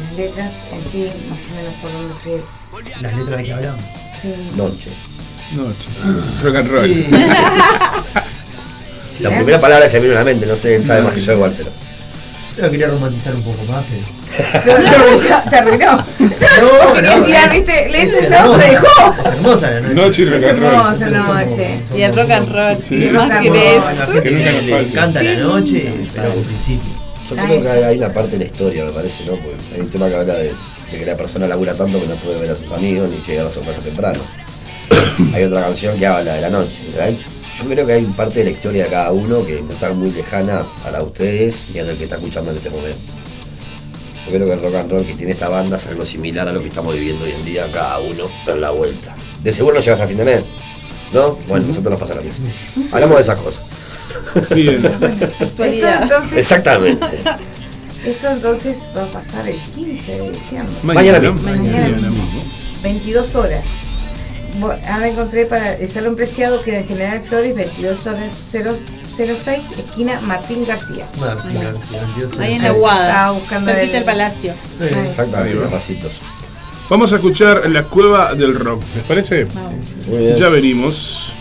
las 0.00 0.12
letras 0.16 0.52
en 0.72 0.82
sí, 0.90 1.06
más 1.28 1.38
o 1.38 1.40
menos 1.54 1.74
por 1.82 1.92
donde 1.92 2.14
que. 2.24 2.42
Las 3.02 3.12
letras 3.16 3.36
de 3.38 3.44
que 3.44 3.52
hablamos. 3.52 3.84
Sí. 4.20 4.34
Noche. 4.56 4.90
Noche. 5.52 5.88
Rock 6.42 6.56
and 6.56 6.70
roll. 6.70 6.94
Sí. 6.94 7.06
La 9.20 9.30
primera 9.30 9.60
palabra 9.60 9.88
se 9.88 9.98
me 9.98 10.04
vino 10.06 10.14
a 10.14 10.18
la 10.20 10.24
mente, 10.24 10.46
no 10.46 10.54
sé, 10.56 10.76
él 10.76 10.86
sabe 10.86 11.02
más 11.02 11.12
que 11.12 11.20
yo 11.20 11.32
igual, 11.32 11.52
pero. 11.56 11.70
Yo 12.60 12.70
quería 12.70 12.88
romantizar 12.88 13.34
un 13.34 13.42
poco 13.42 13.64
más, 13.70 13.84
pero. 13.88 14.04
Te 15.50 15.56
arruinó. 15.56 15.96
No, 15.96 17.02
no, 17.18 17.24
tirar, 17.24 17.46
es- 17.46 17.52
viste, 17.52 18.02
es 18.02 18.22
le- 18.22 18.28
no, 18.30 18.36
hermosa, 18.36 18.58
te 18.58 18.70
dejó. 18.70 19.14
Es 19.20 19.26
hermosa 19.32 19.70
la 19.70 19.80
noche. 19.80 19.94
Noche 19.94 20.22
y 20.22 20.24
rock 20.26 20.44
and 20.44 20.58
roll. 20.58 20.72
Hermosa 20.72 20.92
Nosotros 21.10 21.24
somos- 21.24 21.46
noche. 21.46 21.80
Y 21.96 22.02
el 22.02 22.16
rock 22.16 22.30
and 22.30 22.48
roll. 22.52 22.78
Sí. 22.82 23.00
¿Qué 23.00 23.10
más 23.10 23.40
querés? 23.40 23.82
La 24.14 24.22
Que 24.22 24.30
nunca 24.30 24.52
nos 24.52 24.64
le 24.64 24.72
falte. 24.72 24.90
encanta 24.90 25.22
la 25.22 25.34
noche, 25.34 25.92
pero 26.14 26.32
al 26.32 26.38
principio. 26.40 26.90
Yo 27.30 27.36
creo 27.36 27.62
que 27.62 27.68
hay, 27.84 27.98
una 27.98 28.12
parte 28.12 28.30
de 28.32 28.38
la 28.38 28.44
historia, 28.44 28.84
me 28.86 28.90
parece, 28.90 29.24
¿no? 29.24 29.32
Porque 29.32 29.56
hay 29.74 29.80
un 29.80 29.90
tema 29.90 30.08
que 30.08 30.16
habla 30.16 30.34
de, 30.34 30.44
de 30.44 30.98
que 30.98 31.04
la 31.06 31.14
persona 31.16 31.46
labura 31.46 31.74
tanto 31.74 32.00
que 32.00 32.06
no 32.06 32.16
puede 32.18 32.38
ver 32.40 32.50
a 32.50 32.56
sus 32.56 32.70
amigos 32.72 33.10
ni 33.10 33.18
llegar 33.18 33.46
a 33.46 33.50
su 33.50 33.60
casa 33.60 33.80
temprano. 33.84 34.20
hay 35.34 35.44
otra 35.44 35.60
canción 35.62 35.98
que 35.98 36.06
habla 36.06 36.34
de 36.34 36.40
la 36.40 36.50
noche. 36.50 36.82
Hay- 37.00 37.22
yo 37.58 37.68
creo 37.68 37.86
que 37.86 37.92
hay 37.92 38.04
parte 38.04 38.40
de 38.40 38.44
la 38.46 38.50
historia 38.50 38.84
de 38.84 38.90
cada 38.90 39.12
uno 39.12 39.44
que 39.44 39.60
no 39.62 39.72
está 39.72 39.92
muy 39.92 40.10
lejana 40.10 40.64
a 40.84 40.90
la 40.90 40.98
de 40.98 41.04
ustedes 41.04 41.66
ni 41.72 41.80
a 41.80 41.84
la 41.84 41.94
que 41.94 42.04
está 42.04 42.16
escuchando 42.16 42.50
en 42.50 42.56
este 42.56 42.70
momento. 42.70 42.98
Yo 44.26 44.32
creo 44.34 44.46
que 44.46 44.52
el 44.52 44.62
rock 44.62 44.74
and 44.74 44.90
roll 44.90 45.06
que 45.06 45.14
tiene 45.14 45.32
esta 45.32 45.48
banda 45.48 45.76
es 45.76 45.86
algo 45.86 46.04
similar 46.04 46.46
a 46.48 46.52
lo 46.52 46.60
que 46.60 46.68
estamos 46.68 46.94
viviendo 46.94 47.24
hoy 47.24 47.32
en 47.32 47.44
día, 47.44 47.70
cada 47.72 47.98
uno 48.00 48.24
en 48.46 48.60
la 48.60 48.70
vuelta. 48.70 49.14
De 49.42 49.52
seguro 49.52 49.76
no 49.76 49.80
llegas 49.80 50.00
a 50.00 50.06
fin 50.06 50.18
de 50.18 50.24
mes, 50.24 50.44
¿no? 51.12 51.38
Bueno, 51.48 51.66
nosotros 51.66 51.90
nos 51.92 52.00
pasa 52.00 52.14
lo 52.14 52.22
mismo. 52.22 52.46
Hablamos 52.92 53.16
de 53.16 53.22
esas 53.22 53.38
cosas. 53.38 53.64
Bien. 54.54 54.84
Esto 55.40 55.44
Actualidad. 55.44 56.02
entonces, 56.02 56.38
Exactamente. 56.38 57.06
esto 58.04 58.28
entonces 58.28 58.76
va 58.96 59.02
a 59.04 59.10
pasar 59.10 59.48
el 59.48 59.60
15 59.62 60.12
de 60.18 60.30
diciembre. 60.32 60.74
Mañana 60.82 61.18
mismo. 61.18 61.40
Mañana 61.42 62.10
mismo. 62.10 62.42
22 62.82 63.34
horas. 63.34 63.64
Ahora 64.62 65.08
encontré 65.08 65.46
para 65.46 65.74
el 65.76 65.90
Salón 65.90 66.16
Preciado 66.16 66.62
que 66.62 66.78
en 66.78 66.86
General 66.86 67.22
Flores 67.22 67.54
22 67.54 68.06
horas 68.06 68.30
006, 68.50 69.60
esquina 69.78 70.20
Martín 70.20 70.64
García. 70.66 71.06
Martín 71.18 71.60
García, 71.62 72.00
22 72.00 72.38
Ahí 72.38 72.54
en 72.54 72.62
la. 72.62 72.70
Guada. 72.72 73.08
Estaba 73.08 73.30
buscando 73.32 73.70
Cerquita 73.70 73.86
el- 73.86 73.92
del 73.92 74.04
palacio. 74.04 74.54
Exactamente, 74.80 75.58
pasitos. 75.70 76.12
Vamos 76.90 77.12
a 77.12 77.16
escuchar 77.16 77.68
La 77.68 77.82
Cueva 77.84 78.34
del 78.34 78.54
Rock. 78.54 78.82
¿Les 78.94 79.04
parece? 79.04 79.46
Bien. 80.08 80.36
Ya 80.36 80.48
venimos. 80.48 81.34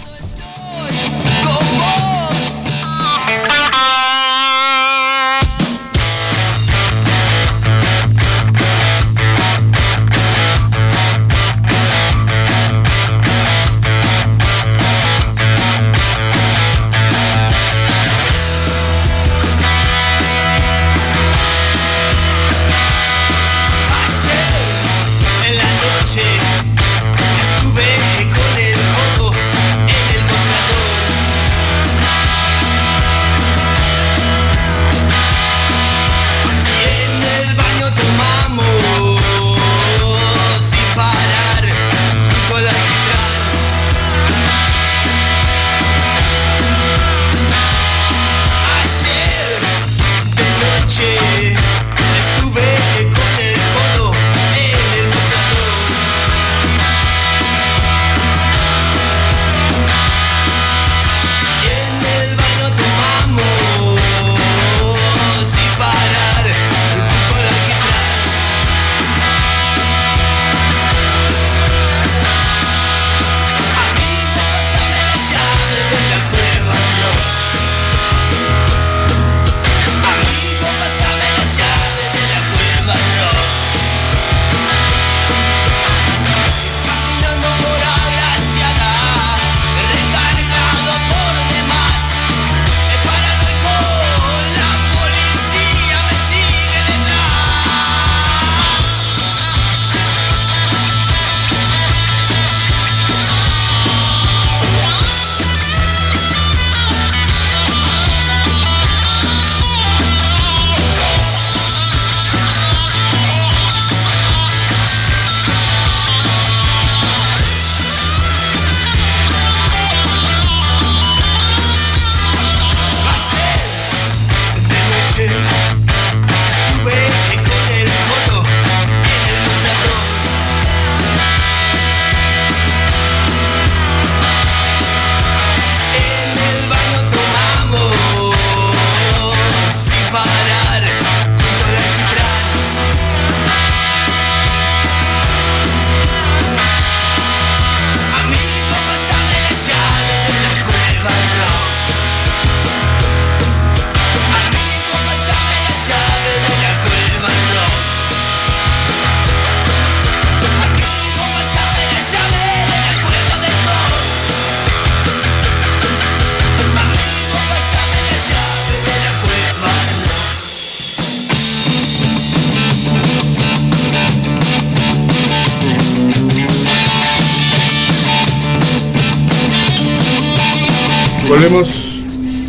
Volvemos. 181.38 182.00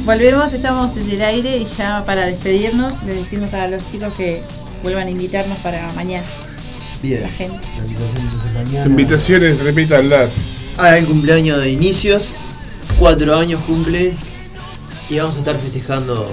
Volvemos, 0.07 0.53
estamos 0.55 0.97
en 0.97 1.11
el 1.11 1.21
aire 1.21 1.59
y 1.59 1.67
ya 1.67 2.03
para 2.07 2.25
despedirnos 2.25 3.03
le 3.03 3.17
decimos 3.17 3.53
a 3.53 3.69
los 3.69 3.87
chicos 3.93 4.15
que 4.15 4.41
vuelvan 4.83 5.09
a 5.09 5.11
invitarnos 5.11 5.59
para 5.59 5.93
mañana. 5.93 6.25
Bien. 7.03 7.21
La 7.21 7.29
gente. 7.29 7.59
La 7.77 7.85
invitación 7.85 8.23
entonces 8.25 8.53
mañana. 8.55 8.87
Invitaciones, 8.87 9.59
repítanlas. 9.59 10.73
Ah, 10.79 10.97
el 10.97 11.07
cumpleaños 11.07 11.59
de 11.61 11.71
inicios. 11.71 12.31
Cuatro 12.99 13.37
años 13.37 13.61
cumple. 13.67 14.15
Y 15.11 15.19
vamos 15.19 15.37
a 15.37 15.41
estar 15.41 15.59
festejando 15.59 16.33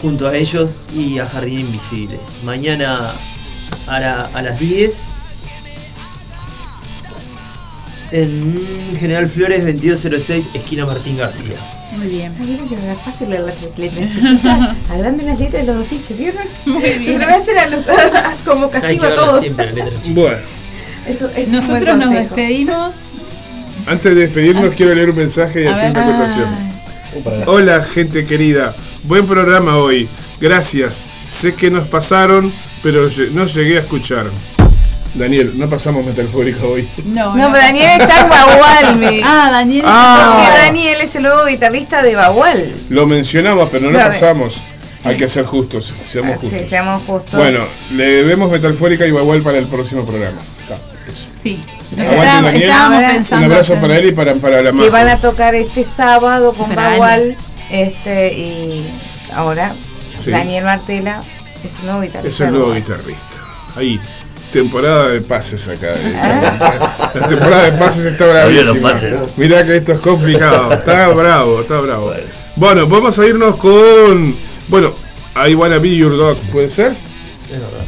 junto 0.00 0.28
a 0.28 0.36
ellos 0.36 0.70
y 0.94 1.18
a 1.18 1.26
Jardín 1.26 1.58
Invisible. 1.60 2.16
Mañana 2.44 3.16
a, 3.88 3.98
la- 3.98 4.26
a 4.32 4.40
las 4.40 4.60
10. 4.60 5.02
En 8.18 8.96
General 8.96 9.26
Flores 9.26 9.64
2206, 9.64 10.50
esquina 10.54 10.86
Martín 10.86 11.16
García. 11.16 11.56
Muy 11.98 12.06
bien. 12.06 12.32
Ay, 12.40 12.60
que 12.68 12.74
era 12.76 12.94
fácil 12.94 13.28
leer 13.30 13.42
las 13.42 13.60
letras 13.76 14.10
chiquitas. 14.14 14.76
Agranden 14.90 15.26
las 15.26 15.40
letras 15.40 15.66
de 15.66 15.72
los 15.72 15.84
afiches, 15.84 16.16
¿vieron? 16.16 16.42
Muy 16.66 16.80
bien. 16.82 17.02
Y 17.02 17.18
lo 17.18 17.24
voy 17.24 17.34
a 17.34 17.36
hacer 17.36 17.58
a 17.58 17.66
los, 17.68 17.80
como 18.44 18.66
Hay 18.66 18.70
que 18.70 18.80
castigo 18.80 19.04
a 19.06 19.14
todos. 19.16 19.40
siempre. 19.40 19.72
Bueno, 20.10 20.36
Eso 21.08 21.28
es 21.36 21.48
Nosotros 21.48 21.96
nos 21.98 22.10
despedimos. 22.10 22.94
antes 23.86 24.14
de 24.14 24.20
despedirnos, 24.20 24.72
quiero 24.76 24.94
leer 24.94 25.10
un 25.10 25.16
mensaje 25.16 25.64
y 25.64 25.66
A 25.66 25.72
hacer 25.72 25.92
ver. 25.92 26.02
una 26.04 26.14
acotación. 26.14 26.48
para- 27.24 27.50
Hola, 27.50 27.82
gente 27.82 28.24
querida. 28.26 28.76
Buen 29.02 29.26
programa 29.26 29.76
hoy. 29.78 30.08
Gracias. 30.40 31.04
Sé 31.26 31.54
que 31.54 31.68
nos 31.68 31.88
pasaron, 31.88 32.52
pero 32.80 33.08
no 33.32 33.46
llegué 33.46 33.78
a 33.78 33.80
escuchar. 33.80 34.26
Daniel, 35.14 35.52
no 35.56 35.68
pasamos 35.70 36.04
metafórica 36.04 36.64
hoy. 36.64 36.88
No, 37.04 37.36
No, 37.36 37.52
pero 37.52 37.64
Daniel 37.64 38.00
está 38.00 38.20
en 38.22 38.28
Bagual. 38.28 38.96
me- 38.96 39.20
Ah, 39.24 39.48
Daniel. 39.52 39.84
Ah. 39.86 40.32
Porque 40.44 40.58
Daniel 40.58 40.98
es 41.02 41.14
el 41.16 41.22
nuevo 41.22 41.44
guitarrista 41.46 42.02
de 42.02 42.14
Bagual. 42.16 42.74
Lo 42.88 43.06
mencionamos, 43.06 43.68
pero 43.70 43.86
no 43.86 43.90
lo 43.92 43.98
pasamos. 43.98 44.62
Hay 45.04 45.16
que 45.16 45.28
ser 45.28 45.44
justos, 45.44 45.92
seamos 46.06 46.40
Sí, 46.40 46.48
justos. 46.48 46.68
seamos 46.70 47.02
justos. 47.06 47.38
Bueno, 47.38 47.60
le 47.92 48.04
debemos 48.06 48.50
metalfórica 48.50 49.04
y 49.04 49.08
igual 49.08 49.42
para 49.42 49.58
el 49.58 49.66
próximo 49.66 50.04
programa. 50.06 50.40
Está. 50.62 50.78
Sí. 51.42 51.60
Estábamos, 51.96 52.42
Daniel. 52.44 52.62
estábamos 52.62 53.02
Un 53.02 53.08
pensando. 53.10 53.46
Un 53.46 53.52
abrazo 53.52 53.72
hacer- 53.74 53.82
para 53.82 53.98
él 53.98 54.06
y 54.08 54.12
para, 54.12 54.34
para 54.36 54.62
la 54.62 54.72
que 54.72 54.90
van 54.90 55.08
a 55.08 55.18
tocar 55.18 55.54
este 55.54 55.84
sábado 55.84 56.54
con 56.54 56.70
Para 56.74 56.90
Bagual. 56.90 57.36
Este, 57.70 58.32
y 58.32 58.86
ahora 59.32 59.74
Sí. 60.24 60.30
Daniel 60.30 60.64
Martela 60.64 61.22
es 61.62 61.78
el 61.80 61.84
nuevo 61.86 62.00
guitarrista. 62.00 62.28
Es 62.30 62.40
el 62.40 62.50
nuevo 62.50 62.66
Bagual. 62.68 62.82
guitarrista. 62.82 63.36
Ahí, 63.76 64.00
temporada 64.54 65.08
de 65.10 65.20
pases 65.20 65.68
acá. 65.68 65.88
eh. 65.96 66.14
Ah. 66.16 67.10
La 67.14 67.28
temporada 67.28 67.70
de 67.70 67.72
pases 67.72 68.04
está 68.06 68.26
bravísima. 68.26 68.72
los 68.72 68.78
pases, 68.78 69.12
¿no? 69.12 69.28
Mirá 69.36 69.64
que 69.66 69.76
esto 69.76 69.92
es 69.92 69.98
complicado. 69.98 70.72
Está 70.72 71.08
bravo, 71.14 71.60
está 71.60 71.80
bravo. 71.80 72.12
Bueno, 72.56 72.86
vamos 72.86 73.18
a 73.18 73.26
irnos 73.26 73.56
con. 73.56 74.34
Bueno, 74.68 74.92
I 75.46 75.54
Wanna 75.54 75.78
Be 75.78 75.96
Your 75.96 76.16
Dog, 76.16 76.38
¿puede 76.52 76.70
ser? 76.70 76.92
Es 76.92 77.50
verdad. 77.60 77.84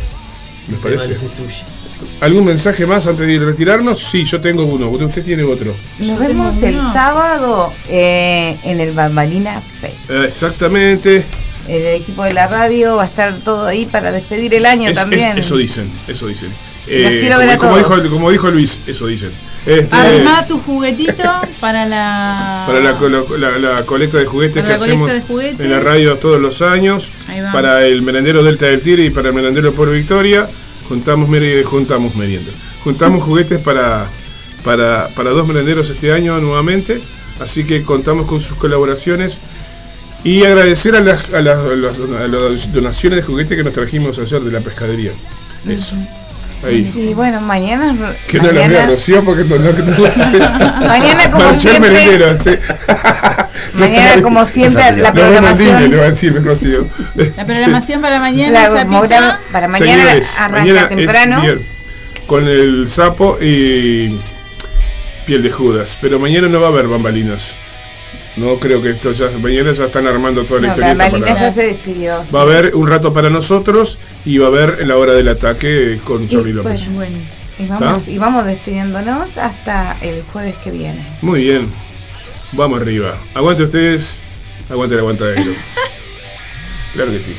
Me 0.68 0.76
parece. 0.78 1.14
tema 1.14 1.26
es 1.26 1.36
tuyo. 1.36 1.76
¿Algún 2.20 2.44
mensaje 2.44 2.84
más 2.86 3.06
antes 3.06 3.26
de 3.26 3.38
retirarnos? 3.38 4.00
Sí, 4.00 4.24
yo 4.24 4.40
tengo 4.40 4.64
uno. 4.64 4.88
Usted 4.88 5.24
tiene 5.24 5.42
otro. 5.44 5.72
Nos 5.98 6.18
vemos 6.18 6.62
el 6.62 6.76
sábado 6.92 7.72
eh, 7.88 8.56
en 8.64 8.80
el 8.80 8.92
Bambalina 8.92 9.60
Fest. 9.80 10.10
Eh, 10.10 10.24
Exactamente. 10.26 11.24
El 11.68 11.86
equipo 12.00 12.24
de 12.24 12.32
la 12.32 12.46
radio 12.46 12.96
va 12.96 13.02
a 13.04 13.06
estar 13.06 13.34
todo 13.44 13.66
ahí 13.66 13.86
para 13.86 14.12
despedir 14.12 14.54
el 14.54 14.66
año 14.66 14.84
Es- 14.84 14.90
es- 14.90 14.96
también. 14.96 15.38
eso 15.38 15.56
dicen, 15.56 15.90
eso 16.08 16.26
dicen. 16.26 16.50
Los 16.88 17.10
quiero 17.10 17.36
como, 17.38 17.58
como 17.58 17.76
dijo, 17.78 18.10
como 18.10 18.30
dijo 18.30 18.50
Luis, 18.50 18.78
eso 18.86 19.06
dicen. 19.08 19.30
Este, 19.66 19.96
Armá 19.96 20.46
tu 20.46 20.58
juguetito 20.60 21.24
para 21.58 21.84
la. 21.84 22.62
para 22.68 22.78
la, 22.80 22.96
colo- 22.96 23.36
la- 23.36 23.58
la 23.58 23.84
colecta 23.84 24.18
de 24.18 24.24
juguetes 24.26 24.64
que 24.64 24.72
hacemos 24.72 25.10
juguetes. 25.26 25.58
en 25.58 25.70
la 25.72 25.80
radio 25.80 26.16
todos 26.18 26.40
los 26.40 26.62
años, 26.62 27.10
para 27.52 27.84
el 27.84 28.02
merendero 28.02 28.44
Delta 28.44 28.66
del 28.66 28.80
Tigre 28.80 29.04
y 29.06 29.10
para 29.10 29.28
el 29.30 29.34
merendero 29.34 29.72
por 29.72 29.90
Victoria, 29.90 30.48
juntamos 30.88 31.28
juntamos 31.64 32.14
merienda. 32.14 32.52
Juntamos 32.84 33.24
juguetes 33.24 33.58
para, 33.60 34.06
para, 34.62 35.08
para 35.16 35.30
dos 35.30 35.44
merenderos 35.48 35.90
este 35.90 36.12
año 36.12 36.38
nuevamente, 36.38 37.00
así 37.40 37.64
que 37.64 37.82
contamos 37.82 38.26
con 38.26 38.40
sus 38.40 38.56
colaboraciones 38.56 39.40
y 40.24 40.44
agradecer 40.44 40.96
a 40.96 41.00
las, 41.00 41.32
a 41.32 41.40
las, 41.40 41.58
a 41.58 41.76
las 41.76 41.96
a 42.22 42.26
las 42.28 42.72
donaciones 42.72 43.18
de 43.18 43.22
juguetes 43.22 43.56
que 43.56 43.62
nos 43.64 43.72
trajimos 43.72 44.18
ayer 44.18 44.40
de 44.40 44.50
la 44.52 44.60
pescadería. 44.60 45.12
Eso. 45.68 45.94
Ahí. 46.64 46.90
Y 46.94 47.12
bueno, 47.14 47.40
mañana. 47.42 48.16
Que 48.26 48.38
no 48.38 48.44
las 48.46 48.54
vea 48.54 48.66
mañana, 48.68 48.86
Rocío 48.86 49.22
porque 49.24 49.44
no, 49.44 49.58
no, 49.58 49.72
no, 49.72 49.82
Mañana, 50.88 51.30
como 51.30 51.52
siempre- 51.54 51.90
merendero, 51.90 52.38
sí. 52.42 52.50
mañana, 53.78 54.22
como 54.22 54.46
siempre, 54.46 54.96
la 54.96 55.12
programación. 55.12 55.68
Disney, 55.68 55.88
le 55.90 55.96
va 55.98 56.04
a 56.04 56.08
decir 56.08 56.42
Rocío. 56.42 56.86
La 57.36 57.44
programación 57.44 58.00
para 58.00 58.18
mañana. 58.20 58.62
La 58.70 58.86
programa- 58.86 59.38
para 59.52 59.68
mañana 59.68 60.02
Señores, 60.02 60.34
arranca 60.38 60.58
mañana 60.64 60.88
temprano. 60.88 61.42
bien, 61.42 61.66
con 62.26 62.48
el 62.48 62.88
sapo 62.88 63.38
y 63.40 64.18
piel 65.26 65.42
de 65.42 65.50
Judas. 65.52 65.98
Pero 66.00 66.18
mañana 66.18 66.48
no 66.48 66.60
va 66.60 66.68
a 66.68 66.70
haber 66.70 66.88
bambalinas. 66.88 67.54
No 68.36 68.58
creo 68.58 68.82
que 68.82 68.90
esto 68.90 69.12
ya. 69.12 69.30
Mañana 69.38 69.72
ya 69.72 69.84
están 69.86 70.06
armando 70.06 70.44
toda 70.44 70.60
la 70.60 70.66
No, 70.68 70.72
historieta 70.74 71.04
Bambalina 71.04 71.26
para- 71.34 71.40
ya 71.48 71.52
se 71.54 71.62
despidió. 71.68 72.24
Va 72.34 72.40
a 72.40 72.42
haber 72.42 72.74
un 72.74 72.86
rato 72.86 73.12
para 73.14 73.30
nosotros 73.30 73.98
y 74.26 74.36
va 74.38 74.46
a 74.46 74.48
haber 74.50 74.86
la 74.86 74.96
hora 74.98 75.12
del 75.14 75.28
ataque 75.28 75.98
con 76.04 76.28
Charlie 76.28 76.52
López. 76.52 76.88
bueno, 76.90 77.16
y 77.58 77.64
vamos, 77.66 78.08
y 78.08 78.18
vamos 78.18 78.44
despidiéndonos 78.44 79.38
hasta 79.38 79.96
el 80.02 80.22
jueves 80.22 80.54
que 80.62 80.70
viene. 80.70 81.02
Muy 81.22 81.40
bien. 81.44 81.68
Vamos 82.52 82.80
arriba. 82.80 83.16
Aguante 83.34 83.62
ustedes. 83.64 84.20
Aguante 84.68 84.94
el 84.96 85.00
aguantadero. 85.00 85.50
claro 86.94 87.10
que 87.12 87.20
sí. 87.20 87.34